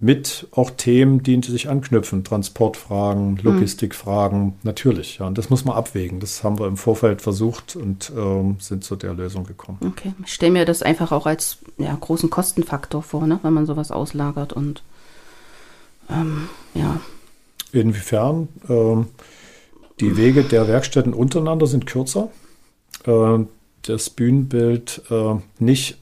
Mit 0.00 0.46
auch 0.52 0.70
Themen, 0.70 1.24
die 1.24 1.40
sich 1.42 1.68
anknüpfen. 1.68 2.22
Transportfragen, 2.22 3.36
hm. 3.36 3.44
Logistikfragen, 3.44 4.44
mhm. 4.44 4.52
natürlich. 4.62 5.18
Ja, 5.18 5.26
und 5.26 5.36
das 5.36 5.50
muss 5.50 5.64
man 5.64 5.76
abwägen. 5.76 6.20
Das 6.20 6.44
haben 6.44 6.58
wir 6.58 6.68
im 6.68 6.76
Vorfeld 6.76 7.20
versucht 7.20 7.74
und 7.74 8.12
ähm, 8.16 8.56
sind 8.60 8.84
zu 8.84 8.94
der 8.94 9.14
Lösung 9.14 9.44
gekommen. 9.44 9.78
Okay. 9.84 10.12
Ich 10.24 10.34
stelle 10.34 10.52
mir 10.52 10.64
das 10.64 10.82
einfach 10.82 11.10
auch 11.10 11.26
als 11.26 11.58
ja, 11.78 11.96
großen 12.00 12.30
Kostenfaktor 12.30 13.02
vor, 13.02 13.26
ne? 13.26 13.40
wenn 13.42 13.52
man 13.52 13.66
sowas 13.66 13.90
auslagert 13.90 14.52
und 14.52 14.82
ähm, 16.10 16.48
ja. 16.74 17.00
Inwiefern? 17.72 18.48
Ähm, 18.68 19.08
die 20.00 20.16
Wege 20.16 20.44
der 20.44 20.68
Werkstätten 20.68 21.12
untereinander 21.12 21.66
sind 21.66 21.86
kürzer 21.86 22.30
äh, 23.04 23.38
das 23.82 24.10
Bühnenbild 24.10 25.02
äh, 25.10 25.34
nicht 25.58 25.98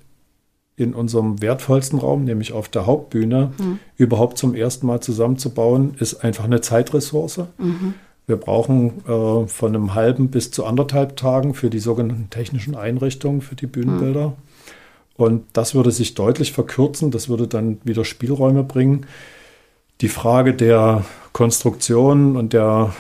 in 0.77 0.95
unserem 0.95 1.41
wertvollsten 1.41 1.99
Raum, 1.99 2.25
nämlich 2.25 2.53
auf 2.53 2.69
der 2.69 2.87
Hauptbühne, 2.87 3.53
mhm. 3.59 3.79
überhaupt 3.97 4.37
zum 4.37 4.55
ersten 4.55 4.87
Mal 4.87 5.01
zusammenzubauen, 5.01 5.95
ist 5.99 6.23
einfach 6.23 6.45
eine 6.45 6.61
Zeitressource. 6.61 7.41
Mhm. 7.59 7.95
Wir 8.27 8.37
brauchen 8.37 9.05
äh, 9.07 9.47
von 9.47 9.75
einem 9.75 9.95
halben 9.95 10.29
bis 10.29 10.51
zu 10.51 10.65
anderthalb 10.67 11.17
Tagen 11.17 11.55
für 11.55 11.71
die 11.71 11.79
sogenannten 11.79 12.29
technischen 12.29 12.75
Einrichtungen, 12.75 13.41
für 13.41 13.55
die 13.55 13.67
Bühnenbilder. 13.67 14.29
Mhm. 14.29 14.35
Und 15.17 15.45
das 15.55 15.75
würde 15.75 15.93
sich 15.93 16.15
deutlich 16.15 16.53
verkürzen, 16.53 17.11
das 17.11 17.29
würde 17.29 17.47
dann 17.47 17.79
wieder 17.85 18.05
Spielräume 18.05 18.63
bringen. 18.63 19.07
Die 20.03 20.09
Frage 20.09 20.53
der 20.53 21.05
Konstruktion 21.33 22.37
und 22.37 22.53
der 22.53 22.93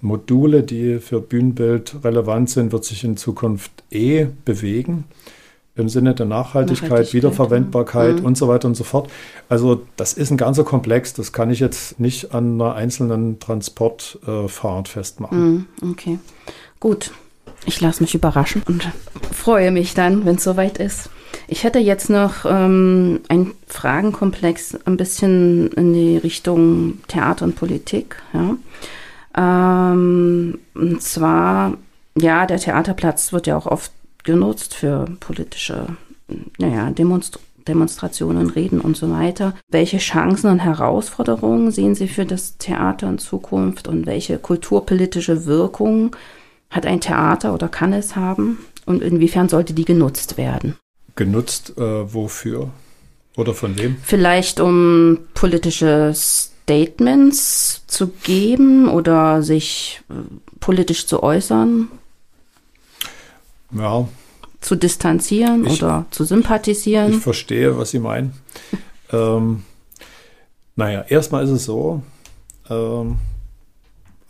Module, 0.00 0.62
die 0.62 0.98
für 0.98 1.20
Bühnenbild 1.20 1.96
relevant 2.02 2.48
sind, 2.48 2.72
wird 2.72 2.84
sich 2.84 3.04
in 3.04 3.18
Zukunft 3.18 3.70
eh 3.90 4.26
bewegen. 4.46 5.04
Im 5.74 5.88
Sinne 5.88 6.14
der 6.14 6.26
Nachhaltigkeit, 6.26 6.90
Nachhaltigkeit 6.90 7.14
Wiederverwendbarkeit 7.14 8.18
ja. 8.18 8.24
und 8.24 8.36
so 8.36 8.46
weiter 8.46 8.68
und 8.68 8.74
so 8.74 8.84
fort. 8.84 9.10
Also 9.48 9.82
das 9.96 10.12
ist 10.12 10.30
ein 10.30 10.36
ganzer 10.36 10.64
Komplex, 10.64 11.14
das 11.14 11.32
kann 11.32 11.50
ich 11.50 11.60
jetzt 11.60 11.98
nicht 11.98 12.34
an 12.34 12.60
einer 12.60 12.74
einzelnen 12.74 13.40
Transportfahrt 13.40 14.88
festmachen. 14.88 15.66
Okay, 15.82 16.18
gut. 16.78 17.12
Ich 17.64 17.80
lasse 17.80 18.02
mich 18.02 18.14
überraschen 18.14 18.62
und 18.66 18.88
freue 19.32 19.70
mich 19.70 19.94
dann, 19.94 20.24
wenn 20.24 20.36
es 20.36 20.44
soweit 20.44 20.78
ist. 20.78 21.08
Ich 21.48 21.64
hätte 21.64 21.78
jetzt 21.78 22.10
noch 22.10 22.44
ähm, 22.44 23.20
einen 23.28 23.54
Fragenkomplex 23.66 24.78
ein 24.84 24.96
bisschen 24.96 25.68
in 25.72 25.92
die 25.92 26.16
Richtung 26.16 26.98
Theater 27.08 27.44
und 27.44 27.56
Politik. 27.56 28.16
Ja. 28.32 28.56
Ähm, 29.36 30.58
und 30.74 31.02
zwar, 31.02 31.74
ja, 32.16 32.46
der 32.46 32.58
Theaterplatz 32.58 33.32
wird 33.32 33.46
ja 33.46 33.56
auch 33.56 33.66
oft 33.66 33.92
genutzt 34.22 34.74
für 34.74 35.06
politische, 35.20 35.86
naja, 36.58 36.90
Demonst 36.90 37.38
Demonstrationen, 37.68 38.50
Reden 38.50 38.80
und 38.80 38.96
so 38.96 39.10
weiter. 39.10 39.54
Welche 39.68 39.98
Chancen 39.98 40.50
und 40.50 40.58
Herausforderungen 40.60 41.70
sehen 41.70 41.94
Sie 41.94 42.08
für 42.08 42.24
das 42.26 42.58
Theater 42.58 43.08
in 43.08 43.18
Zukunft 43.18 43.88
und 43.88 44.06
welche 44.06 44.38
kulturpolitische 44.38 45.46
Wirkung 45.46 46.16
hat 46.70 46.86
ein 46.86 47.00
Theater 47.00 47.54
oder 47.54 47.68
kann 47.68 47.92
es 47.92 48.16
haben 48.16 48.58
und 48.86 49.02
inwiefern 49.02 49.48
sollte 49.48 49.74
die 49.74 49.84
genutzt 49.84 50.36
werden? 50.36 50.76
Genutzt 51.14 51.74
äh, 51.76 52.12
wofür? 52.12 52.70
Oder 53.36 53.54
von 53.54 53.78
wem? 53.78 53.96
Vielleicht 54.02 54.60
um 54.60 55.18
politisches 55.34 56.52
Statements 56.64 57.84
zu 57.86 58.08
geben 58.08 58.88
oder 58.88 59.42
sich 59.42 60.02
äh, 60.10 60.14
politisch 60.60 61.06
zu 61.06 61.22
äußern? 61.22 61.88
Ja. 63.72 64.08
Zu 64.60 64.76
distanzieren 64.76 65.66
ich, 65.66 65.82
oder 65.82 66.06
zu 66.10 66.24
sympathisieren? 66.24 67.12
Ich 67.12 67.18
verstehe, 67.18 67.76
was 67.76 67.90
Sie 67.90 67.98
meinen. 67.98 68.32
ähm, 69.12 69.64
naja, 70.76 71.02
erstmal 71.02 71.44
ist 71.44 71.50
es 71.50 71.64
so, 71.64 72.02
ähm, 72.70 73.16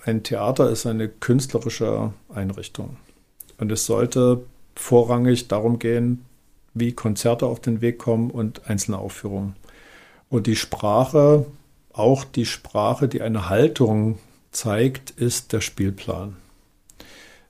ein 0.05 0.23
Theater 0.23 0.71
ist 0.71 0.87
eine 0.87 1.09
künstlerische 1.09 2.13
Einrichtung. 2.35 2.97
Und 3.59 3.71
es 3.71 3.87
sollte 3.87 4.43
vorrangig 4.75 5.49
darum 5.49 5.79
gehen, 5.79 6.25
wie 6.75 6.93
Konzerte 6.93 7.47
auf 7.47 7.61
den 7.61 7.81
Weg 7.81 7.99
kommen 7.99 8.31
und 8.31 8.69
einzelne 8.69 8.99
Aufführungen. 8.99 9.55
Und 10.31 10.47
die 10.47 10.57
Sprache 10.57 11.47
auch 11.93 12.25
die 12.25 12.47
Sprache, 12.47 13.09
die 13.09 13.23
eine 13.23 13.49
Haltung 13.49 14.19
zeigt, 14.51 15.11
ist 15.11 15.53
der 15.53 15.61
Spielplan. 15.61 16.37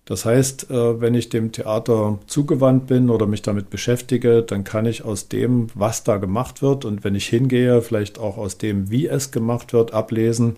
Das 0.04 0.24
heißt, 0.24 0.70
äh, 0.70 1.00
wenn 1.00 1.14
ich 1.14 1.28
dem 1.28 1.52
Theater 1.52 2.18
zugewandt 2.26 2.88
bin 2.88 3.08
oder 3.08 3.26
mich 3.26 3.42
damit 3.42 3.70
beschäftige, 3.70 4.42
dann 4.42 4.64
kann 4.64 4.86
ich 4.86 5.04
aus 5.04 5.28
dem, 5.28 5.68
was 5.74 6.02
da 6.02 6.16
gemacht 6.16 6.60
wird 6.60 6.84
und 6.84 7.04
wenn 7.04 7.14
ich 7.14 7.28
hingehe, 7.28 7.82
vielleicht 7.82 8.18
auch 8.18 8.36
aus 8.36 8.58
dem, 8.58 8.90
wie 8.90 9.06
es 9.06 9.30
gemacht 9.30 9.72
wird, 9.72 9.94
ablesen, 9.94 10.56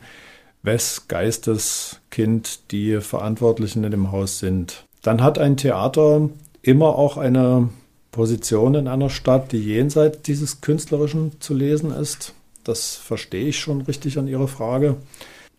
wes 0.62 1.08
Geisteskind 1.08 2.72
die 2.72 3.00
Verantwortlichen 3.00 3.84
in 3.84 3.90
dem 3.90 4.12
Haus 4.12 4.38
sind. 4.38 4.86
Dann 5.02 5.22
hat 5.22 5.38
ein 5.38 5.58
Theater 5.58 6.30
immer 6.62 6.96
auch 6.96 7.18
eine 7.18 7.68
Position 8.10 8.74
in 8.74 8.88
einer 8.88 9.10
Stadt, 9.10 9.52
die 9.52 9.58
jenseits 9.58 10.22
dieses 10.22 10.62
Künstlerischen 10.62 11.32
zu 11.40 11.52
lesen 11.52 11.90
ist. 11.90 12.32
Das 12.62 12.96
verstehe 12.96 13.48
ich 13.48 13.58
schon 13.58 13.82
richtig 13.82 14.16
an 14.18 14.26
Ihrer 14.26 14.48
Frage. 14.48 14.96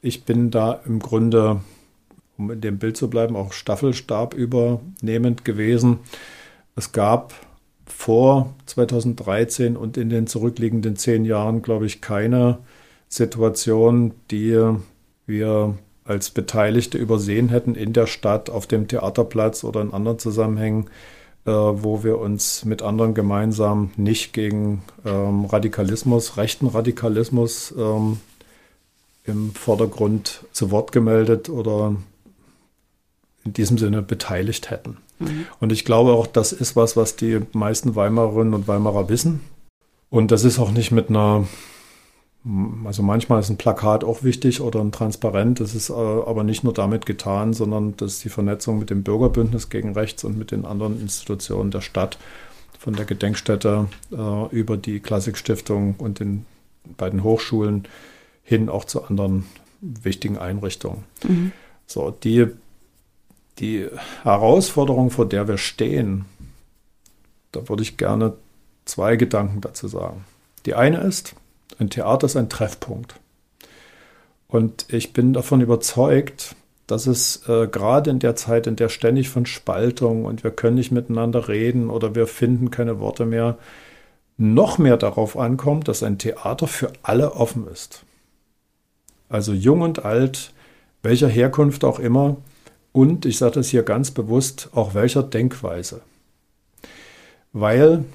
Ich 0.01 0.23
bin 0.23 0.49
da 0.49 0.79
im 0.85 0.99
Grunde 0.99 1.61
um 2.37 2.51
in 2.51 2.61
dem 2.61 2.77
Bild 2.77 2.97
zu 2.97 3.09
bleiben, 3.09 3.35
auch 3.35 3.53
Staffelstab 3.53 4.33
übernehmend 4.33 5.45
gewesen. 5.45 5.99
Es 6.75 6.91
gab 6.91 7.33
vor 7.85 8.53
2013 8.65 9.77
und 9.77 9.97
in 9.97 10.09
den 10.09 10.27
zurückliegenden 10.27 10.95
zehn 10.95 11.25
Jahren, 11.25 11.61
glaube 11.61 11.85
ich, 11.85 12.01
keine 12.01 12.59
Situation, 13.07 14.13
die 14.31 14.59
wir 15.27 15.77
als 16.03 16.29
Beteiligte 16.29 16.97
übersehen 16.97 17.49
hätten 17.49 17.75
in 17.75 17.93
der 17.93 18.07
Stadt, 18.07 18.49
auf 18.49 18.67
dem 18.67 18.87
Theaterplatz 18.87 19.63
oder 19.63 19.81
in 19.81 19.93
anderen 19.93 20.19
Zusammenhängen, 20.19 20.89
äh, 21.45 21.51
wo 21.51 22.03
wir 22.03 22.19
uns 22.19 22.65
mit 22.65 22.81
anderen 22.81 23.13
gemeinsam 23.13 23.91
nicht 23.97 24.33
gegen 24.33 24.83
ähm, 25.05 25.45
Radikalismus, 25.45 26.37
rechten 26.37 26.67
Radikalismus 26.67 27.73
ähm, 27.77 28.19
im 29.25 29.51
Vordergrund 29.53 30.45
zu 30.51 30.69
Wort 30.69 30.91
gemeldet 30.91 31.49
oder 31.49 31.95
in 33.45 33.53
diesem 33.53 33.77
Sinne 33.77 34.01
beteiligt 34.01 34.69
hätten. 34.71 34.97
Mhm. 35.19 35.45
Und 35.59 35.71
ich 35.71 35.85
glaube 35.85 36.13
auch, 36.13 36.27
das 36.27 36.51
ist 36.51 36.75
was, 36.75 36.97
was 36.97 37.15
die 37.15 37.39
meisten 37.53 37.95
Weimarerinnen 37.95 38.53
und 38.53 38.67
Weimarer 38.67 39.07
wissen. 39.07 39.41
Und 40.09 40.31
das 40.31 40.43
ist 40.43 40.59
auch 40.59 40.71
nicht 40.71 40.91
mit 40.91 41.09
einer, 41.09 41.47
also 42.83 43.03
manchmal 43.03 43.39
ist 43.39 43.49
ein 43.49 43.57
Plakat 43.57 44.03
auch 44.03 44.23
wichtig 44.23 44.61
oder 44.61 44.81
ein 44.81 44.91
Transparent. 44.91 45.59
Das 45.59 45.75
ist 45.75 45.89
äh, 45.89 45.93
aber 45.93 46.43
nicht 46.43 46.63
nur 46.63 46.73
damit 46.73 47.05
getan, 47.05 47.53
sondern 47.53 47.95
das 47.97 48.13
ist 48.13 48.23
die 48.23 48.29
Vernetzung 48.29 48.79
mit 48.79 48.89
dem 48.89 49.03
Bürgerbündnis 49.03 49.69
gegen 49.69 49.93
Rechts 49.93 50.23
und 50.23 50.37
mit 50.37 50.51
den 50.51 50.65
anderen 50.65 50.99
Institutionen 50.99 51.71
der 51.71 51.81
Stadt, 51.81 52.17
von 52.79 52.93
der 52.93 53.05
Gedenkstätte 53.05 53.87
äh, 54.11 54.55
über 54.55 54.77
die 54.77 54.99
Klassikstiftung 54.99 55.95
und 55.97 56.19
den 56.19 56.45
beiden 56.97 57.23
Hochschulen 57.23 57.87
hin 58.43 58.69
auch 58.69 58.85
zu 58.85 59.03
anderen 59.03 59.45
wichtigen 59.81 60.37
Einrichtungen. 60.37 61.03
Mhm. 61.27 61.51
So, 61.87 62.11
die 62.11 62.47
die 63.59 63.87
Herausforderung, 64.23 65.11
vor 65.11 65.27
der 65.27 65.47
wir 65.47 65.57
stehen, 65.57 66.25
da 67.51 67.67
würde 67.69 67.83
ich 67.83 67.97
gerne 67.97 68.33
zwei 68.85 69.15
Gedanken 69.15 69.61
dazu 69.61 69.87
sagen. 69.87 70.25
Die 70.65 70.75
eine 70.75 70.99
ist, 70.99 71.35
ein 71.79 71.89
Theater 71.89 72.25
ist 72.25 72.35
ein 72.35 72.49
Treffpunkt. 72.49 73.15
Und 74.47 74.85
ich 74.89 75.13
bin 75.13 75.33
davon 75.33 75.61
überzeugt, 75.61 76.55
dass 76.87 77.07
es 77.07 77.47
äh, 77.49 77.67
gerade 77.67 78.11
in 78.11 78.19
der 78.19 78.35
Zeit, 78.35 78.67
in 78.67 78.75
der 78.75 78.89
ständig 78.89 79.29
von 79.29 79.45
Spaltung 79.45 80.25
und 80.25 80.43
wir 80.43 80.51
können 80.51 80.75
nicht 80.75 80.91
miteinander 80.91 81.47
reden 81.47 81.89
oder 81.89 82.13
wir 82.13 82.27
finden 82.27 82.69
keine 82.69 82.99
Worte 82.99 83.25
mehr, 83.25 83.57
noch 84.37 84.77
mehr 84.77 84.97
darauf 84.97 85.37
ankommt, 85.37 85.87
dass 85.87 86.03
ein 86.03 86.19
Theater 86.19 86.67
für 86.67 86.91
alle 87.01 87.33
offen 87.33 87.67
ist. 87.67 88.03
Also 89.29 89.53
jung 89.53 89.81
und 89.81 90.05
alt, 90.05 90.53
welcher 91.01 91.27
Herkunft 91.27 91.83
auch 91.83 91.99
immer, 91.99 92.37
und 92.95 93.25
ich 93.25 93.39
sage 93.39 93.55
das 93.55 93.67
hier 93.67 93.83
ganz 93.83 94.11
bewusst, 94.11 94.69
auch 94.73 94.93
welcher 94.93 95.21
Denkweise. 95.21 95.99
Weil 97.51 98.05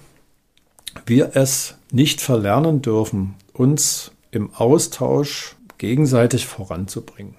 wir 1.05 1.33
es 1.35 1.75
nicht 1.93 2.23
verlernen 2.23 2.81
dürfen, 2.81 3.35
uns 3.53 4.11
im 4.31 4.55
Austausch 4.55 5.55
gegenseitig 5.77 6.47
voranzubringen. 6.47 7.35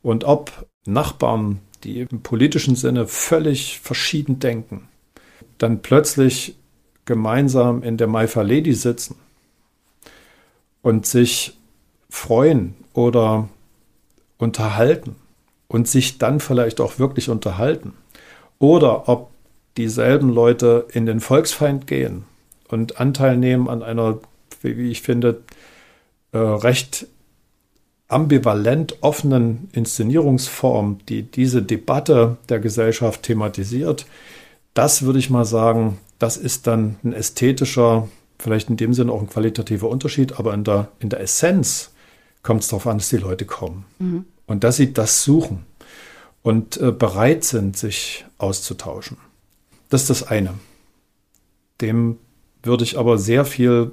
Und 0.00 0.24
ob 0.24 0.66
Nachbarn, 0.86 1.58
die 1.84 2.00
im 2.00 2.22
politischen 2.22 2.76
Sinne 2.76 3.06
völlig 3.06 3.80
verschieden 3.80 4.38
denken, 4.38 4.88
dann 5.58 5.82
plötzlich 5.82 6.56
gemeinsam 7.04 7.82
in 7.82 7.98
der 7.98 8.08
Fair 8.26 8.44
Lady 8.44 8.72
sitzen 8.72 9.16
und 10.80 11.04
sich 11.04 11.58
freuen 12.08 12.74
oder 12.94 13.50
unterhalten 14.38 15.16
und 15.72 15.88
sich 15.88 16.18
dann 16.18 16.38
vielleicht 16.38 16.80
auch 16.80 16.98
wirklich 16.98 17.30
unterhalten. 17.30 17.94
Oder 18.58 19.08
ob 19.08 19.30
dieselben 19.78 20.28
Leute 20.28 20.86
in 20.92 21.06
den 21.06 21.20
Volksfeind 21.20 21.86
gehen 21.86 22.24
und 22.68 23.00
Anteil 23.00 23.38
nehmen 23.38 23.68
an 23.68 23.82
einer, 23.82 24.18
wie 24.60 24.90
ich 24.90 25.00
finde, 25.00 25.40
äh, 26.32 26.38
recht 26.38 27.06
ambivalent 28.06 28.98
offenen 29.00 29.70
Inszenierungsform, 29.72 30.98
die 31.08 31.22
diese 31.22 31.62
Debatte 31.62 32.36
der 32.50 32.60
Gesellschaft 32.60 33.22
thematisiert, 33.22 34.04
das 34.74 35.02
würde 35.02 35.18
ich 35.18 35.30
mal 35.30 35.46
sagen, 35.46 35.98
das 36.18 36.36
ist 36.36 36.66
dann 36.66 36.96
ein 37.02 37.14
ästhetischer, 37.14 38.08
vielleicht 38.38 38.68
in 38.68 38.76
dem 38.76 38.92
Sinne 38.92 39.12
auch 39.12 39.22
ein 39.22 39.30
qualitativer 39.30 39.88
Unterschied, 39.88 40.38
aber 40.38 40.52
in 40.52 40.64
der, 40.64 40.88
in 40.98 41.08
der 41.08 41.20
Essenz 41.20 41.92
kommt 42.42 42.62
es 42.62 42.68
darauf 42.68 42.86
an, 42.86 42.98
dass 42.98 43.08
die 43.08 43.16
Leute 43.16 43.46
kommen. 43.46 43.86
Mhm. 43.98 44.26
Und 44.46 44.64
dass 44.64 44.76
sie 44.76 44.92
das 44.92 45.22
suchen 45.24 45.64
und 46.42 46.76
äh, 46.78 46.92
bereit 46.92 47.44
sind, 47.44 47.76
sich 47.76 48.24
auszutauschen. 48.38 49.16
Das 49.88 50.02
ist 50.02 50.10
das 50.10 50.22
eine. 50.24 50.54
Dem 51.80 52.18
würde 52.62 52.84
ich 52.84 52.98
aber 52.98 53.18
sehr 53.18 53.44
viel 53.44 53.92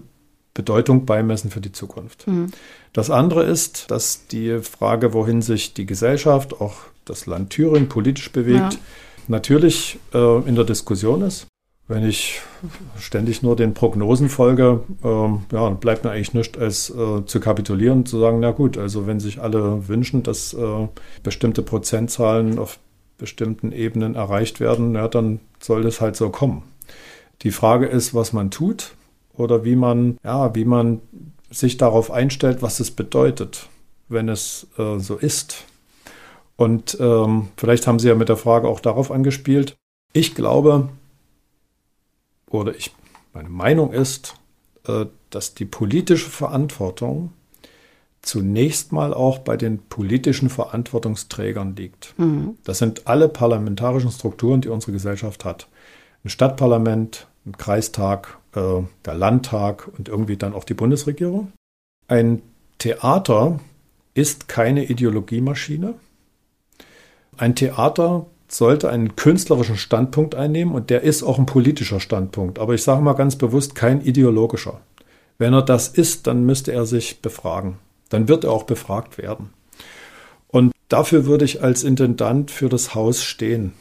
Bedeutung 0.54 1.06
beimessen 1.06 1.52
für 1.52 1.62
die 1.62 1.72
Zukunft. 1.72 2.28
Mhm. 2.28 2.52
Das 2.94 3.10
andere 3.10 3.44
ist, 3.44 3.92
dass 3.92 4.28
die 4.28 4.60
Frage, 4.60 5.14
wohin 5.14 5.42
sich 5.42 5.74
die 5.74 5.86
Gesellschaft, 5.86 6.60
auch 6.60 6.76
das 7.06 7.26
Land 7.26 7.52
Thüringen 7.52 7.90
politisch 7.90 8.32
bewegt, 8.32 8.74
ja. 8.74 8.80
natürlich 9.28 10.00
äh, 10.14 10.48
in 10.48 10.56
der 10.56 10.66
Diskussion 10.66 11.22
ist. 11.22 11.48
Wenn 11.90 12.08
ich 12.08 12.42
ständig 13.00 13.42
nur 13.42 13.56
den 13.56 13.74
Prognosen 13.74 14.30
folge, 14.30 14.84
ähm, 15.04 15.42
ja, 15.52 15.68
bleibt 15.72 16.04
mir 16.04 16.12
eigentlich 16.12 16.36
nichts 16.36 16.56
als 16.56 16.92
äh, 16.92 17.26
zu 17.26 17.40
kapitulieren, 17.40 18.06
zu 18.06 18.20
sagen, 18.20 18.40
na 18.40 18.52
gut, 18.52 18.78
also 18.78 19.08
wenn 19.08 19.20
sich 19.20 19.42
alle 19.42 19.88
wünschen, 19.88 20.22
dass 20.22 20.54
äh, 20.54 20.88
bestimmte 21.24 21.64
Prozentzahlen 21.64 22.60
auf 22.60 22.78
bestimmten 23.18 23.72
Ebenen 23.72 24.14
erreicht 24.14 24.60
werden, 24.60 24.94
ja, 24.94 25.08
dann 25.08 25.40
soll 25.60 25.82
das 25.82 26.00
halt 26.00 26.16
so 26.16 26.30
kommen. 26.30 26.62
Die 27.42 27.50
Frage 27.50 27.88
ist, 27.88 28.14
was 28.14 28.34
man 28.34 28.52
tut 28.52 28.92
oder 29.34 29.66
wie 29.66 29.76
man, 29.76 30.20
ja, 30.24 30.54
wie 30.54 30.66
man 30.66 31.02
sich 31.50 31.78
darauf 31.78 32.12
einstellt, 32.12 32.62
was 32.62 32.80
es 32.80 32.92
bedeutet, 32.92 33.68
wenn 34.10 34.30
es 34.30 34.68
äh, 34.78 35.00
so 35.00 35.16
ist. 35.16 35.66
Und 36.56 36.98
ähm, 37.00 37.48
vielleicht 37.58 37.88
haben 37.88 37.98
Sie 37.98 38.10
ja 38.10 38.16
mit 38.16 38.30
der 38.30 38.38
Frage 38.38 38.68
auch 38.68 38.80
darauf 38.80 39.10
angespielt. 39.10 39.76
Ich 40.14 40.36
glaube, 40.36 40.90
oder 42.50 42.76
ich, 42.76 42.94
meine 43.34 43.50
Meinung 43.50 43.94
ist, 43.94 44.36
äh, 44.88 45.06
dass 45.30 45.54
die 45.54 45.66
politische 45.66 46.30
Verantwortung 46.30 47.34
zunächst 48.22 48.92
mal 48.92 49.14
auch 49.14 49.40
bei 49.40 49.56
den 49.56 49.80
politischen 49.80 50.50
Verantwortungsträgern 50.50 51.76
liegt. 51.76 52.14
Mhm. 52.18 52.58
Das 52.64 52.80
sind 52.80 53.08
alle 53.08 53.30
parlamentarischen 53.30 54.12
Strukturen, 54.12 54.62
die 54.62 54.70
unsere 54.70 54.92
Gesellschaft 54.92 55.46
hat. 55.46 55.68
Ein 56.24 56.30
Stadtparlament, 56.30 57.28
ein 57.46 57.58
Kreistag, 57.58 58.38
äh, 58.56 58.82
der 59.06 59.14
Landtag 59.14 59.90
und 59.98 60.10
irgendwie 60.10 60.38
dann 60.38 60.54
auch 60.54 60.64
die 60.64 60.74
Bundesregierung. 60.74 61.54
Ein 62.08 62.42
Theater 62.78 63.60
ist 64.14 64.48
keine 64.48 64.86
Ideologiemaschine. 64.86 65.94
Ein 67.38 67.56
Theater 67.56 68.26
sollte 68.52 68.90
einen 68.90 69.16
künstlerischen 69.16 69.78
Standpunkt 69.78 70.36
einnehmen 70.36 70.74
und 70.74 70.90
der 70.90 71.02
ist 71.02 71.24
auch 71.24 71.38
ein 71.38 71.46
politischer 71.46 72.00
Standpunkt. 72.00 72.60
Aber 72.60 72.74
ich 72.74 72.84
sage 72.84 73.02
mal 73.02 73.14
ganz 73.14 73.36
bewusst 73.36 73.76
kein 73.76 74.02
ideologischer. 74.02 74.82
Wenn 75.38 75.54
er 75.54 75.62
das 75.62 75.88
ist, 75.88 76.28
dann 76.28 76.46
müsste 76.46 76.72
er 76.72 76.86
sich 76.86 77.22
befragen. 77.22 77.78
Dann 78.10 78.28
wird 78.28 78.44
er 78.44 78.52
auch 78.52 78.64
befragt 78.64 79.18
werden. 79.18 79.50
Und 80.48 80.74
dafür 80.90 81.26
würde 81.26 81.46
ich 81.46 81.64
als 81.64 81.84
Intendant 81.84 82.52
für 82.52 82.70
das 82.70 82.96
Haus 82.96 83.24
stehen. 83.24 83.74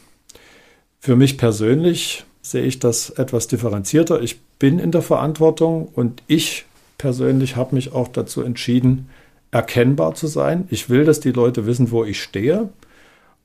Für 1.01 1.17
mich 1.17 1.39
persönlich 1.39 2.25
sehe 2.43 2.65
ich 2.65 2.79
das 2.79 3.11
etwas 3.11 3.49
differenzierter. 3.49 4.21
Ich 4.21 4.41
bin 4.59 4.79
in 4.79 4.93
der 4.93 5.03
Verantwortung 5.03 5.87
und 5.87 6.23
ich 6.27 6.67
persönlich 6.99 7.57
habe 7.57 7.75
mich 7.75 7.93
auch 7.93 8.09
dazu 8.09 8.43
entschieden, 8.43 9.09
erkennbar 9.51 10.15
zu 10.15 10.27
sein. 10.27 10.67
Ich 10.71 10.91
will, 10.91 11.05
dass 11.05 11.21
die 11.21 11.33
Leute 11.33 11.67
wissen, 11.67 11.91
wo 11.91 12.05
ich 12.05 12.23
stehe. 12.23 12.69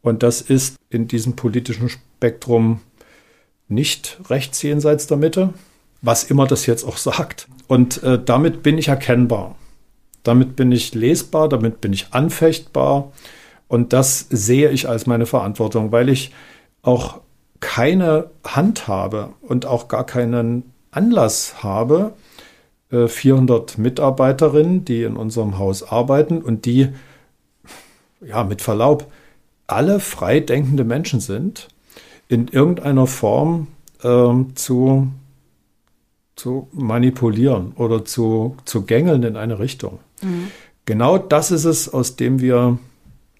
Und 0.04 0.22
das 0.22 0.42
ist 0.42 0.76
in 0.90 1.08
diesem 1.08 1.36
politischen 1.36 1.90
Spektrum 1.90 2.82
nicht 3.70 4.20
rechts 4.30 4.62
jenseits 4.62 5.08
der 5.08 5.18
Mitte, 5.18 5.54
was 6.02 6.26
immer 6.26 6.46
das 6.46 6.66
jetzt 6.66 6.84
auch 6.84 6.98
sagt. 6.98 7.48
Und 7.68 8.04
äh, 8.04 8.22
damit 8.24 8.62
bin 8.62 8.78
ich 8.78 8.90
erkennbar. 8.90 9.56
Damit 10.22 10.56
bin 10.56 10.72
ich 10.72 10.94
lesbar, 10.94 11.50
damit 11.50 11.82
bin 11.82 11.94
ich 11.94 12.08
anfechtbar. 12.12 13.12
Und 13.70 13.94
das 13.94 14.28
sehe 14.30 14.70
ich 14.70 14.88
als 14.88 15.08
meine 15.08 15.26
Verantwortung, 15.26 15.92
weil 15.92 16.10
ich 16.10 16.32
auch 16.82 17.22
keine 17.62 18.30
Hand 18.46 18.90
habe 18.90 19.30
und 19.42 19.66
auch 19.66 19.88
gar 19.88 20.06
keinen 20.06 20.74
Anlass 20.92 21.64
habe, 21.64 22.14
400 22.90 23.78
äh, 23.78 23.82
Mitarbeiterinnen, 23.82 24.86
die 24.86 25.04
in 25.04 25.16
unserem 25.16 25.58
Haus 25.58 25.82
arbeiten 25.82 26.42
und 26.42 26.66
die, 26.66 26.90
ja, 28.22 28.44
mit 28.44 28.62
Verlaub, 28.62 29.08
alle 29.74 30.00
frei 30.00 30.40
denkende 30.40 30.84
Menschen 30.84 31.20
sind, 31.20 31.68
in 32.28 32.48
irgendeiner 32.48 33.08
Form 33.08 33.68
ähm, 34.04 34.56
zu, 34.56 35.08
zu 36.36 36.68
manipulieren 36.72 37.74
oder 37.76 38.06
zu, 38.06 38.56
zu 38.66 38.84
gängeln 38.84 39.24
in 39.24 39.36
eine 39.36 39.60
Richtung. 39.60 40.00
Mhm. 40.22 40.48
Genau 40.86 41.18
das 41.18 41.52
ist 41.52 41.66
es, 41.66 41.94
aus 41.94 42.16
dem 42.16 42.40
wir 42.42 42.78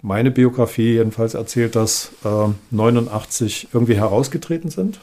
meine 0.00 0.30
Biografie 0.30 0.94
jedenfalls 0.94 1.34
erzählt, 1.34 1.76
dass 1.76 2.12
äh, 2.24 2.48
89 2.70 3.68
irgendwie 3.72 3.96
herausgetreten 3.96 4.70
sind. 4.70 5.00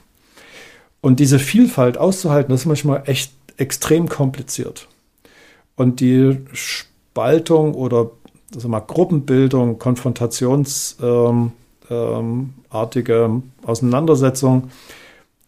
Und 1.02 1.20
diese 1.20 1.40
Vielfalt 1.40 1.98
auszuhalten, 1.98 2.52
das 2.52 2.62
ist 2.62 2.68
manchmal 2.68 3.04
echt 3.08 3.34
extrem 3.58 4.08
kompliziert. 4.08 4.88
Und 5.76 6.00
die 6.00 6.38
Spaltung 6.54 7.74
oder 7.74 8.12
also 8.54 8.68
mal, 8.68 8.80
Gruppenbildung, 8.82 9.80
konfrontationsartige 9.80 11.54
ähm, 11.90 12.34
ähm, 13.08 13.44
Auseinandersetzung, 13.64 14.72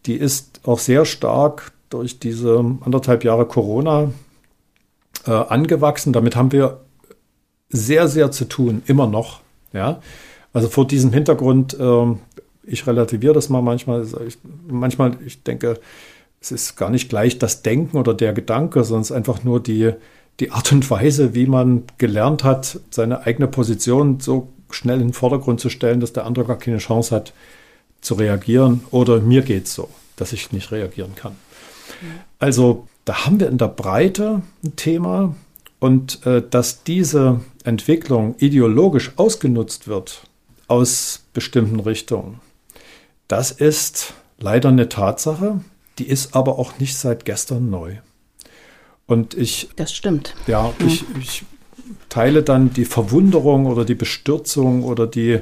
die 0.06 0.14
ist 0.14 0.60
auch 0.64 0.78
sehr 0.78 1.04
stark 1.04 1.72
durch 1.90 2.18
diese 2.18 2.58
anderthalb 2.80 3.24
Jahre 3.24 3.46
Corona 3.46 4.10
äh, 5.26 5.30
angewachsen. 5.30 6.12
Damit 6.12 6.36
haben 6.36 6.52
wir 6.52 6.80
sehr, 7.68 8.08
sehr 8.08 8.30
zu 8.30 8.46
tun, 8.46 8.82
immer 8.86 9.06
noch. 9.06 9.40
Ja, 9.72 10.00
also 10.52 10.68
vor 10.68 10.86
diesem 10.86 11.12
Hintergrund, 11.12 11.74
äh, 11.78 12.06
ich 12.62 12.86
relativiere 12.86 13.34
das 13.34 13.48
mal 13.48 13.62
manchmal. 13.62 14.06
Ich, 14.26 14.38
manchmal, 14.68 15.16
ich 15.26 15.42
denke, 15.42 15.80
es 16.40 16.52
ist 16.52 16.76
gar 16.76 16.90
nicht 16.90 17.08
gleich 17.08 17.38
das 17.38 17.62
Denken 17.62 17.96
oder 17.96 18.14
der 18.14 18.32
Gedanke, 18.32 18.84
sondern 18.84 19.02
es 19.02 19.10
ist 19.10 19.16
einfach 19.16 19.44
nur 19.44 19.60
die, 19.60 19.92
die 20.40 20.50
Art 20.50 20.72
und 20.72 20.88
Weise, 20.90 21.34
wie 21.34 21.46
man 21.46 21.84
gelernt 21.98 22.44
hat, 22.44 22.80
seine 22.90 23.26
eigene 23.26 23.46
Position 23.46 24.20
so 24.20 24.48
schnell 24.70 25.00
in 25.00 25.08
den 25.08 25.12
Vordergrund 25.12 25.60
zu 25.60 25.70
stellen, 25.70 26.00
dass 26.00 26.12
der 26.12 26.26
andere 26.26 26.44
gar 26.44 26.58
keine 26.58 26.78
Chance 26.78 27.14
hat 27.14 27.32
zu 28.00 28.14
reagieren. 28.14 28.84
Oder 28.90 29.20
mir 29.20 29.42
geht 29.42 29.66
es 29.66 29.74
so, 29.74 29.88
dass 30.16 30.32
ich 30.32 30.52
nicht 30.52 30.72
reagieren 30.72 31.14
kann. 31.14 31.36
Also 32.38 32.88
da 33.04 33.24
haben 33.24 33.38
wir 33.40 33.48
in 33.48 33.58
der 33.58 33.68
Breite 33.68 34.42
ein 34.64 34.76
Thema 34.76 35.34
und 35.78 36.24
äh, 36.26 36.42
dass 36.48 36.82
diese 36.82 37.40
Entwicklung 37.64 38.34
ideologisch 38.38 39.12
ausgenutzt 39.16 39.86
wird 39.86 40.22
aus 40.66 41.24
bestimmten 41.32 41.80
Richtungen, 41.80 42.40
das 43.28 43.50
ist 43.50 44.14
leider 44.38 44.70
eine 44.70 44.88
Tatsache, 44.88 45.60
die 45.98 46.06
ist 46.06 46.34
aber 46.34 46.58
auch 46.58 46.78
nicht 46.78 46.96
seit 46.96 47.24
gestern 47.24 47.70
neu. 47.70 47.96
Und 49.06 49.34
ich. 49.34 49.68
Das 49.76 49.92
stimmt. 49.92 50.34
Ja, 50.46 50.72
hm. 50.78 50.88
ich, 50.88 51.04
ich 51.20 51.44
teile 52.08 52.42
dann 52.42 52.72
die 52.72 52.84
Verwunderung 52.84 53.66
oder 53.66 53.84
die 53.84 53.94
Bestürzung 53.94 54.82
oder 54.84 55.06
die 55.06 55.40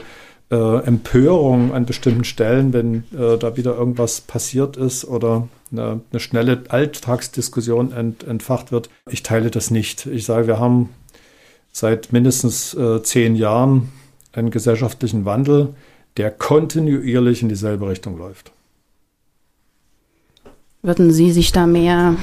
äh, 0.50 0.84
Empörung 0.84 1.72
an 1.72 1.86
bestimmten 1.86 2.24
Stellen, 2.24 2.72
wenn 2.72 3.04
äh, 3.18 3.38
da 3.38 3.56
wieder 3.56 3.76
irgendwas 3.76 4.20
passiert 4.20 4.76
ist 4.76 5.04
oder 5.04 5.48
eine, 5.70 6.00
eine 6.10 6.20
schnelle 6.20 6.64
Alltagsdiskussion 6.68 7.92
ent, 7.92 8.24
entfacht 8.24 8.72
wird. 8.72 8.90
Ich 9.08 9.22
teile 9.22 9.50
das 9.50 9.70
nicht. 9.70 10.06
Ich 10.06 10.24
sage, 10.24 10.46
wir 10.46 10.58
haben 10.58 10.90
seit 11.72 12.12
mindestens 12.12 12.74
äh, 12.74 13.02
zehn 13.02 13.34
Jahren 13.34 13.90
einen 14.32 14.50
gesellschaftlichen 14.50 15.24
Wandel, 15.24 15.74
der 16.16 16.30
kontinuierlich 16.30 17.42
in 17.42 17.48
dieselbe 17.48 17.88
Richtung 17.88 18.18
läuft. 18.18 18.52
Würden 20.82 21.12
Sie 21.12 21.32
sich 21.32 21.52
da 21.52 21.66
mehr 21.66 22.16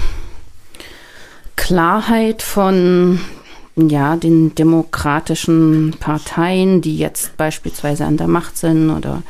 Klarheit 1.59 2.41
von 2.41 3.19
ja, 3.75 4.15
den 4.15 4.55
demokratischen 4.55 5.93
Parteien, 5.99 6.81
die 6.81 6.97
jetzt 6.97 7.35
beispielsweise 7.35 8.05
an 8.05 8.15
der 8.15 8.27
Macht 8.27 8.57
sind 8.57 8.89
oder, 8.89 9.23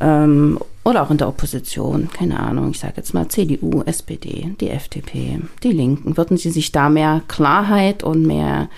ähm, 0.00 0.58
oder 0.84 1.02
auch 1.02 1.10
in 1.10 1.18
der 1.18 1.28
Opposition, 1.28 2.08
keine 2.12 2.38
Ahnung, 2.38 2.70
ich 2.70 2.78
sage 2.78 2.94
jetzt 2.96 3.12
mal 3.12 3.28
CDU, 3.28 3.82
SPD, 3.84 4.54
die 4.60 4.70
FDP, 4.70 5.40
die 5.64 5.72
Linken, 5.72 6.16
würden 6.16 6.36
Sie 6.36 6.50
sich 6.50 6.70
da 6.70 6.88
mehr 6.88 7.22
Klarheit 7.26 8.04
und 8.04 8.24
mehr 8.24 8.68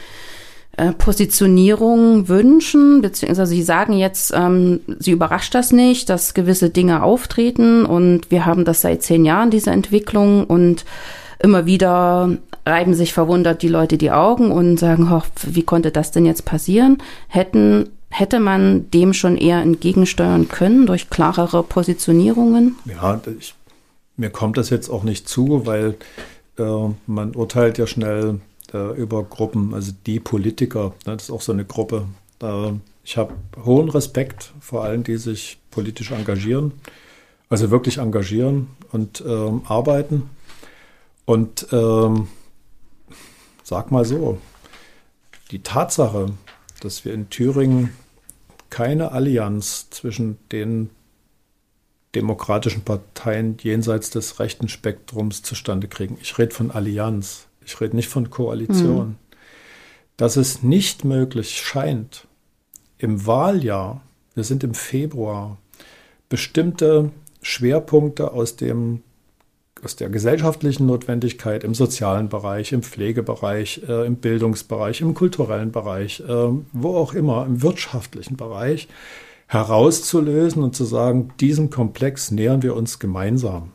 äh, 0.78 0.92
Positionierung 0.92 2.28
wünschen, 2.28 3.02
beziehungsweise 3.02 3.52
Sie 3.54 3.62
sagen 3.62 3.92
jetzt, 3.92 4.32
ähm, 4.34 4.80
Sie 4.98 5.12
überrascht 5.12 5.54
das 5.54 5.70
nicht, 5.70 6.08
dass 6.08 6.32
gewisse 6.32 6.70
Dinge 6.70 7.02
auftreten 7.02 7.84
und 7.84 8.30
wir 8.30 8.46
haben 8.46 8.64
das 8.64 8.80
seit 8.80 9.02
zehn 9.02 9.26
Jahren, 9.26 9.50
diese 9.50 9.70
Entwicklung 9.70 10.44
und 10.44 10.86
immer 11.42 11.66
wieder 11.66 12.36
reiben 12.66 12.94
sich 12.94 13.12
verwundert 13.12 13.62
die 13.62 13.68
Leute 13.68 13.98
die 13.98 14.10
Augen 14.10 14.52
und 14.52 14.78
sagen, 14.78 15.10
wie 15.46 15.62
konnte 15.62 15.90
das 15.90 16.10
denn 16.10 16.26
jetzt 16.26 16.44
passieren? 16.44 16.98
Hätten 17.28 17.90
Hätte 18.12 18.40
man 18.40 18.90
dem 18.90 19.14
schon 19.14 19.36
eher 19.36 19.62
entgegensteuern 19.62 20.48
können 20.48 20.84
durch 20.84 21.10
klarere 21.10 21.62
Positionierungen? 21.62 22.76
Ja, 22.84 23.20
ich, 23.38 23.54
mir 24.16 24.30
kommt 24.30 24.56
das 24.56 24.68
jetzt 24.68 24.88
auch 24.88 25.04
nicht 25.04 25.28
zu, 25.28 25.64
weil 25.64 25.94
äh, 26.58 26.88
man 27.06 27.36
urteilt 27.36 27.78
ja 27.78 27.86
schnell 27.86 28.40
äh, 28.74 29.00
über 29.00 29.22
Gruppen, 29.22 29.74
also 29.74 29.92
die 30.06 30.18
Politiker, 30.18 30.92
ne, 31.06 31.14
das 31.14 31.24
ist 31.24 31.30
auch 31.30 31.40
so 31.40 31.52
eine 31.52 31.64
Gruppe. 31.64 32.06
Äh, 32.42 32.72
ich 33.04 33.16
habe 33.16 33.32
hohen 33.64 33.88
Respekt 33.88 34.52
vor 34.60 34.82
allen, 34.82 35.04
die 35.04 35.16
sich 35.16 35.58
politisch 35.70 36.10
engagieren, 36.10 36.72
also 37.48 37.70
wirklich 37.70 37.98
engagieren 37.98 38.66
und 38.90 39.22
ähm, 39.24 39.62
arbeiten. 39.66 40.28
Und 41.30 41.68
ähm, 41.70 42.26
sag 43.62 43.92
mal 43.92 44.04
so, 44.04 44.38
die 45.52 45.62
Tatsache, 45.62 46.32
dass 46.80 47.04
wir 47.04 47.14
in 47.14 47.30
Thüringen 47.30 47.92
keine 48.68 49.12
Allianz 49.12 49.90
zwischen 49.90 50.38
den 50.50 50.90
demokratischen 52.16 52.82
Parteien 52.82 53.56
jenseits 53.62 54.10
des 54.10 54.40
rechten 54.40 54.66
Spektrums 54.66 55.42
zustande 55.42 55.86
kriegen. 55.86 56.18
Ich 56.20 56.36
rede 56.36 56.52
von 56.52 56.72
Allianz. 56.72 57.46
Ich 57.64 57.80
rede 57.80 57.94
nicht 57.94 58.08
von 58.08 58.30
Koalition. 58.30 59.10
Mhm. 59.10 59.16
Dass 60.16 60.34
es 60.34 60.64
nicht 60.64 61.04
möglich 61.04 61.60
scheint, 61.60 62.26
im 62.98 63.24
Wahljahr, 63.24 64.02
wir 64.34 64.42
sind 64.42 64.64
im 64.64 64.74
Februar, 64.74 65.58
bestimmte 66.28 67.12
Schwerpunkte 67.40 68.32
aus 68.32 68.56
dem 68.56 69.04
aus 69.84 69.96
der 69.96 70.08
gesellschaftlichen 70.10 70.86
Notwendigkeit 70.86 71.64
im 71.64 71.74
sozialen 71.74 72.28
Bereich, 72.28 72.72
im 72.72 72.82
Pflegebereich, 72.82 73.82
äh, 73.88 74.06
im 74.06 74.16
Bildungsbereich, 74.16 75.00
im 75.00 75.14
kulturellen 75.14 75.72
Bereich, 75.72 76.20
äh, 76.20 76.48
wo 76.72 76.96
auch 76.96 77.14
immer, 77.14 77.46
im 77.46 77.62
wirtschaftlichen 77.62 78.36
Bereich 78.36 78.88
herauszulösen 79.46 80.62
und 80.62 80.76
zu 80.76 80.84
sagen, 80.84 81.32
diesem 81.40 81.70
Komplex 81.70 82.30
nähern 82.30 82.62
wir 82.62 82.76
uns 82.76 82.98
gemeinsam. 82.98 83.72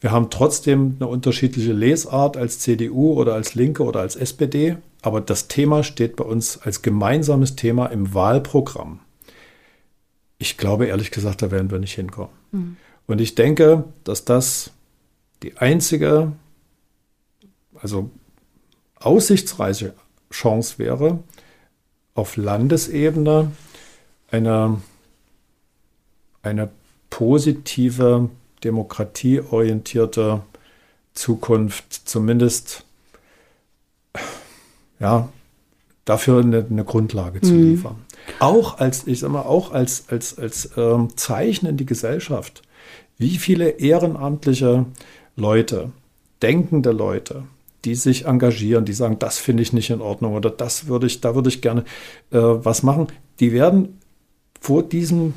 Wir 0.00 0.12
haben 0.12 0.30
trotzdem 0.30 0.96
eine 1.00 1.08
unterschiedliche 1.08 1.72
Lesart 1.72 2.36
als 2.36 2.58
CDU 2.60 3.14
oder 3.14 3.34
als 3.34 3.54
Linke 3.54 3.82
oder 3.82 4.00
als 4.00 4.16
SPD, 4.16 4.76
aber 5.02 5.20
das 5.20 5.48
Thema 5.48 5.82
steht 5.82 6.16
bei 6.16 6.24
uns 6.24 6.58
als 6.58 6.82
gemeinsames 6.82 7.56
Thema 7.56 7.86
im 7.86 8.14
Wahlprogramm. 8.14 9.00
Ich 10.38 10.56
glaube 10.56 10.86
ehrlich 10.86 11.10
gesagt, 11.10 11.42
da 11.42 11.50
werden 11.50 11.70
wir 11.70 11.78
nicht 11.78 11.94
hinkommen. 11.94 12.30
Mhm. 12.52 12.76
Und 13.06 13.20
ich 13.20 13.34
denke, 13.34 13.84
dass 14.04 14.24
das 14.24 14.72
die 15.42 15.56
einzige, 15.56 16.32
also 17.74 18.10
aussichtsreiche 18.96 19.94
Chance 20.30 20.78
wäre, 20.78 21.20
auf 22.14 22.36
Landesebene 22.36 23.52
eine, 24.30 24.82
eine 26.42 26.70
positive 27.10 28.28
demokratieorientierte 28.64 30.42
Zukunft 31.14 32.08
zumindest 32.08 32.84
ja, 35.00 35.28
dafür 36.04 36.40
eine, 36.40 36.66
eine 36.68 36.84
Grundlage 36.84 37.40
zu 37.40 37.52
mhm. 37.52 37.70
liefern. 37.70 37.96
Auch 38.40 38.78
als, 38.78 39.06
ich 39.06 39.20
sag 39.20 39.30
mal, 39.30 39.42
auch 39.42 39.72
als, 39.72 40.08
als, 40.08 40.38
als 40.38 40.70
ähm, 40.76 41.16
Zeichen 41.16 41.66
in 41.66 41.76
die 41.76 41.86
Gesellschaft. 41.86 42.62
Wie 43.16 43.38
viele 43.38 43.70
ehrenamtliche 43.70 44.86
Leute, 45.38 45.92
denkende 46.42 46.92
Leute, 46.92 47.44
die 47.84 47.94
sich 47.94 48.26
engagieren, 48.26 48.84
die 48.84 48.92
sagen, 48.92 49.18
das 49.18 49.38
finde 49.38 49.62
ich 49.62 49.72
nicht 49.72 49.90
in 49.90 50.00
Ordnung 50.00 50.34
oder 50.34 50.50
das 50.50 50.86
würde 50.88 51.06
ich, 51.06 51.20
da 51.20 51.34
würde 51.34 51.48
ich 51.48 51.62
gerne 51.62 51.82
äh, 52.30 52.38
was 52.38 52.82
machen, 52.82 53.06
die 53.40 53.52
werden 53.52 53.98
vor 54.60 54.82
diesem 54.82 55.34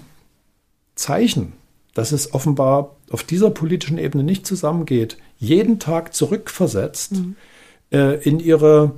Zeichen 0.96 1.54
dass 1.94 2.12
es 2.12 2.34
offenbar 2.34 2.96
auf 3.10 3.24
dieser 3.24 3.50
politischen 3.50 3.98
Ebene 3.98 4.24
nicht 4.24 4.46
zusammengeht, 4.46 5.18
jeden 5.38 5.80
Tag 5.80 6.14
zurückversetzt 6.14 7.14
mhm. 7.14 7.36
äh, 7.92 8.16
in 8.24 8.40
ihre 8.40 8.94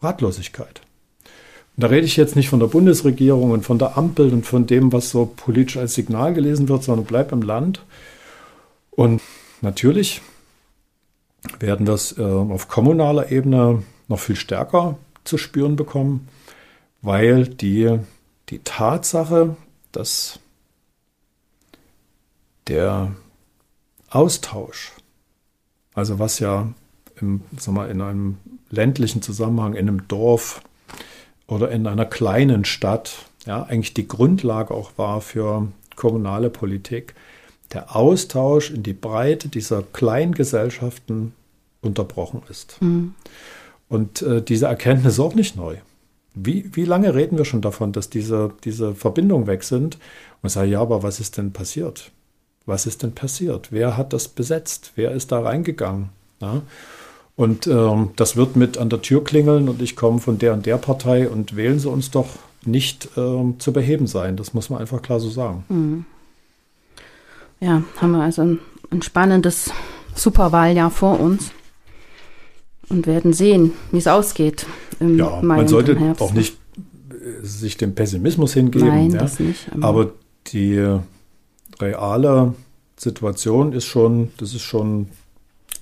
Ratlosigkeit. 0.00 0.80
Da 1.76 1.86
rede 1.86 2.06
ich 2.06 2.16
jetzt 2.16 2.36
nicht 2.36 2.50
von 2.50 2.60
der 2.60 2.66
Bundesregierung 2.66 3.50
und 3.50 3.64
von 3.64 3.78
der 3.78 3.96
Ampel 3.96 4.32
und 4.32 4.46
von 4.46 4.66
dem, 4.66 4.92
was 4.92 5.10
so 5.10 5.32
politisch 5.34 5.78
als 5.78 5.94
Signal 5.94 6.34
gelesen 6.34 6.68
wird, 6.68 6.84
sondern 6.84 7.06
bleib 7.06 7.32
im 7.32 7.40
Land. 7.40 7.82
Und 8.90 9.22
natürlich 9.62 10.20
werden 11.58 11.86
wir 11.86 11.94
es 11.94 12.18
äh, 12.18 12.22
auf 12.22 12.68
kommunaler 12.68 13.30
Ebene 13.30 13.82
noch 14.08 14.18
viel 14.18 14.36
stärker 14.36 14.98
zu 15.24 15.38
spüren 15.38 15.76
bekommen, 15.76 16.28
weil 17.00 17.46
die, 17.46 17.98
die 18.48 18.60
Tatsache, 18.60 19.56
dass 19.92 20.38
der 22.68 23.12
Austausch, 24.10 24.92
also 25.94 26.18
was 26.18 26.38
ja 26.38 26.68
im, 27.20 27.42
sag 27.56 27.74
mal, 27.74 27.90
in 27.90 28.00
einem 28.00 28.38
ländlichen 28.70 29.22
Zusammenhang, 29.22 29.74
in 29.74 29.88
einem 29.88 30.08
Dorf 30.08 30.62
oder 31.46 31.70
in 31.70 31.86
einer 31.86 32.06
kleinen 32.06 32.64
Stadt, 32.64 33.26
ja, 33.46 33.62
eigentlich 33.64 33.94
die 33.94 34.08
Grundlage 34.08 34.74
auch 34.74 34.92
war 34.96 35.20
für 35.20 35.68
kommunale 35.96 36.50
Politik, 36.50 37.14
der 37.72 37.96
Austausch 37.96 38.70
in 38.70 38.82
die 38.82 38.92
Breite 38.92 39.48
dieser 39.48 39.82
kleinen 39.82 40.34
Gesellschaften 40.34 41.32
unterbrochen 41.80 42.42
ist. 42.48 42.80
Mhm. 42.80 43.14
Und 43.88 44.22
äh, 44.22 44.42
diese 44.42 44.66
Erkenntnis 44.66 45.14
ist 45.14 45.20
auch 45.20 45.34
nicht 45.34 45.56
neu. 45.56 45.76
Wie, 46.34 46.70
wie 46.74 46.84
lange 46.84 47.14
reden 47.14 47.36
wir 47.36 47.44
schon 47.44 47.60
davon, 47.60 47.92
dass 47.92 48.08
diese, 48.08 48.52
diese 48.64 48.94
Verbindungen 48.94 49.46
weg 49.46 49.64
sind? 49.64 49.96
Und 50.40 50.46
ich 50.46 50.52
sage, 50.52 50.70
ja, 50.70 50.80
aber 50.80 51.02
was 51.02 51.20
ist 51.20 51.36
denn 51.36 51.52
passiert? 51.52 52.10
Was 52.64 52.86
ist 52.86 53.02
denn 53.02 53.12
passiert? 53.12 53.68
Wer 53.70 53.96
hat 53.96 54.12
das 54.12 54.28
besetzt? 54.28 54.92
Wer 54.94 55.10
ist 55.12 55.32
da 55.32 55.40
reingegangen? 55.40 56.08
Ja? 56.40 56.62
Und 57.36 57.66
ähm, 57.66 58.10
das 58.16 58.36
wird 58.36 58.56
mit 58.56 58.78
an 58.78 58.88
der 58.88 59.02
Tür 59.02 59.24
klingeln 59.24 59.68
und 59.68 59.82
ich 59.82 59.96
komme 59.96 60.20
von 60.20 60.38
der 60.38 60.54
und 60.54 60.64
der 60.64 60.76
Partei 60.76 61.28
und 61.28 61.56
wählen 61.56 61.78
Sie 61.78 61.88
uns 61.88 62.10
doch 62.10 62.28
nicht 62.64 63.08
ähm, 63.16 63.58
zu 63.58 63.72
beheben 63.72 64.06
sein. 64.06 64.36
Das 64.36 64.54
muss 64.54 64.70
man 64.70 64.80
einfach 64.80 65.02
klar 65.02 65.18
so 65.18 65.28
sagen. 65.28 65.64
Mhm. 65.68 66.04
Ja, 67.62 67.84
haben 67.98 68.10
wir 68.10 68.22
also 68.22 68.42
ein, 68.42 68.58
ein 68.90 69.02
spannendes 69.02 69.70
Superwahljahr 70.16 70.90
vor 70.90 71.20
uns 71.20 71.52
und 72.88 73.06
werden 73.06 73.32
sehen, 73.32 73.72
wie 73.92 73.98
es 73.98 74.08
ausgeht. 74.08 74.66
Im 74.98 75.16
ja, 75.16 75.40
Mai 75.42 75.58
man 75.58 75.68
sollte 75.68 75.96
auch 76.18 76.32
nicht 76.32 76.56
äh, 77.10 77.46
sich 77.46 77.76
dem 77.76 77.94
Pessimismus 77.94 78.54
hingeben. 78.54 78.88
Nein, 78.88 79.10
ja. 79.12 79.20
das 79.20 79.38
nicht. 79.38 79.72
Aber, 79.74 79.86
aber 79.86 80.12
die 80.48 80.98
reale 81.80 82.54
Situation 82.96 83.72
ist 83.72 83.84
schon, 83.84 84.32
das 84.38 84.54
ist 84.54 84.62
schon 84.62 85.06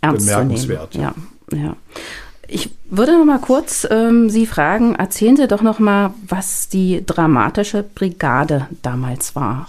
bemerkenswert. 0.02 0.94
Ja, 0.94 1.14
ja. 1.50 1.76
Ich 2.46 2.70
würde 2.90 3.16
noch 3.16 3.24
mal 3.24 3.38
kurz 3.38 3.86
ähm, 3.90 4.28
Sie 4.28 4.44
fragen, 4.44 4.96
erzählen 4.96 5.36
Sie 5.36 5.48
doch 5.48 5.62
noch 5.62 5.78
mal, 5.78 6.12
was 6.28 6.68
die 6.68 7.02
dramatische 7.06 7.82
Brigade 7.82 8.68
damals 8.82 9.34
war. 9.34 9.66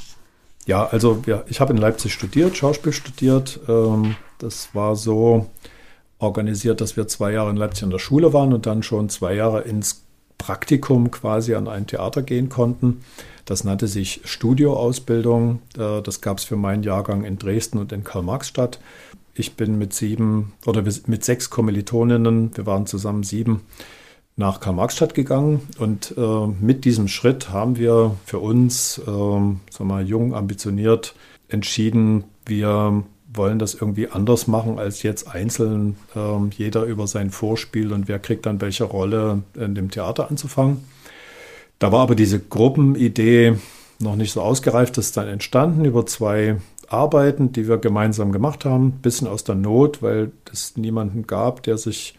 Ja, 0.67 0.85
also 0.85 1.21
ja, 1.25 1.43
ich 1.47 1.59
habe 1.59 1.73
in 1.73 1.79
Leipzig 1.79 2.13
studiert, 2.13 2.55
Schauspiel 2.55 2.93
studiert. 2.93 3.59
Ähm, 3.67 4.15
das 4.37 4.69
war 4.73 4.95
so 4.95 5.47
organisiert, 6.19 6.81
dass 6.81 6.97
wir 6.97 7.07
zwei 7.07 7.31
Jahre 7.31 7.49
in 7.49 7.57
Leipzig 7.57 7.83
in 7.83 7.89
der 7.89 7.99
Schule 7.99 8.31
waren 8.33 8.53
und 8.53 8.65
dann 8.65 8.83
schon 8.83 9.09
zwei 9.09 9.33
Jahre 9.33 9.61
ins 9.61 10.03
Praktikum 10.37 11.11
quasi 11.11 11.55
an 11.55 11.67
ein 11.67 11.87
Theater 11.87 12.21
gehen 12.21 12.49
konnten. 12.49 13.01
Das 13.45 13.63
nannte 13.63 13.87
sich 13.87 14.21
Studioausbildung. 14.23 15.61
Äh, 15.77 16.01
das 16.01 16.21
gab 16.21 16.37
es 16.37 16.43
für 16.43 16.55
meinen 16.55 16.83
Jahrgang 16.83 17.23
in 17.23 17.37
Dresden 17.37 17.77
und 17.77 17.91
in 17.91 18.03
Karl-Marx-Stadt. 18.03 18.79
Ich 19.33 19.55
bin 19.55 19.77
mit 19.77 19.93
sieben 19.93 20.53
oder 20.65 20.83
mit 20.83 21.23
sechs 21.23 21.49
Kommilitoninnen, 21.49 22.55
wir 22.55 22.65
waren 22.65 22.85
zusammen 22.85 23.23
sieben, 23.23 23.61
nach 24.41 24.59
Karl-Marx-Stadt 24.59 25.13
gegangen. 25.13 25.61
Und 25.79 26.13
äh, 26.17 26.47
mit 26.59 26.83
diesem 26.83 27.07
Schritt 27.07 27.49
haben 27.49 27.77
wir 27.77 28.15
für 28.25 28.39
uns, 28.39 28.97
äh, 28.97 29.05
sagen 29.05 29.57
wir, 29.79 30.01
jung, 30.01 30.35
ambitioniert, 30.35 31.15
entschieden, 31.47 32.25
wir 32.45 33.03
wollen 33.33 33.59
das 33.59 33.75
irgendwie 33.75 34.09
anders 34.09 34.47
machen 34.47 34.77
als 34.77 35.03
jetzt 35.03 35.33
einzeln 35.33 35.95
äh, 36.15 36.19
jeder 36.57 36.83
über 36.83 37.07
sein 37.07 37.29
Vorspiel 37.29 37.93
und 37.93 38.09
wer 38.09 38.19
kriegt 38.19 38.45
dann 38.45 38.59
welche 38.59 38.83
Rolle 38.83 39.43
in 39.55 39.75
dem 39.75 39.89
Theater 39.89 40.29
anzufangen. 40.29 40.83
Da 41.79 41.91
war 41.91 42.01
aber 42.01 42.15
diese 42.15 42.39
Gruppenidee 42.39 43.55
noch 43.99 44.15
nicht 44.15 44.33
so 44.33 44.41
ausgereift, 44.41 44.97
das 44.97 45.07
ist 45.07 45.17
dann 45.17 45.27
entstanden 45.27 45.85
über 45.85 46.05
zwei 46.05 46.57
Arbeiten, 46.89 47.53
die 47.53 47.67
wir 47.69 47.77
gemeinsam 47.77 48.31
gemacht 48.31 48.65
haben, 48.65 48.91
bisschen 49.01 49.27
aus 49.27 49.43
der 49.43 49.55
Not, 49.55 50.01
weil 50.01 50.31
es 50.51 50.75
niemanden 50.75 51.25
gab, 51.25 51.63
der 51.63 51.77
sich 51.77 52.15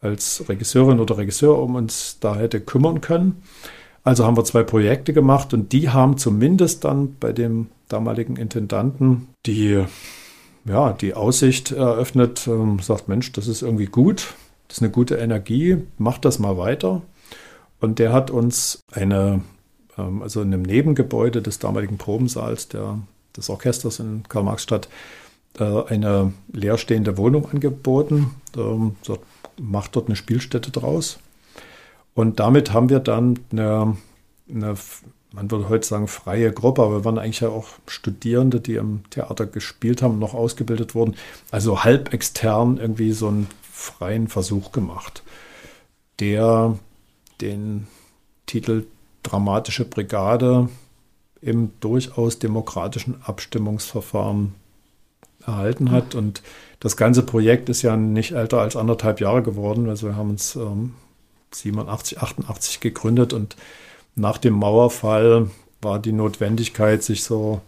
als 0.00 0.48
Regisseurin 0.48 1.00
oder 1.00 1.18
Regisseur 1.18 1.58
um 1.58 1.74
uns 1.74 2.18
da 2.20 2.36
hätte 2.36 2.60
kümmern 2.60 3.00
können. 3.00 3.42
Also 4.02 4.24
haben 4.24 4.36
wir 4.36 4.44
zwei 4.44 4.62
Projekte 4.62 5.12
gemacht 5.12 5.52
und 5.52 5.72
die 5.72 5.90
haben 5.90 6.16
zumindest 6.16 6.84
dann 6.84 7.16
bei 7.20 7.32
dem 7.32 7.66
damaligen 7.88 8.36
Intendanten 8.36 9.28
die, 9.46 9.84
ja, 10.64 10.92
die 10.92 11.14
Aussicht 11.14 11.72
eröffnet, 11.72 12.46
ähm, 12.46 12.78
sagt, 12.78 13.08
Mensch, 13.08 13.32
das 13.32 13.46
ist 13.46 13.62
irgendwie 13.62 13.86
gut, 13.86 14.34
das 14.68 14.78
ist 14.78 14.82
eine 14.82 14.92
gute 14.92 15.16
Energie, 15.16 15.78
macht 15.98 16.24
das 16.24 16.38
mal 16.38 16.56
weiter. 16.56 17.02
Und 17.80 17.98
der 17.98 18.12
hat 18.12 18.30
uns 18.30 18.80
eine, 18.92 19.42
ähm, 19.98 20.22
also 20.22 20.40
in 20.40 20.52
einem 20.54 20.62
Nebengebäude 20.62 21.42
des 21.42 21.58
damaligen 21.58 21.98
Probensaals 21.98 22.68
der, 22.68 22.98
des 23.36 23.50
Orchesters 23.50 23.98
in 23.98 24.22
Karl-Marx-Stadt, 24.28 24.88
eine 25.58 26.32
leerstehende 26.52 27.16
Wohnung 27.18 27.50
angeboten. 27.50 28.34
Sagt, 29.02 29.24
macht 29.60 29.96
dort 29.96 30.06
eine 30.06 30.16
Spielstätte 30.16 30.70
draus. 30.70 31.18
Und 32.14 32.40
damit 32.40 32.72
haben 32.72 32.88
wir 32.88 33.00
dann 33.00 33.38
eine, 33.52 33.96
eine, 34.48 34.74
man 35.32 35.50
würde 35.50 35.68
heute 35.68 35.86
sagen, 35.86 36.08
freie 36.08 36.52
Gruppe, 36.52 36.82
aber 36.82 36.98
wir 36.98 37.04
waren 37.04 37.18
eigentlich 37.18 37.40
ja 37.40 37.48
auch 37.48 37.68
Studierende, 37.86 38.60
die 38.60 38.74
im 38.74 39.02
Theater 39.10 39.46
gespielt 39.46 40.02
haben, 40.02 40.18
noch 40.18 40.34
ausgebildet 40.34 40.94
wurden. 40.94 41.14
Also 41.50 41.84
halb 41.84 42.12
extern 42.12 42.78
irgendwie 42.78 43.12
so 43.12 43.28
einen 43.28 43.46
freien 43.62 44.28
Versuch 44.28 44.72
gemacht, 44.72 45.22
der 46.18 46.78
den 47.40 47.86
Titel 48.46 48.86
Dramatische 49.22 49.84
Brigade 49.84 50.68
im 51.42 51.72
durchaus 51.80 52.38
demokratischen 52.38 53.22
Abstimmungsverfahren 53.22 54.54
erhalten 55.46 55.90
hat. 55.90 56.14
Und 56.14 56.42
das 56.80 56.96
ganze 56.96 57.22
Projekt 57.22 57.68
ist 57.68 57.82
ja 57.82 57.96
nicht 57.96 58.32
älter 58.32 58.60
als 58.60 58.76
anderthalb 58.76 59.20
Jahre 59.20 59.42
geworden. 59.42 59.88
Also 59.88 60.08
wir 60.08 60.16
haben 60.16 60.30
uns 60.30 60.56
ähm, 60.56 60.94
87, 61.52 62.20
88 62.20 62.80
gegründet 62.80 63.32
und 63.32 63.56
nach 64.14 64.38
dem 64.38 64.54
Mauerfall 64.54 65.50
war 65.82 65.98
die 65.98 66.12
Notwendigkeit, 66.12 67.02
sich 67.02 67.24
so 67.24 67.60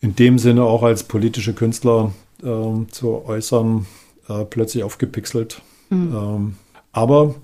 in 0.00 0.16
dem 0.16 0.38
Sinne 0.38 0.64
auch 0.64 0.82
als 0.82 1.04
politische 1.04 1.54
Künstler 1.54 2.12
äh, 2.42 2.86
zu 2.90 3.24
äußern, 3.26 3.86
äh, 4.28 4.44
plötzlich 4.44 4.82
aufgepixelt. 4.82 5.60
Mhm. 5.90 6.14
Ähm, 6.14 6.54
aber 6.92 7.34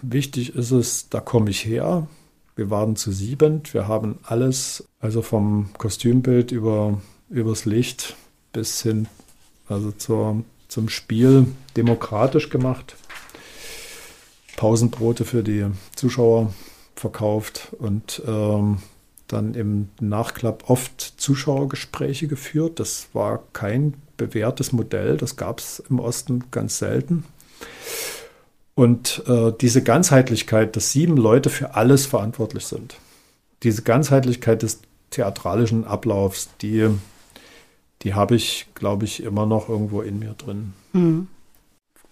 wichtig 0.00 0.54
ist 0.54 0.70
es, 0.70 1.08
da 1.08 1.20
komme 1.20 1.50
ich 1.50 1.64
her. 1.64 2.06
Wir 2.54 2.70
waren 2.70 2.96
zu 2.96 3.12
siebend. 3.12 3.74
Wir 3.74 3.88
haben 3.88 4.18
alles, 4.22 4.88
also 5.00 5.22
vom 5.22 5.70
Kostümbild 5.78 6.52
über 6.52 7.00
übers 7.32 7.64
Licht 7.64 8.16
bis 8.52 8.82
hin 8.82 9.08
also 9.68 9.90
zur, 9.92 10.44
zum 10.68 10.88
Spiel 10.88 11.46
demokratisch 11.76 12.50
gemacht. 12.50 12.96
Pausenbrote 14.56 15.24
für 15.24 15.42
die 15.42 15.66
Zuschauer 15.96 16.52
verkauft 16.94 17.68
und 17.78 18.22
ähm, 18.26 18.78
dann 19.26 19.54
im 19.54 19.88
Nachklapp 19.98 20.68
oft 20.68 21.00
Zuschauergespräche 21.16 22.28
geführt. 22.28 22.78
Das 22.78 23.08
war 23.14 23.42
kein 23.54 23.94
bewährtes 24.16 24.72
Modell, 24.72 25.16
das 25.16 25.36
gab 25.36 25.58
es 25.58 25.82
im 25.88 25.98
Osten 25.98 26.44
ganz 26.50 26.78
selten. 26.78 27.24
Und 28.74 29.22
äh, 29.26 29.52
diese 29.60 29.82
Ganzheitlichkeit, 29.82 30.76
dass 30.76 30.92
sieben 30.92 31.16
Leute 31.16 31.50
für 31.50 31.74
alles 31.74 32.06
verantwortlich 32.06 32.66
sind, 32.66 32.96
diese 33.62 33.82
Ganzheitlichkeit 33.82 34.62
des 34.62 34.80
theatralischen 35.10 35.84
Ablaufs, 35.84 36.48
die, 36.62 36.88
die 38.02 38.14
habe 38.14 38.34
ich, 38.34 38.66
glaube 38.74 39.04
ich, 39.04 39.22
immer 39.22 39.46
noch 39.46 39.68
irgendwo 39.68 40.02
in 40.02 40.18
mir 40.18 40.34
drin. 40.34 40.72
Mhm. 40.92 41.28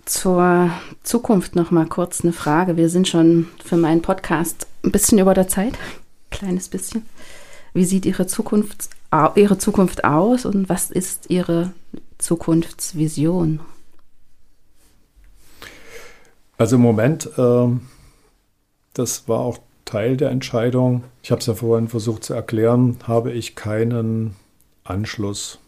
Zur 0.05 0.71
Zukunft 1.03 1.57
noch 1.57 1.71
mal 1.71 1.87
kurz 1.87 2.23
eine 2.23 2.33
Frage. 2.33 2.77
Wir 2.77 2.89
sind 2.89 3.07
schon 3.07 3.49
für 3.65 3.77
meinen 3.77 4.03
Podcast 4.03 4.67
ein 4.85 4.93
bisschen 4.93 5.19
über 5.19 5.35
der 5.35 5.49
Zeit, 5.49 5.75
kleines 6.31 6.69
bisschen. 6.69 7.03
Wie 7.75 7.85
sieht 7.85 8.07
Ihre 8.07 8.27
Zukunft, 8.27 8.89
Ihre 9.35 9.59
Zukunft 9.59 10.05
aus 10.05 10.45
und 10.45 10.69
was 10.69 10.91
ist 10.91 11.31
Ihre 11.31 11.73
Zukunftsvision? 12.19 13.61
Also 16.59 16.77
im 16.77 16.83
Moment, 16.83 17.31
äh, 17.39 17.69
das 18.95 19.29
war 19.29 19.41
auch 19.41 19.59
Teil 19.85 20.17
der 20.17 20.31
Entscheidung. 20.31 21.05
Ich 21.23 21.31
habe 21.31 21.41
es 21.41 21.47
ja 21.47 21.55
vorhin 21.55 21.89
versucht 21.89 22.25
zu 22.25 22.35
erklären, 22.35 22.99
habe 23.07 23.33
ich 23.33 23.55
keinen 23.55 24.37
Anschluss. 24.85 25.60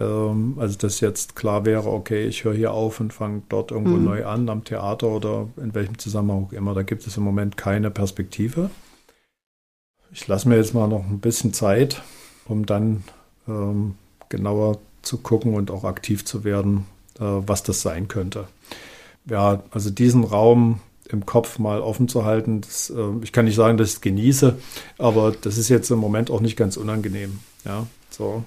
Ähm, 0.00 0.54
also 0.58 0.78
dass 0.78 1.00
jetzt 1.00 1.36
klar 1.36 1.64
wäre, 1.64 1.88
okay, 1.88 2.26
ich 2.26 2.44
höre 2.44 2.54
hier 2.54 2.72
auf 2.72 3.00
und 3.00 3.12
fange 3.12 3.42
dort 3.48 3.70
irgendwo 3.70 3.96
mhm. 3.96 4.04
neu 4.04 4.26
an, 4.26 4.48
am 4.48 4.64
Theater 4.64 5.08
oder 5.08 5.48
in 5.58 5.74
welchem 5.74 5.98
Zusammenhang 5.98 6.46
auch 6.46 6.52
immer. 6.52 6.74
Da 6.74 6.82
gibt 6.82 7.06
es 7.06 7.16
im 7.16 7.22
Moment 7.22 7.56
keine 7.56 7.90
Perspektive. 7.90 8.70
Ich 10.12 10.26
lasse 10.26 10.48
mir 10.48 10.56
jetzt 10.56 10.74
mal 10.74 10.88
noch 10.88 11.04
ein 11.04 11.20
bisschen 11.20 11.52
Zeit, 11.52 12.02
um 12.46 12.66
dann 12.66 13.04
ähm, 13.46 13.94
genauer 14.28 14.78
zu 15.02 15.18
gucken 15.18 15.54
und 15.54 15.70
auch 15.70 15.84
aktiv 15.84 16.24
zu 16.24 16.44
werden, 16.44 16.86
äh, 17.18 17.24
was 17.24 17.62
das 17.62 17.82
sein 17.82 18.08
könnte. 18.08 18.48
Ja, 19.26 19.62
also 19.70 19.90
diesen 19.90 20.24
Raum 20.24 20.80
im 21.08 21.26
Kopf 21.26 21.58
mal 21.58 21.80
offen 21.80 22.08
zu 22.08 22.24
halten, 22.24 22.60
das, 22.60 22.90
äh, 22.90 23.10
ich 23.22 23.32
kann 23.32 23.44
nicht 23.44 23.54
sagen, 23.54 23.76
dass 23.76 23.88
ich 23.88 23.94
es 23.96 24.00
genieße, 24.00 24.56
aber 24.98 25.32
das 25.32 25.58
ist 25.58 25.68
jetzt 25.68 25.90
im 25.90 25.98
Moment 25.98 26.30
auch 26.30 26.40
nicht 26.40 26.56
ganz 26.56 26.76
unangenehm. 26.76 27.38
Ja, 27.64 27.86
so 28.10 28.44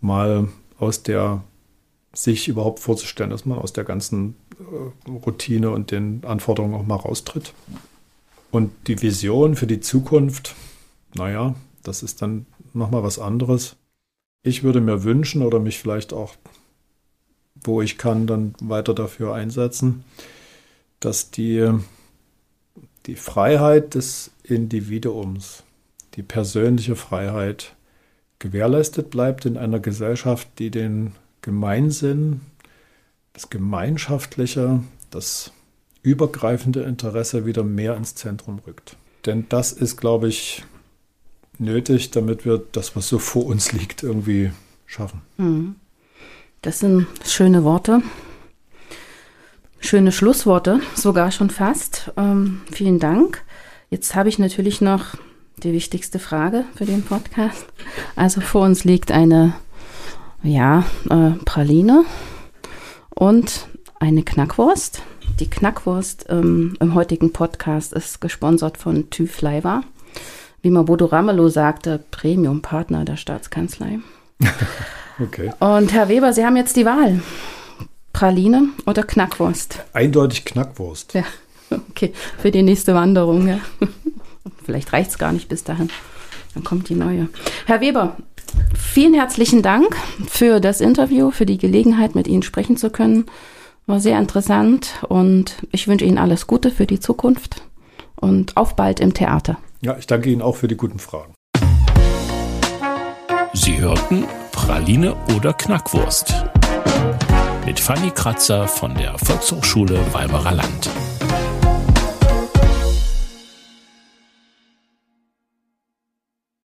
mal 0.00 0.48
aus 0.78 1.02
der 1.02 1.42
sich 2.12 2.48
überhaupt 2.48 2.80
vorzustellen, 2.80 3.30
dass 3.30 3.44
man 3.44 3.58
aus 3.58 3.72
der 3.72 3.84
ganzen 3.84 4.36
äh, 4.58 5.10
Routine 5.10 5.70
und 5.70 5.90
den 5.90 6.24
Anforderungen 6.24 6.74
auch 6.74 6.86
mal 6.86 6.96
raustritt. 6.96 7.52
Und 8.50 8.72
die 8.86 9.00
Vision 9.02 9.54
für 9.54 9.66
die 9.66 9.80
Zukunft, 9.80 10.54
naja, 11.14 11.54
das 11.82 12.02
ist 12.02 12.22
dann 12.22 12.46
nochmal 12.72 13.02
was 13.02 13.18
anderes. 13.18 13.76
Ich 14.42 14.62
würde 14.62 14.80
mir 14.80 15.04
wünschen 15.04 15.42
oder 15.42 15.60
mich 15.60 15.78
vielleicht 15.78 16.12
auch, 16.12 16.34
wo 17.64 17.82
ich 17.82 17.98
kann, 17.98 18.26
dann 18.26 18.54
weiter 18.60 18.94
dafür 18.94 19.34
einsetzen, 19.34 20.04
dass 21.00 21.30
die, 21.30 21.70
die 23.06 23.16
Freiheit 23.16 23.94
des 23.94 24.30
Individuums, 24.42 25.64
die 26.14 26.22
persönliche 26.22 26.96
Freiheit 26.96 27.75
gewährleistet 28.38 29.10
bleibt 29.10 29.46
in 29.46 29.56
einer 29.56 29.80
Gesellschaft, 29.80 30.48
die 30.58 30.70
den 30.70 31.12
Gemeinsinn, 31.42 32.40
das 33.32 33.50
Gemeinschaftliche, 33.50 34.80
das 35.10 35.52
übergreifende 36.02 36.82
Interesse 36.82 37.46
wieder 37.46 37.64
mehr 37.64 37.96
ins 37.96 38.14
Zentrum 38.14 38.60
rückt. 38.66 38.96
Denn 39.26 39.46
das 39.48 39.72
ist, 39.72 39.96
glaube 39.96 40.28
ich, 40.28 40.64
nötig, 41.58 42.10
damit 42.10 42.44
wir 42.44 42.62
das, 42.72 42.94
was 42.96 43.08
so 43.08 43.18
vor 43.18 43.46
uns 43.46 43.72
liegt, 43.72 44.02
irgendwie 44.02 44.52
schaffen. 44.86 45.22
Mhm. 45.36 45.76
Das 46.62 46.80
sind 46.80 47.06
schöne 47.24 47.64
Worte. 47.64 48.02
Schöne 49.78 50.10
Schlussworte, 50.10 50.80
sogar 50.94 51.30
schon 51.30 51.50
fast. 51.50 52.12
Ähm, 52.16 52.62
vielen 52.72 52.98
Dank. 52.98 53.44
Jetzt 53.90 54.14
habe 54.14 54.28
ich 54.28 54.38
natürlich 54.38 54.80
noch 54.80 55.16
die 55.62 55.72
wichtigste 55.72 56.18
Frage 56.18 56.64
für 56.74 56.84
den 56.84 57.02
Podcast. 57.02 57.66
Also 58.14 58.40
vor 58.40 58.62
uns 58.62 58.84
liegt 58.84 59.10
eine, 59.10 59.54
ja, 60.42 60.84
äh, 61.08 61.30
Praline 61.44 62.04
und 63.10 63.68
eine 63.98 64.22
Knackwurst. 64.22 65.02
Die 65.40 65.48
Knackwurst 65.48 66.26
ähm, 66.28 66.76
im 66.80 66.94
heutigen 66.94 67.32
Podcast 67.32 67.92
ist 67.92 68.20
gesponsert 68.20 68.76
von 68.76 69.10
TÜV 69.10 69.40
Leiva. 69.40 69.82
Wie 70.62 70.70
mal 70.70 70.84
Bodo 70.84 71.06
Ramelow 71.06 71.48
sagte, 71.48 72.04
Premium-Partner 72.10 73.04
der 73.04 73.16
Staatskanzlei. 73.16 74.00
okay. 75.22 75.52
Und 75.58 75.92
Herr 75.92 76.08
Weber, 76.08 76.32
Sie 76.32 76.44
haben 76.44 76.56
jetzt 76.56 76.76
die 76.76 76.84
Wahl. 76.84 77.22
Praline 78.12 78.70
oder 78.86 79.02
Knackwurst? 79.02 79.84
Eindeutig 79.92 80.44
Knackwurst. 80.44 81.14
Ja, 81.14 81.24
okay. 81.90 82.12
Für 82.38 82.50
die 82.50 82.62
nächste 82.62 82.94
Wanderung, 82.94 83.48
ja. 83.48 83.60
Vielleicht 84.64 84.92
reicht 84.92 85.10
es 85.10 85.18
gar 85.18 85.32
nicht 85.32 85.48
bis 85.48 85.64
dahin. 85.64 85.90
Dann 86.54 86.64
kommt 86.64 86.88
die 86.88 86.94
neue. 86.94 87.28
Herr 87.66 87.80
Weber, 87.80 88.16
vielen 88.74 89.14
herzlichen 89.14 89.62
Dank 89.62 89.96
für 90.28 90.60
das 90.60 90.80
Interview, 90.80 91.30
für 91.30 91.46
die 91.46 91.58
Gelegenheit, 91.58 92.14
mit 92.14 92.26
Ihnen 92.28 92.42
sprechen 92.42 92.76
zu 92.76 92.90
können. 92.90 93.26
War 93.86 94.00
sehr 94.00 94.18
interessant 94.18 95.04
und 95.08 95.56
ich 95.70 95.86
wünsche 95.86 96.04
Ihnen 96.04 96.18
alles 96.18 96.46
Gute 96.46 96.70
für 96.70 96.86
die 96.86 96.98
Zukunft 96.98 97.62
und 98.16 98.56
auf 98.56 98.74
bald 98.74 99.00
im 99.00 99.14
Theater. 99.14 99.58
Ja, 99.82 99.96
ich 99.96 100.06
danke 100.06 100.30
Ihnen 100.30 100.42
auch 100.42 100.56
für 100.56 100.68
die 100.68 100.76
guten 100.76 100.98
Fragen. 100.98 101.34
Sie 103.52 103.78
hörten 103.78 104.24
Praline 104.52 105.14
oder 105.36 105.52
Knackwurst 105.52 106.34
mit 107.64 107.80
Fanny 107.80 108.10
Kratzer 108.10 108.68
von 108.68 108.94
der 108.94 109.18
Volkshochschule 109.18 110.00
Weimarer 110.12 110.52
Land. 110.52 110.90